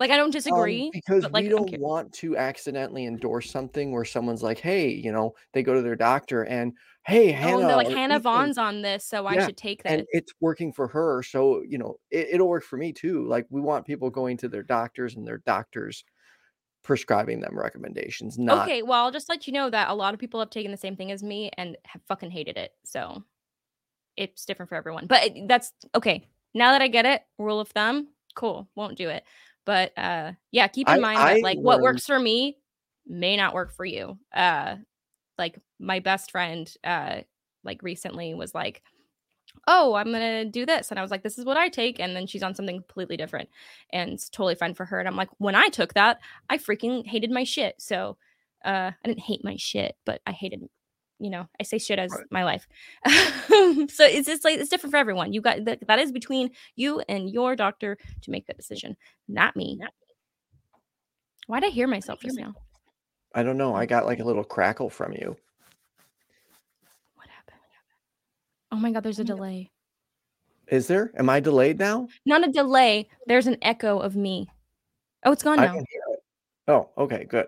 Like 0.00 0.10
I 0.10 0.16
don't 0.16 0.30
Um, 0.50 0.82
disagree. 0.82 0.92
because 0.92 1.28
but, 1.30 1.32
like, 1.32 1.46
we 1.46 1.48
don't 1.48 1.72
want 1.74 2.12
to 2.14 2.36
accidentally 2.36 3.04
endorse 3.04 3.50
something 3.50 3.92
where 3.92 4.04
someone's 4.04 4.42
like, 4.42 4.58
"Hey, 4.58 4.88
you 4.90 5.12
know," 5.12 5.34
they 5.52 5.62
go 5.62 5.74
to 5.74 5.82
their 5.82 5.96
doctor 5.96 6.44
and, 6.44 6.72
"Hey, 7.06 7.32
oh, 7.42 7.58
Hannah, 7.58 7.68
and 7.68 7.76
like 7.76 7.88
Hannah 7.88 8.18
Vaughn's 8.20 8.58
on 8.58 8.82
this, 8.82 9.04
so 9.04 9.26
I 9.26 9.38
should 9.38 9.56
take 9.56 9.82
that. 9.84 10.04
and 10.04 10.06
it's 10.10 10.32
working 10.40 10.72
for 10.72 10.88
her, 10.88 11.22
so 11.22 11.62
you 11.62 11.78
know 11.78 11.98
it, 12.10 12.28
it'll 12.32 12.48
work 12.48 12.64
for 12.64 12.76
me 12.76 12.92
too. 12.92 13.26
Like 13.26 13.46
we 13.50 13.60
want 13.60 13.86
people 13.86 14.10
going 14.10 14.36
to 14.38 14.48
their 14.48 14.62
doctors 14.62 15.16
and 15.16 15.26
their 15.26 15.38
doctors 15.38 16.04
prescribing 16.84 17.40
them 17.40 17.58
recommendations, 17.58 18.38
not 18.38 18.72
okay, 18.72 18.82
well, 18.82 19.04
I'll 19.04 19.10
just 19.10 19.28
let 19.28 19.46
you 19.46 19.52
know 19.52 19.70
that 19.70 19.90
a 19.90 19.94
lot 19.94 20.14
of 20.14 20.20
people 20.20 20.40
have 20.40 20.50
taken 20.50 20.70
the 20.70 20.76
same 20.76 20.96
thing 20.96 21.12
as 21.12 21.22
me 21.22 21.50
and 21.58 21.76
have 21.86 22.02
fucking 22.08 22.30
hated 22.30 22.56
it. 22.56 22.72
So 22.84 23.24
it's 24.16 24.46
different 24.46 24.70
for 24.70 24.76
everyone. 24.76 25.06
But 25.08 25.32
that's 25.48 25.72
okay. 25.94 26.28
Now 26.54 26.72
that 26.72 26.82
I 26.82 26.88
get 26.88 27.06
it, 27.06 27.24
rule 27.38 27.60
of 27.60 27.68
thumb, 27.70 28.08
cool, 28.36 28.68
won't 28.76 28.98
do 28.98 29.08
it. 29.10 29.24
But 29.68 29.92
uh 29.98 30.32
yeah, 30.50 30.66
keep 30.68 30.88
in 30.88 30.94
I- 30.94 30.98
mind 30.98 31.20
I 31.20 31.34
that 31.34 31.42
like 31.42 31.58
what 31.58 31.82
works 31.82 32.06
for 32.06 32.18
me 32.18 32.56
may 33.06 33.36
not 33.36 33.52
work 33.52 33.70
for 33.70 33.84
you. 33.84 34.18
Uh 34.34 34.76
like 35.36 35.58
my 35.78 36.00
best 36.00 36.30
friend 36.30 36.72
uh 36.82 37.20
like 37.64 37.82
recently 37.82 38.34
was 38.34 38.54
like 38.54 38.82
oh 39.66 39.94
i'm 39.94 40.10
gonna 40.10 40.44
do 40.44 40.64
this 40.66 40.90
and 40.90 40.98
i 40.98 41.02
was 41.02 41.10
like 41.10 41.22
this 41.22 41.38
is 41.38 41.44
what 41.44 41.56
i 41.56 41.68
take 41.68 42.00
and 42.00 42.16
then 42.16 42.26
she's 42.26 42.42
on 42.42 42.54
something 42.54 42.76
completely 42.76 43.16
different 43.16 43.48
and 43.90 44.10
it's 44.10 44.28
totally 44.28 44.54
fine 44.54 44.74
for 44.74 44.84
her 44.84 44.98
and 44.98 45.06
i'm 45.08 45.16
like 45.16 45.28
when 45.38 45.54
i 45.54 45.68
took 45.68 45.94
that 45.94 46.18
i 46.50 46.58
freaking 46.58 47.06
hated 47.06 47.30
my 47.30 47.44
shit 47.44 47.74
so 47.78 48.16
uh 48.64 48.90
i 48.92 49.08
didn't 49.08 49.20
hate 49.20 49.44
my 49.44 49.56
shit 49.56 49.96
but 50.04 50.20
i 50.26 50.32
hated 50.32 50.62
you 51.20 51.30
know 51.30 51.46
i 51.60 51.62
say 51.62 51.78
shit 51.78 51.98
as 51.98 52.12
Right. 52.12 52.24
my 52.30 52.44
life 52.44 52.66
so 53.06 54.04
it's 54.04 54.26
just 54.26 54.44
like 54.44 54.58
it's 54.58 54.68
different 54.70 54.92
for 54.92 54.96
everyone 54.98 55.32
you 55.32 55.40
got 55.40 55.64
that, 55.64 55.86
that 55.86 55.98
is 55.98 56.12
between 56.12 56.50
you 56.76 57.00
and 57.08 57.28
your 57.30 57.56
doctor 57.56 57.96
to 58.22 58.30
make 58.30 58.46
that 58.46 58.56
decision 58.56 58.96
not 59.28 59.56
me 59.56 59.78
why 61.46 61.60
did 61.60 61.66
i 61.68 61.70
hear 61.70 61.86
myself 61.88 62.20
just 62.20 62.38
now 62.38 62.54
I 63.34 63.42
don't 63.42 63.58
know. 63.58 63.74
I 63.74 63.84
got 63.84 64.06
like 64.06 64.20
a 64.20 64.24
little 64.24 64.42
crackle 64.42 64.88
from 64.88 65.12
you. 65.12 65.36
what 67.16 67.28
happened 67.28 67.60
oh 68.72 68.76
my 68.76 68.90
god 68.90 69.02
there's 69.02 69.18
a 69.18 69.22
oh 69.22 69.26
delay 69.26 69.70
Is 70.68 70.86
there? 70.86 71.12
Am 71.16 71.28
I 71.28 71.40
delayed 71.40 71.78
now? 71.78 72.08
not 72.26 72.46
a 72.46 72.50
delay 72.50 73.08
there's 73.26 73.46
an 73.46 73.58
echo 73.62 73.98
of 73.98 74.16
me 74.16 74.48
oh 75.24 75.32
it's 75.32 75.42
gone 75.42 75.56
now 75.60 75.78
it. 75.78 75.84
Oh, 76.68 76.88
okay, 76.98 77.24
good. 77.24 77.46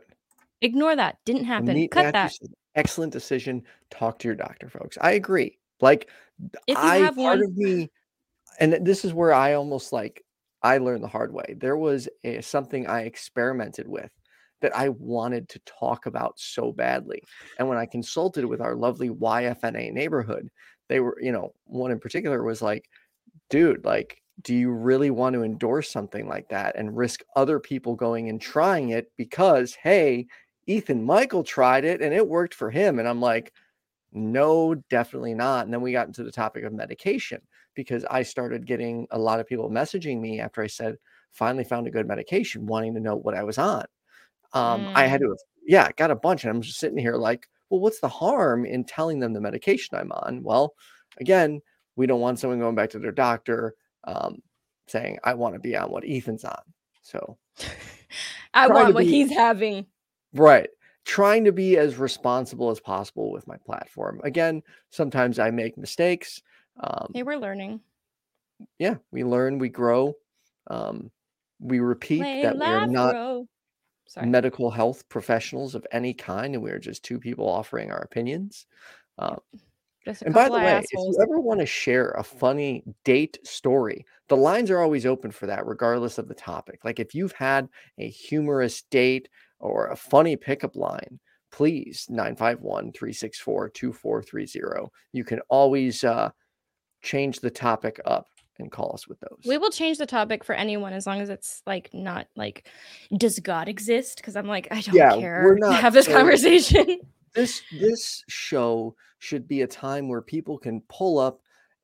ignore 0.60 0.94
that 0.96 1.16
didn't 1.24 1.44
happen 1.44 1.88
cut 1.88 2.12
that 2.12 2.32
Excellent 2.74 3.12
decision. 3.12 3.62
Talk 3.90 4.18
to 4.20 4.28
your 4.28 4.36
doctor, 4.36 4.68
folks. 4.68 4.96
I 5.00 5.12
agree. 5.12 5.58
Like 5.80 6.08
if 6.66 6.76
you 6.76 6.82
I 6.82 6.96
have 6.96 7.16
part 7.16 7.38
one 7.38 7.44
of 7.44 7.56
me, 7.56 7.90
and 8.58 8.84
this 8.84 9.04
is 9.04 9.12
where 9.12 9.32
I 9.32 9.54
almost 9.54 9.92
like 9.92 10.24
I 10.62 10.78
learned 10.78 11.02
the 11.02 11.08
hard 11.08 11.32
way. 11.32 11.56
There 11.58 11.76
was 11.76 12.08
a, 12.22 12.40
something 12.42 12.86
I 12.86 13.02
experimented 13.02 13.88
with 13.88 14.10
that 14.60 14.76
I 14.76 14.90
wanted 14.90 15.48
to 15.48 15.60
talk 15.60 16.06
about 16.06 16.38
so 16.38 16.70
badly, 16.70 17.22
and 17.58 17.68
when 17.68 17.78
I 17.78 17.86
consulted 17.86 18.44
with 18.44 18.60
our 18.60 18.76
lovely 18.76 19.08
YFNA 19.08 19.92
neighborhood, 19.92 20.50
they 20.88 21.00
were, 21.00 21.18
you 21.20 21.32
know, 21.32 21.52
one 21.64 21.90
in 21.90 21.98
particular 21.98 22.42
was 22.42 22.62
like, 22.62 22.88
"Dude, 23.48 23.84
like." 23.84 24.16
Do 24.42 24.54
you 24.54 24.70
really 24.70 25.10
want 25.10 25.34
to 25.34 25.42
endorse 25.42 25.90
something 25.90 26.26
like 26.26 26.48
that 26.48 26.74
and 26.74 26.96
risk 26.96 27.20
other 27.36 27.60
people 27.60 27.94
going 27.94 28.30
and 28.30 28.40
trying 28.40 28.88
it 28.88 29.12
because, 29.18 29.74
hey, 29.74 30.28
Ethan 30.66 31.04
Michael 31.04 31.44
tried 31.44 31.84
it 31.84 32.00
and 32.00 32.14
it 32.14 32.26
worked 32.26 32.54
for 32.54 32.70
him? 32.70 32.98
And 32.98 33.08
I'm 33.08 33.20
like, 33.20 33.52
no, 34.12 34.74
definitely 34.90 35.34
not. 35.34 35.64
And 35.64 35.72
then 35.72 35.80
we 35.80 35.92
got 35.92 36.06
into 36.06 36.24
the 36.24 36.32
topic 36.32 36.64
of 36.64 36.72
medication 36.72 37.40
because 37.74 38.04
I 38.10 38.22
started 38.22 38.66
getting 38.66 39.06
a 39.10 39.18
lot 39.18 39.40
of 39.40 39.46
people 39.46 39.70
messaging 39.70 40.20
me 40.20 40.40
after 40.40 40.62
I 40.62 40.66
said, 40.66 40.96
finally 41.32 41.64
found 41.64 41.86
a 41.86 41.92
good 41.92 42.08
medication, 42.08 42.66
wanting 42.66 42.94
to 42.94 43.00
know 43.00 43.16
what 43.16 43.34
I 43.34 43.44
was 43.44 43.58
on. 43.58 43.84
Um, 44.52 44.88
I 44.96 45.06
had 45.06 45.20
to, 45.20 45.28
have, 45.28 45.38
yeah, 45.64 45.92
got 45.96 46.10
a 46.10 46.16
bunch. 46.16 46.42
And 46.42 46.50
I'm 46.50 46.60
just 46.60 46.80
sitting 46.80 46.98
here 46.98 47.14
like, 47.14 47.48
well, 47.68 47.80
what's 47.80 48.00
the 48.00 48.08
harm 48.08 48.64
in 48.64 48.84
telling 48.84 49.20
them 49.20 49.32
the 49.32 49.40
medication 49.40 49.96
I'm 49.96 50.10
on? 50.10 50.42
Well, 50.42 50.74
again, 51.20 51.60
we 51.94 52.06
don't 52.06 52.20
want 52.20 52.40
someone 52.40 52.58
going 52.58 52.74
back 52.74 52.90
to 52.90 52.98
their 52.98 53.12
doctor 53.12 53.74
um, 54.04 54.42
saying, 54.88 55.18
I 55.22 55.34
want 55.34 55.54
to 55.54 55.60
be 55.60 55.76
on 55.76 55.90
what 55.90 56.04
Ethan's 56.04 56.44
on. 56.44 56.62
So, 57.02 57.38
I 58.54 58.66
want 58.66 58.94
what 58.94 59.04
be- 59.04 59.10
he's 59.10 59.30
having. 59.30 59.86
Right. 60.34 60.68
Trying 61.04 61.44
to 61.44 61.52
be 61.52 61.76
as 61.78 61.96
responsible 61.96 62.70
as 62.70 62.80
possible 62.80 63.32
with 63.32 63.46
my 63.46 63.56
platform. 63.56 64.20
Again, 64.22 64.62
sometimes 64.90 65.38
I 65.38 65.50
make 65.50 65.78
mistakes. 65.78 66.42
Um, 66.78 67.10
They 67.12 67.22
were 67.22 67.36
learning. 67.36 67.80
yeah, 68.78 68.96
we 69.10 69.24
learn, 69.24 69.58
we 69.58 69.68
grow. 69.68 70.14
Um, 70.66 71.10
we 71.58 71.80
repeat 71.80 72.20
Play, 72.20 72.42
that 72.42 72.56
we 72.56 72.62
are 72.62 72.86
not 72.86 73.46
medical 74.22 74.70
health 74.70 75.08
professionals 75.08 75.74
of 75.74 75.86
any 75.92 76.14
kind, 76.14 76.54
and 76.54 76.62
we 76.62 76.70
are 76.70 76.78
just 76.78 77.02
two 77.04 77.18
people 77.18 77.48
offering 77.48 77.90
our 77.90 78.00
opinions. 78.00 78.66
Um, 79.18 79.40
Just 80.04 80.22
a 80.22 80.26
and 80.26 80.34
by 80.34 80.48
the 80.48 80.54
way, 80.54 80.78
if 80.78 80.92
you 80.92 81.18
ever 81.22 81.40
want 81.40 81.60
to 81.60 81.66
share 81.66 82.10
a 82.10 82.22
funny 82.22 82.82
date 83.04 83.38
story, 83.44 84.06
the 84.28 84.36
lines 84.36 84.70
are 84.70 84.80
always 84.80 85.06
open 85.06 85.30
for 85.30 85.46
that, 85.46 85.66
regardless 85.66 86.18
of 86.18 86.28
the 86.28 86.34
topic. 86.34 86.84
Like 86.84 87.00
if 87.00 87.14
you've 87.14 87.32
had 87.32 87.68
a 87.98 88.08
humorous 88.08 88.82
date 88.82 89.28
or 89.60 89.88
a 89.88 89.96
funny 89.96 90.36
pickup 90.36 90.76
line, 90.76 91.18
please 91.52 92.06
951 92.08 92.92
364 92.92 93.68
2430. 93.70 94.88
You 95.12 95.24
can 95.24 95.40
always 95.48 96.02
uh, 96.04 96.30
change 97.02 97.40
the 97.40 97.50
topic 97.50 98.00
up 98.04 98.26
and 98.58 98.70
call 98.70 98.92
us 98.92 99.08
with 99.08 99.18
those. 99.20 99.40
We 99.46 99.56
will 99.58 99.70
change 99.70 99.98
the 99.98 100.06
topic 100.06 100.44
for 100.44 100.54
anyone 100.54 100.92
as 100.92 101.06
long 101.06 101.20
as 101.20 101.30
it's 101.30 101.62
like 101.66 101.88
not 101.94 102.26
like, 102.36 102.68
does 103.16 103.38
God 103.38 103.68
exist? 103.68 104.16
Because 104.18 104.36
I'm 104.36 104.46
like, 104.46 104.68
I 104.70 104.80
don't 104.82 104.94
Yeah, 104.94 105.16
care 105.16 105.42
we're 105.44 105.54
to 105.54 105.60
not 105.60 105.80
have 105.80 105.92
this 105.94 106.06
so- 106.06 106.12
conversation. 106.12 106.98
this 107.34 107.62
this 107.80 108.24
show 108.28 108.94
should 109.18 109.46
be 109.46 109.62
a 109.62 109.66
time 109.66 110.08
where 110.08 110.20
people 110.22 110.58
can 110.58 110.82
pull 110.88 111.18
up 111.18 111.40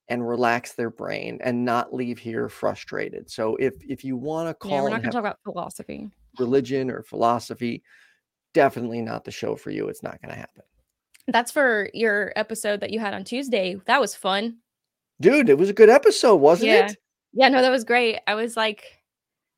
and 0.09 0.27
relax 0.27 0.75
their 0.75 0.91
brain 0.91 1.39
and 1.43 1.65
not 1.65 1.93
leave 1.95 2.19
here 2.19 2.49
frustrated. 2.49 3.31
So 3.31 3.57
if 3.57 3.75
if 3.89 4.05
you 4.05 4.17
want 4.17 4.49
to 4.49 4.55
call 4.55 4.71
yeah, 4.73 4.83
we're 4.83 4.91
not 4.91 5.01
gonna 5.03 5.13
talk 5.13 5.21
about 5.21 5.39
philosophy. 5.45 6.11
Religion 6.39 6.91
or 6.91 7.03
philosophy, 7.03 7.83
definitely 8.55 9.03
not 9.03 9.25
the 9.25 9.31
show 9.31 9.57
for 9.57 9.71
you. 9.71 9.89
It's 9.89 10.03
not 10.03 10.21
going 10.23 10.33
to 10.33 10.39
happen. 10.39 10.63
That's 11.29 11.51
for 11.51 11.91
your 11.93 12.33
episode 12.37 12.81
that 12.81 12.91
you 12.91 13.01
had 13.01 13.15
on 13.15 13.25
Tuesday. 13.25 13.81
That 13.87 14.01
was 14.01 14.15
fun. 14.15 14.59
Dude, 15.21 15.49
it 15.49 15.59
was 15.59 15.71
a 15.71 15.75
good 15.75 15.89
episode, 15.91 16.37
wasn't 16.37 16.71
Yeah. 16.71 16.87
it? 16.87 16.97
Yeah, 17.33 17.49
no, 17.49 17.61
that 17.61 17.71
was 17.71 17.85
great. 17.85 18.19
I 18.27 18.35
was 18.35 18.57
like, 18.57 18.85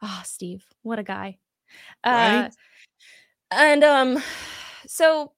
oh, 0.03 0.23
Steve, 0.25 0.65
what 0.83 0.99
a 0.99 1.03
guy. 1.03 1.39
Uh, 2.03 2.49
and 3.51 3.85
um, 3.85 4.23
so 4.87 5.33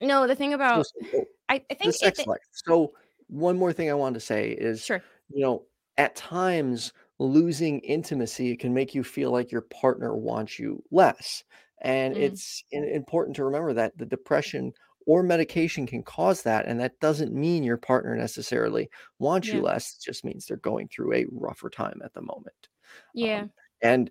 no, 0.00 0.26
the 0.26 0.34
thing 0.34 0.52
about 0.54 0.86
so, 0.86 1.24
I, 1.48 1.62
I 1.70 1.74
think 1.74 1.94
it, 1.94 1.96
sex 1.96 2.18
it- 2.18 2.26
life. 2.26 2.40
So 2.52 2.92
one 3.28 3.56
more 3.58 3.72
thing 3.72 3.90
I 3.90 3.94
wanted 3.94 4.14
to 4.14 4.26
say 4.26 4.50
is 4.50 4.84
sure. 4.84 5.02
you 5.32 5.42
know, 5.42 5.62
at 5.96 6.16
times 6.16 6.92
losing 7.18 7.80
intimacy 7.80 8.50
it 8.52 8.60
can 8.60 8.74
make 8.74 8.94
you 8.94 9.02
feel 9.04 9.30
like 9.30 9.50
your 9.52 9.62
partner 9.62 10.14
wants 10.16 10.58
you 10.58 10.82
less. 10.90 11.44
And 11.82 12.16
Mm. 12.16 12.22
it's 12.22 12.64
important 12.72 13.36
to 13.36 13.44
remember 13.44 13.72
that 13.74 13.96
the 13.98 14.06
depression 14.06 14.72
or 15.06 15.22
medication 15.22 15.86
can 15.86 16.02
cause 16.02 16.42
that. 16.42 16.66
And 16.66 16.80
that 16.80 16.98
doesn't 17.00 17.32
mean 17.32 17.62
your 17.62 17.76
partner 17.76 18.16
necessarily 18.16 18.90
wants 19.18 19.52
you 19.52 19.60
less. 19.62 19.94
It 19.94 20.02
just 20.04 20.24
means 20.24 20.46
they're 20.46 20.56
going 20.56 20.88
through 20.88 21.14
a 21.14 21.26
rougher 21.30 21.70
time 21.70 22.00
at 22.04 22.12
the 22.14 22.22
moment. 22.22 22.68
Yeah. 23.14 23.42
Um, 23.42 23.52
and 23.82 24.10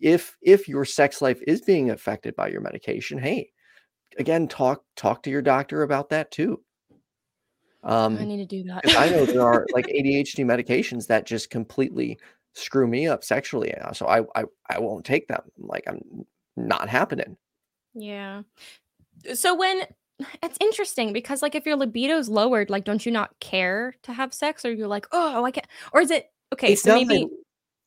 if 0.00 0.36
if 0.42 0.68
your 0.68 0.84
sex 0.84 1.20
life 1.22 1.42
is 1.46 1.60
being 1.62 1.90
affected 1.90 2.34
by 2.36 2.48
your 2.48 2.60
medication, 2.60 3.18
hey, 3.18 3.52
again, 4.18 4.48
talk 4.48 4.84
talk 4.96 5.22
to 5.24 5.30
your 5.30 5.42
doctor 5.42 5.82
about 5.82 6.10
that 6.10 6.30
too. 6.30 6.62
Um, 7.82 8.16
I 8.16 8.24
need 8.24 8.38
to 8.38 8.46
do 8.46 8.64
that. 8.64 8.84
I 8.96 9.08
know 9.10 9.26
there 9.26 9.42
are 9.42 9.66
like 9.72 9.86
ADHD 9.94 10.44
medications 10.44 11.06
that 11.06 11.26
just 11.26 11.50
completely 11.50 12.18
screw 12.56 12.86
me 12.86 13.06
up 13.06 13.22
sexually. 13.22 13.74
uh, 13.74 13.92
So 13.92 14.06
I 14.06 14.22
I, 14.34 14.44
I 14.68 14.78
won't 14.80 15.04
take 15.04 15.28
them. 15.28 15.42
Like 15.58 15.84
I'm 15.86 16.26
not 16.56 16.88
happening. 16.88 17.36
Yeah. 17.94 18.42
So 19.34 19.54
when 19.54 19.82
it's 20.42 20.58
interesting 20.60 21.12
because 21.12 21.42
like 21.42 21.54
if 21.54 21.66
your 21.66 21.76
libido's 21.76 22.28
lowered, 22.28 22.70
like 22.70 22.84
don't 22.84 23.04
you 23.04 23.12
not 23.12 23.38
care 23.40 23.94
to 24.02 24.12
have 24.12 24.32
sex 24.34 24.64
or 24.64 24.72
you're 24.72 24.88
like, 24.88 25.06
"Oh, 25.12 25.44
I 25.44 25.50
can't." 25.50 25.66
Or 25.92 26.00
is 26.00 26.10
it 26.10 26.30
okay, 26.52 26.72
It's 26.72 26.82
so 26.82 26.94
not 26.94 27.06
maybe 27.06 27.28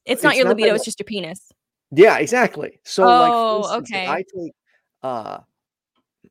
it's 0.06 0.24
not 0.24 0.30
it's 0.32 0.38
your 0.38 0.46
not 0.46 0.52
that 0.52 0.58
libido, 0.58 0.76
it's 0.76 0.86
just 0.86 1.00
your 1.00 1.06
penis. 1.06 1.52
yeah, 1.92 2.18
exactly. 2.20 2.80
So 2.84 3.04
like 3.04 3.34
Oh, 3.34 3.64
for 3.64 3.78
instance, 3.78 3.90
okay. 3.92 4.08
I 4.08 4.24
take 4.36 4.54
uh 5.04 5.40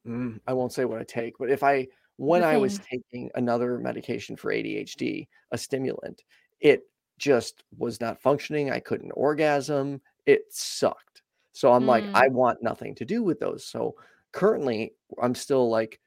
mm, 0.07 0.41
I 0.47 0.53
won't 0.53 0.73
say 0.73 0.85
what 0.85 1.01
I 1.01 1.05
take, 1.05 1.39
but 1.39 1.51
if 1.51 1.63
I 1.63 1.89
when 2.17 2.43
I 2.43 2.57
was 2.57 2.79
taking 2.81 3.31
another 3.37 3.79
medication 3.79 4.37
for 4.37 4.53
ADHD, 4.53 5.29
a 5.53 5.59
stimulant, 5.59 6.23
it 6.61 6.83
just 7.19 7.65
was 7.77 8.01
not 8.01 8.21
functioning. 8.21 8.71
I 8.71 8.81
couldn't 8.81 9.13
orgasm. 9.13 10.01
It 10.27 10.43
sucked. 10.51 11.23
So 11.53 11.73
I'm 11.73 11.87
like, 11.87 12.05
Mm. 12.05 12.15
I 12.15 12.29
want 12.29 12.63
nothing 12.63 12.95
to 12.97 13.05
do 13.05 13.23
with 13.23 13.41
those. 13.41 13.65
So 13.65 13.97
currently, 14.33 14.95
I'm 15.21 15.35
still 15.35 15.69
like 15.69 16.01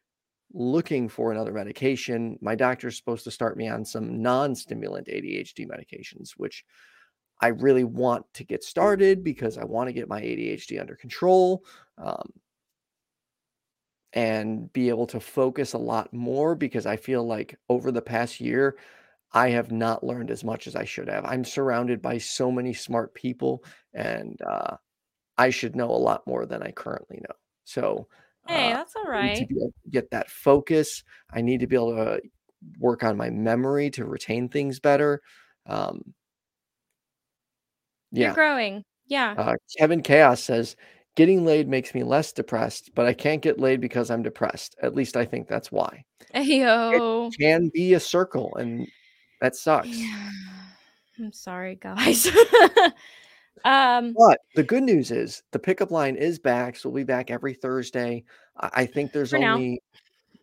looking 0.54 1.10
for 1.10 1.32
another 1.32 1.54
medication. 1.54 2.38
My 2.42 2.56
doctor's 2.56 2.98
supposed 2.98 3.24
to 3.26 3.32
start 3.32 3.58
me 3.58 3.68
on 3.68 3.84
some 3.86 4.22
non 4.22 4.56
stimulant 4.56 5.08
ADHD 5.08 5.68
medications, 5.68 6.32
which 6.38 6.66
I 7.42 7.48
really 7.48 7.84
want 7.84 8.26
to 8.36 8.44
get 8.44 8.64
started 8.64 9.24
because 9.24 9.58
I 9.58 9.66
want 9.66 9.90
to 9.90 9.94
get 9.94 10.08
my 10.08 10.22
ADHD 10.22 10.80
under 10.80 10.96
control 10.96 11.66
um, 11.98 12.32
and 14.14 14.72
be 14.74 14.90
able 14.90 15.08
to 15.08 15.20
focus 15.20 15.74
a 15.74 15.80
lot 15.80 16.14
more 16.14 16.54
because 16.56 16.86
I 16.86 16.98
feel 16.98 17.26
like 17.26 17.58
over 17.68 17.92
the 17.92 18.02
past 18.02 18.40
year, 18.40 18.78
I 19.34 19.50
have 19.50 19.72
not 19.72 20.04
learned 20.04 20.32
as 20.32 20.44
much 20.44 20.68
as 20.68 20.76
I 20.76 20.86
should 20.86 21.08
have. 21.08 21.26
I'm 21.26 21.46
surrounded 21.46 22.02
by 22.02 22.18
so 22.18 22.52
many 22.52 22.74
smart 22.74 23.14
people 23.14 23.64
and 23.94 24.40
uh, 24.42 24.76
I 25.38 25.50
should 25.50 25.76
know 25.76 25.90
a 25.90 25.94
lot 25.94 26.28
more 26.28 26.46
than 26.46 26.62
I 26.62 26.72
currently 26.72 27.18
know. 27.22 27.36
So, 27.64 28.08
Hey, 28.48 28.72
uh, 28.72 28.78
that's 28.78 28.96
all 28.96 29.06
right. 29.06 29.36
To 29.36 29.46
to 29.46 29.72
get 29.90 30.12
that 30.12 30.30
focus. 30.30 31.04
I 31.32 31.42
need 31.42 31.60
to 31.60 31.68
be 31.68 31.76
able 31.76 31.96
to 31.96 32.22
work 32.80 33.04
on 33.04 33.18
my 33.18 33.30
memory 33.30 33.90
to 33.92 34.06
retain 34.06 34.50
things 34.50 34.80
better. 34.80 35.22
Um, 35.66 36.14
You're 38.12 38.30
yeah. 38.30 38.34
growing. 38.34 38.84
Yeah. 39.08 39.36
Uh, 39.38 39.56
Kevin 39.78 40.02
Chaos 40.02 40.44
says, 40.44 40.76
getting 41.16 41.46
laid 41.46 41.68
makes 41.68 41.94
me 41.94 42.04
less 42.04 42.32
depressed, 42.32 42.92
but 42.96 43.06
I 43.06 43.14
can't 43.14 43.42
get 43.42 43.60
laid 43.60 43.82
because 43.82 44.10
I'm 44.10 44.24
depressed. 44.24 44.76
At 44.82 44.96
least 44.96 45.18
I 45.18 45.26
think 45.26 45.48
that's 45.48 45.72
why. 45.72 46.06
Ayo. 46.36 47.32
Can 47.40 47.70
be 47.74 47.94
a 47.94 48.00
circle, 48.00 48.56
and 48.56 48.88
that 49.42 49.56
sucks. 49.56 49.88
Yeah. 49.88 50.30
I'm 51.20 51.34
sorry, 51.34 51.76
guys. 51.76 52.28
um 53.66 54.16
But 54.18 54.40
the 54.56 54.64
good 54.64 54.84
news 54.84 55.12
is 55.12 55.44
the 55.52 55.60
pickup 55.60 55.92
line 55.92 56.16
is 56.16 56.40
back. 56.40 56.76
So 56.78 56.90
we'll 56.90 57.02
be 57.02 57.04
back 57.04 57.30
every 57.30 57.54
Thursday. 57.54 58.24
I, 58.58 58.70
I 58.74 58.86
think 58.86 59.12
there's 59.14 59.32
For 59.32 59.40
now. 59.40 59.56
only 59.56 59.82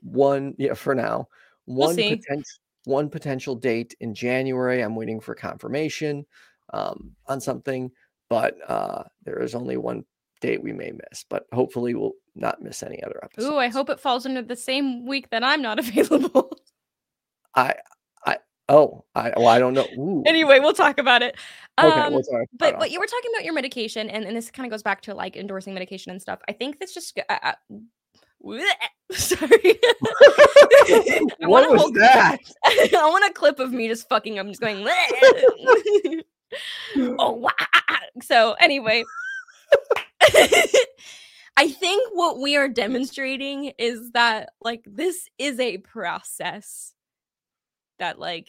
one, 0.03 0.55
yeah, 0.59 0.75
for 0.75 0.95
now, 0.95 1.29
We'll 1.67 1.89
one 1.89 1.97
potential 1.97 2.61
one 2.85 3.11
potential 3.11 3.55
date 3.55 3.95
in 4.01 4.15
January. 4.15 4.81
I'm 4.83 4.97
waiting 4.97 5.21
for 5.21 5.35
confirmation 5.35 6.25
um, 6.73 7.13
on 7.27 7.41
something, 7.41 7.91
but 8.31 8.57
uh, 8.69 9.05
there 9.25 9.43
is 9.43 9.55
only 9.55 9.77
one 9.77 10.05
date 10.41 10.63
we 10.63 10.73
may 10.73 10.93
miss. 10.93 11.25
But 11.29 11.47
hopefully, 11.53 11.95
we'll 11.95 12.15
not 12.35 12.63
miss 12.63 12.83
any 12.83 13.03
other 13.03 13.21
episodes. 13.23 13.53
Ooh, 13.53 13.59
I 13.59 13.69
hope 13.69 13.91
it 13.91 14.01
falls 14.01 14.25
into 14.25 14.43
the 14.43 14.57
same 14.57 15.07
week 15.07 15.29
that 15.31 15.45
I'm 15.45 15.61
not 15.61 15.79
available. 15.87 16.51
I, 17.55 17.75
oh, 18.69 19.05
I, 19.15 19.33
well, 19.37 19.49
I 19.49 19.59
don't 19.59 19.75
know. 19.75 19.87
Ooh. 19.99 20.23
anyway, 20.27 20.61
we'll 20.61 20.73
talk 20.73 20.99
about 20.99 21.23
it. 21.23 21.37
okay, 21.79 21.89
Um, 22.01 22.13
what's 22.15 22.29
our 22.29 22.47
but 22.59 22.67
cutoff? 22.67 22.81
what 22.81 22.91
you 22.91 23.01
were 23.01 23.07
talking 23.07 23.31
about 23.35 23.45
your 23.45 23.55
medication, 23.55 24.11
and, 24.11 24.25
and 24.25 24.37
this 24.37 24.51
kind 24.51 24.67
of 24.67 24.71
goes 24.71 24.83
back 24.83 25.01
to 25.03 25.15
like 25.15 25.37
endorsing 25.37 25.75
medication 25.75 26.11
and 26.13 26.21
stuff. 26.21 26.41
I 26.49 26.53
think 26.53 26.79
that's 26.79 26.95
just 26.95 27.19
uh, 27.29 27.39
uh, 27.43 27.53
bleh, 28.45 28.63
sorry. 29.13 29.51
I 31.43 31.47
what 31.47 31.69
want 31.69 31.71
a 31.71 31.73
was 31.73 31.93
that? 31.93 32.39
I 32.65 33.09
want 33.11 33.25
a 33.29 33.33
clip 33.33 33.59
of 33.59 33.73
me 33.73 33.89
just 33.89 34.09
fucking. 34.09 34.39
I'm 34.39 34.49
just 34.49 34.61
going. 34.61 34.87
Oh 36.97 37.33
wow. 37.33 37.51
So 38.23 38.55
anyway, 38.55 39.05
I 41.59 41.69
think 41.69 42.09
what 42.15 42.39
we 42.39 42.57
are 42.57 42.69
demonstrating 42.69 43.73
is 43.79 44.13
that 44.13 44.51
like 44.63 44.83
this 44.87 45.29
is 45.39 45.61
a 45.61 45.77
process 45.79 46.95
that 47.99 48.19
like 48.19 48.49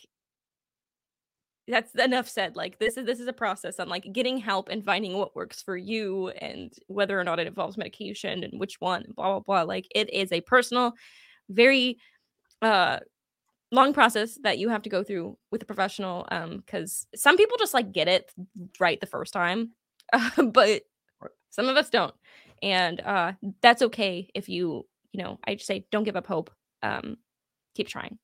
that's 1.69 1.93
enough 1.95 2.27
said 2.27 2.55
like 2.55 2.79
this 2.79 2.97
is 2.97 3.05
this 3.05 3.19
is 3.19 3.27
a 3.27 3.33
process 3.33 3.79
on 3.79 3.87
like 3.87 4.11
getting 4.11 4.37
help 4.37 4.69
and 4.69 4.83
finding 4.83 5.17
what 5.17 5.35
works 5.35 5.61
for 5.61 5.77
you 5.77 6.29
and 6.29 6.73
whether 6.87 7.19
or 7.19 7.23
not 7.23 7.39
it 7.39 7.47
involves 7.47 7.77
medication 7.77 8.43
and 8.43 8.59
which 8.59 8.81
one 8.81 9.05
blah 9.15 9.31
blah 9.31 9.39
blah 9.39 9.61
like 9.61 9.87
it 9.93 10.11
is 10.11 10.31
a 10.31 10.41
personal 10.41 10.93
very 11.49 11.97
uh 12.61 12.99
long 13.71 13.93
process 13.93 14.37
that 14.43 14.57
you 14.57 14.69
have 14.69 14.81
to 14.81 14.89
go 14.89 15.03
through 15.03 15.37
with 15.51 15.61
a 15.61 15.65
professional 15.65 16.27
um 16.31 16.57
because 16.57 17.05
some 17.15 17.37
people 17.37 17.57
just 17.57 17.73
like 17.73 17.91
get 17.91 18.07
it 18.07 18.31
right 18.79 18.99
the 18.99 19.07
first 19.07 19.31
time 19.31 19.71
uh, 20.13 20.43
but 20.51 20.81
some 21.51 21.67
of 21.67 21.77
us 21.77 21.89
don't 21.89 22.13
and 22.63 22.99
uh 23.01 23.31
that's 23.61 23.81
okay 23.81 24.29
if 24.33 24.49
you 24.49 24.85
you 25.11 25.23
know 25.23 25.39
i 25.45 25.53
just 25.53 25.67
say 25.67 25.85
don't 25.91 26.03
give 26.03 26.15
up 26.15 26.27
hope 26.27 26.49
um 26.81 27.15
keep 27.75 27.87
trying 27.87 28.17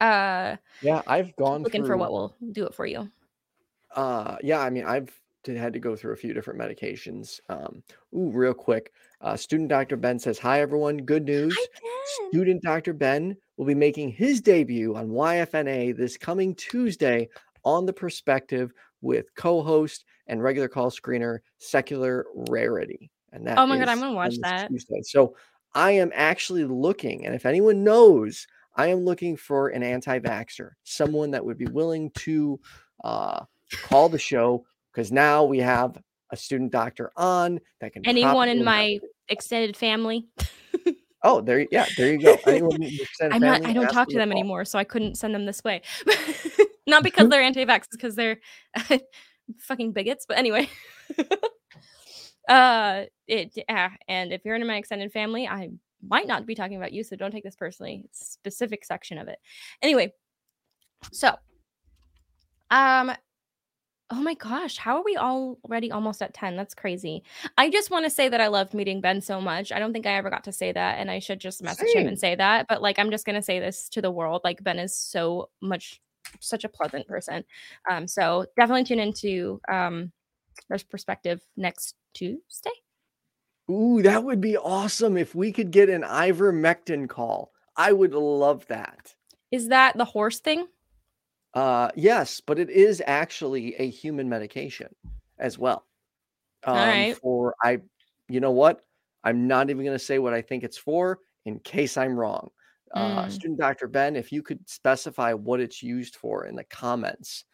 uh 0.00 0.56
Yeah, 0.82 1.02
I've 1.06 1.34
gone 1.36 1.62
looking 1.62 1.84
for 1.84 1.96
what 1.96 2.12
will 2.12 2.36
do 2.52 2.66
it 2.66 2.74
for 2.74 2.86
you 2.86 3.10
Uh, 3.94 4.36
yeah, 4.42 4.60
I 4.60 4.70
mean, 4.70 4.84
I've 4.84 5.12
had 5.46 5.72
to 5.74 5.78
go 5.78 5.94
through 5.94 6.12
a 6.14 6.16
few 6.16 6.32
different 6.32 6.58
medications. 6.58 7.38
Um, 7.48 7.82
ooh, 8.14 8.30
real 8.30 8.54
quick. 8.54 8.92
Uh, 9.20 9.36
student 9.36 9.68
Dr. 9.68 9.96
Ben 9.96 10.18
says, 10.18 10.38
Hi, 10.38 10.60
everyone. 10.60 10.98
Good 10.98 11.24
news. 11.24 11.56
Student 12.30 12.62
Dr. 12.62 12.92
Ben 12.92 13.36
will 13.56 13.66
be 13.66 13.74
making 13.74 14.10
his 14.10 14.40
debut 14.40 14.96
on 14.96 15.10
YFNA 15.10 15.96
this 15.96 16.16
coming 16.16 16.54
Tuesday 16.54 17.28
on 17.64 17.86
the 17.86 17.92
perspective 17.92 18.72
with 19.00 19.34
co 19.34 19.62
host 19.62 20.04
and 20.26 20.42
regular 20.42 20.68
call 20.68 20.90
screener 20.90 21.38
Secular 21.58 22.26
Rarity. 22.48 23.10
And 23.32 23.46
that 23.46 23.58
Oh 23.58 23.66
my 23.66 23.78
God, 23.78 23.88
I'm 23.88 24.00
gonna 24.00 24.14
watch 24.14 24.36
that. 24.42 24.68
Tuesday. 24.68 25.00
So 25.02 25.36
I 25.74 25.92
am 25.92 26.12
actually 26.14 26.64
looking, 26.64 27.26
and 27.26 27.34
if 27.34 27.46
anyone 27.46 27.82
knows, 27.82 28.46
I 28.76 28.88
am 28.88 29.04
looking 29.04 29.36
for 29.36 29.68
an 29.68 29.82
anti 29.82 30.18
vaxxer, 30.18 30.72
someone 30.84 31.30
that 31.32 31.44
would 31.44 31.58
be 31.58 31.66
willing 31.66 32.10
to 32.18 32.60
uh, 33.02 33.44
call 33.82 34.08
the 34.08 34.18
show 34.18 34.64
because 34.92 35.12
now 35.12 35.44
we 35.44 35.58
have 35.58 35.98
a 36.30 36.36
student 36.36 36.72
doctor 36.72 37.12
on 37.16 37.60
that 37.80 37.92
can 37.92 38.06
anyone 38.06 38.48
in 38.48 38.64
my 38.64 38.98
extended 39.28 39.76
family 39.76 40.26
Oh, 41.24 41.40
there, 41.40 41.66
yeah, 41.70 41.86
there 41.96 42.12
you 42.12 42.20
go. 42.20 42.36
Anyone 42.46 42.86
I'm 43.22 43.40
not. 43.40 43.64
I 43.64 43.72
don't 43.72 43.88
talk 43.88 44.08
to 44.08 44.16
them 44.16 44.30
anymore, 44.30 44.66
so 44.66 44.78
I 44.78 44.84
couldn't 44.84 45.16
send 45.16 45.34
them 45.34 45.46
this 45.46 45.64
way. 45.64 45.80
not 46.86 47.02
because 47.02 47.30
they're 47.30 47.40
anti-vax, 47.40 47.86
because 47.90 48.14
they're 48.14 48.36
fucking 49.58 49.92
bigots. 49.92 50.26
But 50.28 50.36
anyway, 50.36 50.68
uh, 52.46 53.04
it 53.26 53.56
yeah. 53.66 53.92
And 54.06 54.34
if 54.34 54.44
you're 54.44 54.54
in 54.54 54.66
my 54.66 54.76
extended 54.76 55.12
family, 55.12 55.48
I 55.48 55.70
might 56.08 56.26
not 56.26 56.46
be 56.46 56.54
talking 56.54 56.76
about 56.76 56.92
you, 56.92 57.04
so 57.04 57.16
don't 57.16 57.30
take 57.30 57.44
this 57.44 57.56
personally. 57.56 58.02
It's 58.04 58.22
a 58.22 58.24
specific 58.24 58.84
section 58.84 59.18
of 59.18 59.28
it. 59.28 59.38
Anyway, 59.82 60.12
so 61.12 61.34
um 62.70 63.12
Oh 64.10 64.22
my 64.22 64.34
gosh, 64.34 64.76
how 64.76 64.98
are 64.98 65.02
we 65.02 65.16
already 65.16 65.90
almost 65.90 66.20
at 66.20 66.34
10? 66.34 66.56
That's 66.56 66.74
crazy. 66.74 67.24
I 67.56 67.70
just 67.70 67.90
want 67.90 68.04
to 68.04 68.10
say 68.10 68.28
that 68.28 68.40
I 68.40 68.48
loved 68.48 68.74
meeting 68.74 69.00
Ben 69.00 69.22
so 69.22 69.40
much. 69.40 69.72
I 69.72 69.78
don't 69.78 69.94
think 69.94 70.06
I 70.06 70.12
ever 70.12 70.28
got 70.28 70.44
to 70.44 70.52
say 70.52 70.72
that, 70.72 70.98
and 70.98 71.10
I 71.10 71.20
should 71.20 71.40
just 71.40 71.62
message 71.62 71.88
him 71.94 72.06
and 72.06 72.18
say 72.18 72.34
that. 72.34 72.66
But 72.68 72.82
like, 72.82 72.98
I'm 72.98 73.10
just 73.10 73.24
gonna 73.24 73.42
say 73.42 73.60
this 73.60 73.88
to 73.88 74.02
the 74.02 74.10
world. 74.10 74.42
Like, 74.44 74.62
Ben 74.62 74.78
is 74.78 74.94
so 74.94 75.48
much, 75.62 76.02
such 76.38 76.64
a 76.64 76.68
pleasant 76.68 77.08
person. 77.08 77.44
Um, 77.90 78.06
so 78.06 78.44
definitely 78.56 78.84
tune 78.84 79.00
into 79.00 79.60
um, 79.68 80.12
there's 80.68 80.82
perspective 80.82 81.40
next 81.56 81.94
Tuesday. 82.12 82.70
Ooh, 83.70 84.02
that 84.02 84.22
would 84.24 84.40
be 84.40 84.56
awesome 84.56 85.16
if 85.16 85.34
we 85.34 85.52
could 85.52 85.70
get 85.70 85.88
an 85.88 86.02
ivermectin 86.02 87.08
call. 87.08 87.52
I 87.76 87.92
would 87.92 88.12
love 88.12 88.66
that. 88.68 89.14
Is 89.50 89.68
that 89.68 89.96
the 89.96 90.04
horse 90.04 90.40
thing? 90.40 90.66
Uh, 91.54 91.88
yes, 91.94 92.40
but 92.40 92.58
it 92.58 92.68
is 92.68 93.02
actually 93.06 93.74
a 93.76 93.88
human 93.88 94.28
medication 94.28 94.94
as 95.38 95.58
well. 95.58 95.86
Um, 96.64 96.76
All 96.76 96.84
right. 96.86 97.16
For 97.16 97.54
I, 97.62 97.78
you 98.28 98.40
know 98.40 98.50
what? 98.50 98.80
I'm 99.22 99.46
not 99.48 99.70
even 99.70 99.84
going 99.84 99.96
to 99.96 100.04
say 100.04 100.18
what 100.18 100.34
I 100.34 100.42
think 100.42 100.64
it's 100.64 100.76
for 100.76 101.20
in 101.46 101.58
case 101.60 101.96
I'm 101.96 102.16
wrong. 102.16 102.50
Uh, 102.92 103.24
Mm. 103.24 103.30
student 103.32 103.58
Dr. 103.58 103.88
Ben, 103.88 104.14
if 104.14 104.30
you 104.30 104.42
could 104.42 104.68
specify 104.68 105.32
what 105.32 105.60
it's 105.60 105.82
used 105.82 106.16
for 106.16 106.46
in 106.46 106.54
the 106.54 106.64
comments. 106.64 107.44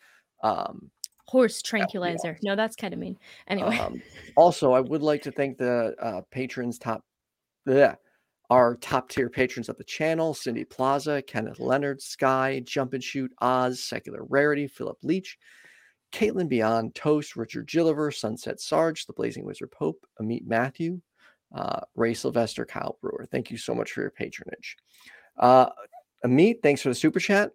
Um, 0.43 0.91
Horse 1.31 1.63
tranquilizer. 1.63 2.37
No, 2.43 2.57
that's 2.57 2.75
ketamine. 2.75 3.17
Anyway. 3.47 3.79
um, 3.79 4.03
also, 4.37 4.73
I 4.73 4.81
would 4.81 5.01
like 5.01 5.23
to 5.23 5.31
thank 5.31 5.59
the 5.59 5.95
uh, 6.03 6.23
patrons 6.33 6.77
top, 6.77 7.05
bleh, 7.69 7.95
our 8.51 8.75
top 8.75 9.09
tier 9.09 9.31
patrons 9.31 9.69
of 9.69 9.79
the 9.79 9.85
channel 9.85 10.35
Cindy 10.35 10.65
Plaza, 10.65 11.23
Kenneth 11.23 11.61
Leonard, 11.61 12.03
Sky, 12.03 12.61
Jump 12.65 12.95
and 12.95 13.05
Shoot, 13.05 13.31
Oz, 13.41 13.81
Secular 13.81 14.25
Rarity, 14.25 14.67
Philip 14.67 14.99
Leach, 15.05 15.39
Caitlin 16.11 16.49
Beyond, 16.49 16.97
Toast, 16.97 17.37
Richard 17.37 17.69
Gilliver, 17.69 18.11
Sunset 18.11 18.61
Sarge, 18.61 19.07
The 19.07 19.13
Blazing 19.13 19.45
Wizard 19.45 19.71
Pope, 19.71 20.05
Amit 20.21 20.49
Matthew, 20.49 21.01
uh, 21.55 21.83
Ray 21.95 22.13
Sylvester, 22.13 22.65
Kyle 22.65 22.99
Brewer. 23.01 23.29
Thank 23.31 23.53
you 23.53 23.57
so 23.57 23.73
much 23.73 23.93
for 23.93 24.01
your 24.01 24.11
patronage. 24.11 24.77
Uh, 25.39 25.69
Amit, 26.25 26.63
thanks 26.63 26.83
for 26.83 26.89
the 26.89 26.95
super 26.95 27.21
chat. 27.21 27.53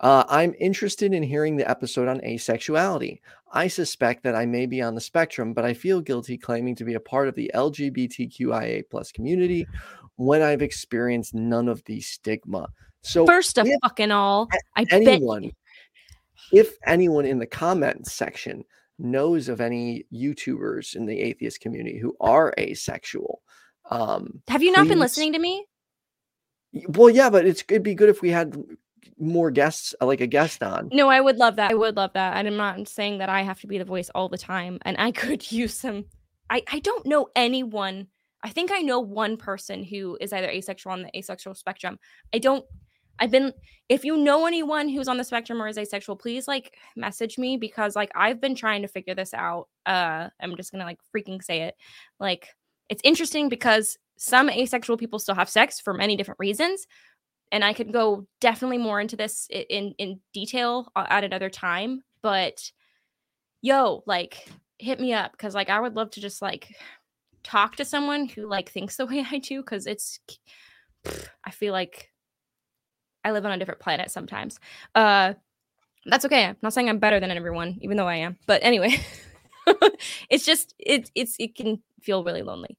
Uh, 0.00 0.24
I'm 0.28 0.54
interested 0.58 1.14
in 1.14 1.22
hearing 1.22 1.56
the 1.56 1.68
episode 1.68 2.08
on 2.08 2.20
asexuality. 2.20 3.20
I 3.52 3.68
suspect 3.68 4.22
that 4.24 4.34
I 4.34 4.44
may 4.44 4.66
be 4.66 4.82
on 4.82 4.94
the 4.94 5.00
spectrum, 5.00 5.54
but 5.54 5.64
I 5.64 5.72
feel 5.72 6.00
guilty 6.00 6.36
claiming 6.36 6.74
to 6.76 6.84
be 6.84 6.94
a 6.94 7.00
part 7.00 7.28
of 7.28 7.34
the 7.34 7.50
LGBTQIA 7.54 8.84
plus 8.90 9.12
community 9.12 9.66
when 10.16 10.42
I've 10.42 10.62
experienced 10.62 11.34
none 11.34 11.68
of 11.68 11.82
the 11.84 12.00
stigma. 12.00 12.68
So 13.02 13.24
First 13.24 13.58
of 13.58 13.68
fucking 13.82 14.10
all, 14.10 14.48
I 14.74 14.84
bet 14.84 15.02
anyone, 15.02 15.52
if 16.52 16.74
anyone 16.86 17.24
in 17.24 17.38
the 17.38 17.46
comments 17.46 18.12
section 18.12 18.64
knows 18.98 19.48
of 19.48 19.60
any 19.60 20.04
YouTubers 20.12 20.96
in 20.96 21.06
the 21.06 21.20
atheist 21.20 21.60
community 21.60 21.98
who 21.98 22.16
are 22.20 22.52
asexual, 22.58 23.42
um, 23.90 24.42
have 24.48 24.62
you 24.62 24.72
not 24.72 24.88
been 24.88 24.98
listening 24.98 25.32
to 25.34 25.38
me? 25.38 25.64
Well, 26.88 27.10
yeah, 27.10 27.30
but 27.30 27.46
it's 27.46 27.64
it'd 27.68 27.82
be 27.82 27.94
good 27.94 28.08
if 28.08 28.22
we 28.22 28.30
had 28.30 28.56
more 29.18 29.50
guests, 29.50 29.94
uh, 30.00 30.06
like 30.06 30.20
a 30.20 30.26
guest 30.26 30.62
on. 30.62 30.90
No, 30.92 31.08
I 31.08 31.20
would 31.20 31.36
love 31.36 31.56
that. 31.56 31.70
I 31.70 31.74
would 31.74 31.96
love 31.96 32.12
that. 32.14 32.36
And 32.36 32.46
I'm 32.46 32.56
not 32.56 32.88
saying 32.88 33.18
that 33.18 33.28
I 33.28 33.42
have 33.42 33.60
to 33.60 33.66
be 33.66 33.78
the 33.78 33.84
voice 33.84 34.10
all 34.14 34.28
the 34.28 34.38
time. 34.38 34.78
And 34.82 34.96
I 34.98 35.10
could 35.12 35.50
use 35.50 35.74
some. 35.74 36.04
I 36.50 36.62
I 36.70 36.78
don't 36.80 37.06
know 37.06 37.28
anyone. 37.34 38.08
I 38.42 38.50
think 38.50 38.70
I 38.72 38.80
know 38.80 39.00
one 39.00 39.36
person 39.36 39.82
who 39.82 40.16
is 40.20 40.32
either 40.32 40.48
asexual 40.48 40.92
on 40.92 41.02
the 41.02 41.18
asexual 41.18 41.54
spectrum. 41.54 41.98
I 42.34 42.38
don't. 42.38 42.64
I've 43.18 43.30
been. 43.30 43.52
If 43.88 44.04
you 44.04 44.16
know 44.16 44.46
anyone 44.46 44.88
who's 44.88 45.08
on 45.08 45.16
the 45.16 45.24
spectrum 45.24 45.62
or 45.62 45.68
is 45.68 45.78
asexual, 45.78 46.16
please 46.16 46.46
like 46.46 46.76
message 46.96 47.38
me 47.38 47.56
because 47.56 47.96
like 47.96 48.10
I've 48.14 48.40
been 48.40 48.54
trying 48.54 48.82
to 48.82 48.88
figure 48.88 49.14
this 49.14 49.32
out. 49.32 49.68
Uh, 49.86 50.28
I'm 50.40 50.56
just 50.56 50.72
gonna 50.72 50.84
like 50.84 50.98
freaking 51.14 51.42
say 51.42 51.62
it. 51.62 51.74
Like 52.20 52.48
it's 52.88 53.00
interesting 53.04 53.48
because 53.48 53.96
some 54.16 54.48
asexual 54.48 54.96
people 54.96 55.18
still 55.18 55.34
have 55.34 55.48
sex 55.48 55.80
for 55.80 55.92
many 55.92 56.16
different 56.16 56.38
reasons 56.40 56.86
and 57.52 57.64
I 57.64 57.72
could 57.72 57.92
go 57.92 58.26
definitely 58.40 58.78
more 58.78 59.00
into 59.00 59.16
this 59.16 59.46
in 59.50 59.94
in 59.98 60.20
detail 60.32 60.90
at 60.96 61.24
another 61.24 61.50
time. 61.50 62.02
But 62.22 62.70
yo, 63.62 64.02
like, 64.06 64.48
hit 64.78 65.00
me 65.00 65.12
up 65.12 65.32
because 65.32 65.54
like 65.54 65.70
I 65.70 65.80
would 65.80 65.94
love 65.94 66.10
to 66.12 66.20
just 66.20 66.42
like 66.42 66.74
talk 67.44 67.76
to 67.76 67.84
someone 67.84 68.26
who 68.26 68.48
like 68.48 68.70
thinks 68.70 68.96
the 68.96 69.06
way 69.06 69.24
I 69.30 69.38
do 69.38 69.60
because 69.62 69.86
it's 69.86 70.18
pff, 71.04 71.28
I 71.44 71.50
feel 71.50 71.72
like 71.72 72.10
I 73.24 73.32
live 73.32 73.44
on 73.44 73.52
a 73.52 73.58
different 73.58 73.80
planet 73.80 74.10
sometimes. 74.10 74.58
Uh, 74.94 75.34
that's 76.04 76.24
okay. 76.24 76.44
I'm 76.44 76.56
not 76.62 76.72
saying 76.72 76.88
I'm 76.88 76.98
better 77.00 77.18
than 77.18 77.30
everyone, 77.30 77.78
even 77.80 77.96
though 77.96 78.06
I 78.06 78.16
am. 78.16 78.38
But 78.46 78.62
anyway, 78.62 79.00
it's 80.30 80.44
just 80.44 80.74
it 80.78 81.10
it's 81.14 81.36
it 81.38 81.54
can 81.56 81.82
feel 82.02 82.24
really 82.24 82.42
lonely. 82.42 82.76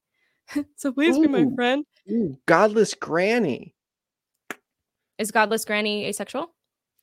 so 0.76 0.92
please 0.92 1.18
be 1.18 1.28
my 1.28 1.46
friend. 1.56 1.86
Ooh, 2.10 2.38
godless 2.46 2.94
granny. 2.94 3.74
Is 5.18 5.32
Godless 5.32 5.66
Granny 5.66 6.06
asexual? 6.06 6.54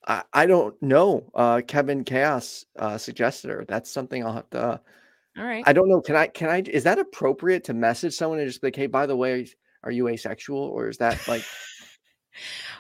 I, 0.07 0.23
I 0.33 0.47
don't 0.47 0.81
know. 0.81 1.31
Uh, 1.35 1.63
Kevin 1.67 2.05
Chaos 2.05 2.65
uh, 2.79 2.97
suggested 2.97 3.51
her. 3.51 3.65
That's 3.67 3.91
something 3.91 4.25
I'll 4.25 4.33
have 4.35 4.51
to. 4.51 4.61
Uh, 4.61 4.79
All 5.39 5.45
right. 5.45 5.65
I 5.67 5.73
don't 5.73 5.89
know. 5.89 6.01
Can 6.01 6.15
I? 6.15 6.29
Can 6.29 6.49
I? 6.49 6.61
Is 6.61 6.85
that 6.85 6.99
appropriate 6.99 7.65
to 7.65 7.75
message 7.75 8.15
someone 8.15 8.39
and 8.39 8.49
just 8.49 8.61
be 8.61 8.69
like, 8.69 8.77
hey, 8.77 8.87
by 8.87 9.07
the 9.07 9.17
way, 9.17 9.49
are 9.83 9.91
you 9.91 10.09
asexual, 10.09 10.59
or 10.59 10.89
is 10.89 10.99
that 10.99 11.27
like? 11.27 11.45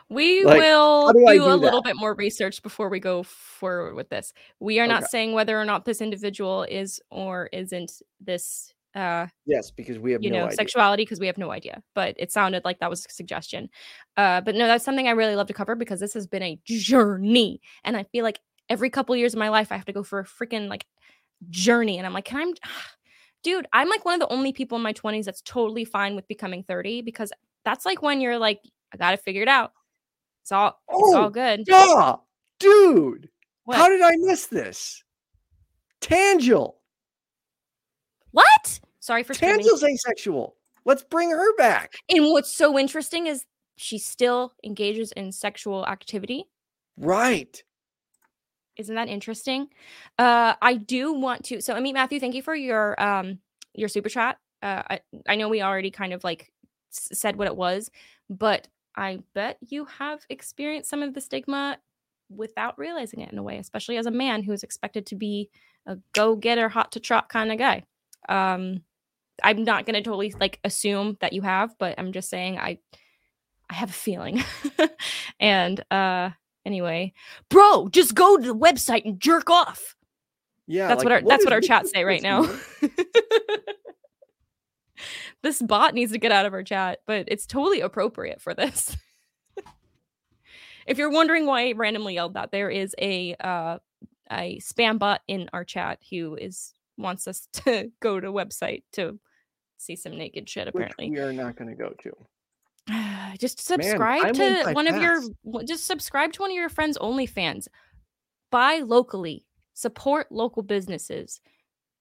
We 0.09 0.45
Like, 0.45 0.59
will 0.59 1.13
do, 1.13 1.21
do 1.21 1.27
I 1.29 1.35
a 1.35 1.39
do 1.39 1.45
little 1.45 1.81
that? 1.81 1.85
bit 1.85 1.97
more 1.97 2.15
research 2.15 2.61
before 2.61 2.89
we 2.89 2.99
go 2.99 3.23
forward 3.23 3.95
with 3.95 4.09
this. 4.09 4.33
We 4.59 4.81
are 4.81 4.87
not 4.89 5.05
saying 5.05 5.33
whether 5.33 5.59
or 5.59 5.65
not 5.65 5.85
this 5.85 6.01
individual 6.01 6.65
is 6.65 7.01
or 7.09 7.49
isn't 7.53 8.03
this 8.21 8.74
uh 8.95 9.27
yes, 9.47 9.71
because 9.71 9.99
we 9.99 10.13
have 10.13 10.23
you 10.23 10.31
no 10.31 10.39
know 10.41 10.45
idea. 10.47 10.57
sexuality 10.57 11.03
because 11.03 11.19
we 11.21 11.27
have 11.27 11.39
no 11.39 11.51
idea 11.51 11.83
but 11.95 12.15
it 12.19 12.31
sounded 12.31 12.65
like 12.65 12.79
that 12.79 12.91
was 12.91 13.05
a 13.05 13.11
suggestion 13.13 13.69
uh 14.17 14.41
but 14.41 14.55
no 14.55 14.67
that's 14.67 14.85
something 14.85 15.09
i 15.09 15.13
really 15.13 15.35
love 15.35 15.49
to 15.49 15.53
cover 15.55 15.75
because 15.75 15.99
this 16.01 16.15
has 16.15 16.27
been 16.27 16.43
a 16.43 16.59
journey 16.65 17.61
and 17.83 17.97
i 17.97 18.05
feel 18.05 18.23
like 18.25 18.39
every 18.69 18.91
couple 18.91 19.17
years 19.17 19.35
of 19.35 19.39
my 19.39 19.49
life 19.49 19.73
i 19.73 19.77
have 19.77 19.85
to 19.85 19.93
go 19.93 20.03
for 20.03 20.21
a 20.21 20.25
freaking 20.25 20.69
like 20.69 20.87
journey 21.51 21.99
and 21.99 22.07
i'm 22.07 22.13
like 22.13 22.25
can 22.25 22.41
i'm 22.41 22.55
dude 23.43 23.67
i'm 23.73 23.89
like 23.89 24.05
one 24.05 24.15
of 24.15 24.21
the 24.21 24.33
only 24.33 24.53
people 24.53 24.77
in 24.77 24.83
my 24.83 24.93
20s 24.93 25.25
that's 25.25 25.43
totally 25.43 25.85
fine 25.85 26.15
with 26.15 26.27
becoming 26.29 26.63
30 26.63 27.03
because 27.03 27.33
that's 27.65 27.85
like 27.85 28.01
when 28.01 28.21
you're 28.21 28.39
like 28.39 28.61
i 29.01 29.17
figure 29.17 29.43
it 29.43 29.49
out 29.49 29.73
it's 30.45 30.53
all 30.53 30.69
it's 30.89 31.15
Oh, 31.15 31.23
all 31.23 31.31
good 31.31 31.65
Yeah, 31.67 32.17
dude. 32.61 33.31
What? 33.65 33.79
How 33.79 33.89
did 33.89 34.03
I 34.03 34.13
miss 34.19 34.47
this? 34.47 35.03
Tangel. 36.03 36.75
What 38.35 38.81
sorry 39.01 39.23
for 39.23 39.33
Tangel's 39.35 39.83
asexual. 39.83 40.57
Let's 40.85 41.03
bring 41.03 41.31
her 41.31 41.57
back. 41.57 41.95
and 42.11 42.27
what's 42.27 42.55
so 42.55 42.79
interesting 42.79 43.27
is 43.27 43.45
she 43.77 43.99
still 43.99 44.53
engages 44.63 45.11
in 45.13 45.33
sexual 45.33 45.87
activity 45.87 46.45
Right. 46.97 47.63
Isn't 48.77 48.95
that 48.97 49.09
interesting? 49.09 49.69
Uh, 50.19 50.55
I 50.61 50.75
do 50.75 51.13
want 51.13 51.45
to. 51.47 51.61
So, 51.61 51.75
Amit 51.75 51.93
Matthew, 51.95 52.19
thank 52.21 52.35
you 52.35 52.43
for 52.43 52.55
your 52.55 53.01
um 53.01 53.39
your 53.75 53.89
super 53.89 54.09
chat. 54.09 54.39
Uh, 54.63 54.83
I 54.91 55.01
I 55.29 55.37
know 55.37 55.49
we 55.49 55.63
already 55.63 55.91
kind 55.91 56.13
of 56.13 56.25
like 56.25 56.53
s- 56.93 57.09
said 57.19 57.37
what 57.37 57.47
it 57.47 57.57
was, 57.57 57.91
but 58.29 58.67
I 58.97 59.19
bet 59.35 59.59
you 59.69 59.85
have 59.87 60.21
experienced 60.29 60.91
some 60.91 61.03
of 61.03 61.15
the 61.15 61.21
stigma 61.21 61.79
without 62.31 62.79
realizing 62.79 63.21
it 63.21 63.33
in 63.33 63.39
a 63.39 63.43
way, 63.43 63.59
especially 63.59 63.97
as 63.97 64.07
a 64.07 64.11
man 64.11 64.43
who 64.43 64.53
is 64.53 64.63
expected 64.65 65.07
to 65.07 65.17
be 65.17 65.51
a 65.87 65.97
go 66.13 66.35
getter, 66.37 66.69
hot 66.69 66.91
to 66.93 67.01
trot 67.01 67.29
kind 67.29 67.53
of 67.53 67.59
guy. 67.59 67.85
Um, 68.29 68.83
I'm 69.43 69.65
not 69.65 69.87
gonna 69.87 70.03
totally 70.03 70.35
like 70.39 70.61
assume 70.65 71.17
that 71.21 71.33
you 71.33 71.43
have, 71.43 71.77
but 71.79 71.95
I'm 71.99 72.13
just 72.13 72.31
saying 72.31 72.59
I 72.59 72.79
I 73.69 73.75
have 73.75 73.91
a 73.91 73.95
feeling, 73.95 74.45
and 75.41 75.85
uh 75.91 76.31
anyway 76.67 77.13
bro 77.51 77.89
just 77.89 78.15
go 78.15 78.39
to 78.39 78.43
the 78.43 78.55
website 78.55 79.05
and 79.05 79.21
jerk 79.21 79.51
off. 79.51 79.97
Yeah. 80.67 80.89
that's 80.89 80.99
like, 80.99 81.05
what 81.05 81.13
our 81.13 81.23
that's 81.23 81.45
what 81.45 81.53
our 81.53 81.61
chats 81.61 81.91
say 81.91 82.05
right 82.05 82.23
now. 82.23 82.49
this 85.43 85.61
bot 85.61 85.93
needs 85.93 86.13
to 86.13 86.19
get 86.19 86.33
out 86.33 86.47
of 86.47 86.55
our 86.55 86.63
chat 86.63 87.01
but 87.07 87.27
it's 87.29 87.47
totally 87.47 87.81
appropriate 87.81 88.41
for 88.41 88.55
this. 88.55 88.97
If 90.87 90.99
you're 90.99 91.11
wondering 91.11 91.47
why 91.47 91.69
I 91.69 91.73
randomly 91.73 92.13
yelled 92.13 92.35
that 92.35 92.53
there 92.53 92.69
is 92.69 92.95
a 93.01 93.35
uh 93.41 93.79
a 94.31 94.59
spam 94.59 94.99
bot 94.99 95.23
in 95.27 95.49
our 95.55 95.65
chat 95.65 95.99
who 96.11 96.37
is 96.37 96.75
wants 96.97 97.27
us 97.27 97.49
to 97.53 97.91
go 98.01 98.21
to 98.21 98.33
website 98.33 98.83
to 98.93 99.19
see 99.79 99.97
some 99.97 100.17
naked 100.17 100.49
shit 100.49 100.67
Which 100.67 100.75
apparently 100.75 101.11
we 101.11 101.19
are 101.19 101.33
not 101.33 101.57
going 101.57 101.71
to 101.71 101.77
go 101.77 101.93
to. 102.03 102.13
just 103.39 103.61
subscribe 103.61 104.27
I 104.27 104.33
to 104.33 104.73
one 104.73 104.87
of 104.87 105.01
your 105.01 105.21
just 105.65 105.87
subscribe 105.87 106.33
to 106.35 106.43
one 106.43 106.51
of 106.51 106.57
your 106.57 106.69
friends 106.69 106.99
OnlyFans. 106.99 107.69
Buy 108.51 108.81
locally. 108.85 109.47
Support 109.75 110.31
local 110.31 110.63
businesses. 110.63 111.41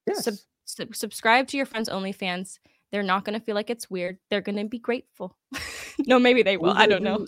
Yes. 0.06 0.26
sub- 0.66 0.94
subscribe 0.94 1.48
to 1.48 1.58
your 1.58 1.66
friends 1.66 1.90
OnlyFans. 1.90 2.60
They're 2.92 3.02
not 3.02 3.26
going 3.26 3.38
to 3.38 3.44
feel 3.44 3.56
like 3.56 3.72
it's 3.72 3.90
weird. 3.90 4.20
They're 4.30 4.42
going 4.42 4.58
to 4.58 4.66
be 4.66 4.78
grateful. 4.78 5.36
no, 6.06 6.20
maybe 6.20 6.44
they 6.44 6.58
will. 6.58 6.74
I 6.74 6.86
don't 6.86 7.02
know. 7.02 7.26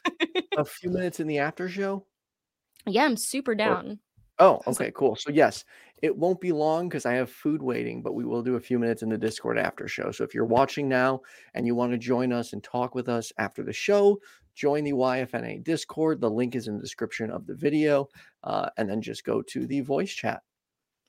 a 0.55 0.63
few 0.63 0.91
minutes 0.91 1.19
in 1.19 1.25
the 1.25 1.39
after 1.39 1.67
show? 1.67 2.05
yeah, 2.85 3.05
I'm 3.05 3.17
super 3.17 3.55
down. 3.55 3.99
Oh, 4.39 4.61
okay, 4.67 4.91
cool. 4.93 5.15
So 5.15 5.31
yes, 5.31 5.63
it 6.01 6.15
won't 6.15 6.41
be 6.41 6.51
long 6.51 6.89
because 6.89 7.05
I 7.05 7.13
have 7.13 7.29
food 7.29 7.61
waiting, 7.61 8.01
but 8.01 8.13
we 8.13 8.25
will 8.25 8.43
do 8.43 8.55
a 8.55 8.59
few 8.59 8.77
minutes 8.77 9.01
in 9.01 9.09
the 9.09 9.17
Discord 9.17 9.57
after 9.57 9.87
show. 9.87 10.11
So 10.11 10.23
if 10.23 10.33
you're 10.33 10.45
watching 10.45 10.89
now 10.89 11.21
and 11.53 11.65
you 11.65 11.73
want 11.73 11.93
to 11.93 11.97
join 11.97 12.33
us 12.33 12.53
and 12.53 12.61
talk 12.61 12.95
with 12.95 13.07
us 13.07 13.31
after 13.37 13.63
the 13.63 13.73
show, 13.73 14.19
join 14.53 14.83
the 14.83 14.91
YFNA 14.91 15.63
Discord. 15.63 16.19
The 16.19 16.29
link 16.29 16.55
is 16.55 16.67
in 16.67 16.75
the 16.75 16.81
description 16.81 17.31
of 17.31 17.47
the 17.47 17.55
video, 17.55 18.09
uh, 18.43 18.69
and 18.77 18.89
then 18.89 19.01
just 19.01 19.23
go 19.23 19.41
to 19.43 19.65
the 19.65 19.81
voice 19.81 20.11
chat. 20.11 20.41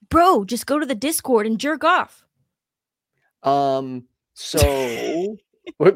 bro, 0.08 0.44
just 0.44 0.66
go 0.66 0.78
to 0.78 0.86
the 0.86 0.94
Discord 0.94 1.46
and 1.46 1.58
jerk 1.58 1.84
off. 1.84 2.24
Um, 3.42 4.04
so 4.34 5.36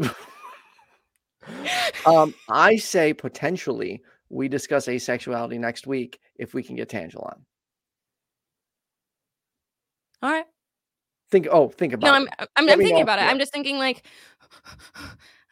um, 2.07 2.35
I 2.49 2.77
say 2.77 3.13
potentially 3.13 4.03
we 4.29 4.49
discuss 4.49 4.87
asexuality 4.87 5.59
next 5.59 5.87
week 5.87 6.21
if 6.41 6.55
we 6.55 6.63
can 6.63 6.75
get 6.77 6.89
Tangela 6.89 7.27
on. 7.27 7.45
All 10.23 10.31
right. 10.31 10.47
Think, 11.31 11.47
oh, 11.51 11.69
think 11.69 11.93
about 11.93 12.07
No, 12.07 12.15
it. 12.15 12.29
I'm 12.39 12.47
I'm, 12.57 12.69
I'm 12.71 12.79
thinking 12.79 13.03
about 13.03 13.19
it. 13.21 13.23
I'm 13.23 13.39
just 13.39 13.53
thinking 13.53 13.79
like 13.79 14.05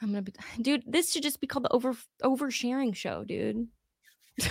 I'm 0.03 0.09
gonna 0.09 0.23
be 0.23 0.33
dude, 0.61 0.83
this 0.87 1.13
should 1.13 1.23
just 1.23 1.41
be 1.41 1.47
called 1.47 1.65
the 1.65 1.73
over 1.73 1.95
oversharing 2.23 2.95
show, 2.95 3.25
dude. 3.25 3.69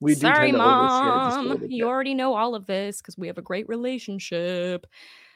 We 0.00 0.14
do 0.14 0.20
Sorry, 0.20 0.50
tend 0.50 0.58
to 0.58 0.62
overshare 0.62 1.24
just 1.30 1.38
a 1.38 1.42
mom. 1.44 1.66
You 1.70 1.88
already 1.88 2.12
know 2.12 2.34
all 2.34 2.54
of 2.54 2.66
this 2.66 3.00
because 3.00 3.16
we 3.16 3.28
have 3.28 3.38
a 3.38 3.42
great 3.42 3.68
relationship. 3.68 4.86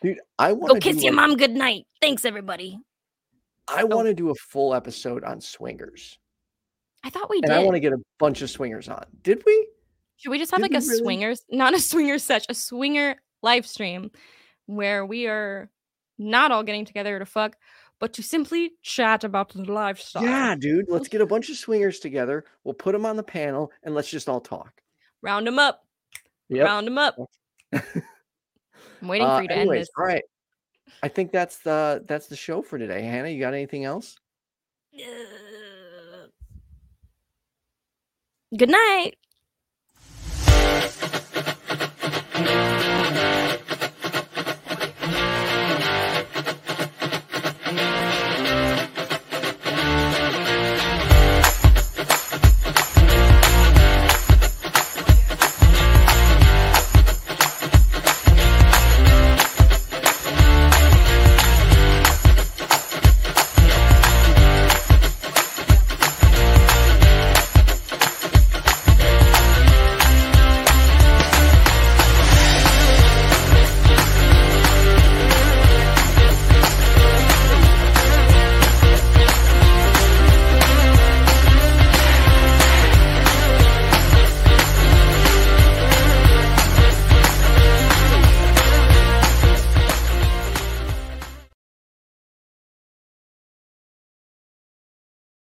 Dude, 0.02 0.18
I 0.38 0.52
want 0.52 0.74
to 0.74 0.74
Go 0.74 0.80
kiss 0.92 1.02
your 1.02 1.14
like- 1.14 1.28
mom 1.28 1.36
good 1.38 1.52
night. 1.52 1.84
Thanks, 2.02 2.24
everybody. 2.26 2.78
I 3.68 3.82
Oh. 3.82 3.86
want 3.86 4.08
to 4.08 4.14
do 4.14 4.30
a 4.30 4.34
full 4.34 4.74
episode 4.74 5.24
on 5.24 5.40
swingers, 5.40 6.18
I 7.06 7.10
thought 7.10 7.30
we 7.30 7.36
and 7.36 7.46
did. 7.46 7.52
I 7.52 7.62
want 7.62 7.76
to 7.76 7.80
get 7.80 7.92
a 7.92 7.98
bunch 8.18 8.42
of 8.42 8.50
swingers 8.50 8.88
on. 8.88 9.04
Did 9.22 9.42
we? 9.46 9.68
Should 10.16 10.30
we 10.30 10.38
just 10.38 10.50
have 10.50 10.60
Did 10.60 10.72
like 10.72 10.82
a 10.82 10.84
really? 10.84 10.98
swingers, 10.98 11.44
not 11.50 11.72
a 11.72 11.78
swinger 11.78 12.18
such, 12.18 12.46
a 12.48 12.54
swinger 12.54 13.14
live 13.42 13.64
stream 13.66 14.10
where 14.66 15.06
we 15.06 15.28
are 15.28 15.70
not 16.18 16.50
all 16.50 16.64
getting 16.64 16.84
together 16.84 17.18
to 17.20 17.24
fuck, 17.26 17.54
but 18.00 18.12
to 18.14 18.22
simply 18.24 18.72
chat 18.82 19.22
about 19.22 19.50
the 19.50 19.62
lifestyle. 19.62 20.24
Yeah, 20.24 20.56
dude. 20.58 20.86
Let's 20.88 21.06
get 21.08 21.20
a 21.20 21.26
bunch 21.26 21.48
of 21.48 21.56
swingers 21.56 22.00
together. 22.00 22.44
We'll 22.64 22.74
put 22.74 22.90
them 22.92 23.06
on 23.06 23.16
the 23.16 23.22
panel, 23.22 23.70
and 23.84 23.94
let's 23.94 24.10
just 24.10 24.28
all 24.28 24.40
talk. 24.40 24.72
Round 25.22 25.46
them 25.46 25.58
up. 25.60 25.84
Yep. 26.48 26.64
Round 26.66 26.86
them 26.88 26.98
up. 26.98 27.16
I'm 27.72 27.82
waiting 29.08 29.26
Uh, 29.28 29.36
for 29.36 29.42
you 29.42 29.48
to 29.48 29.54
end 29.56 29.70
this. 29.70 29.88
all 29.96 30.04
right. 30.04 30.24
I 31.04 31.08
think 31.08 31.30
that's 31.30 31.58
the 31.58 32.02
that's 32.08 32.26
the 32.26 32.36
show 32.36 32.62
for 32.62 32.78
today. 32.78 33.02
Hannah, 33.02 33.28
you 33.28 33.38
got 33.38 33.54
anything 33.54 33.84
else? 33.84 34.16
Good 38.54 38.70
night. 38.70 39.16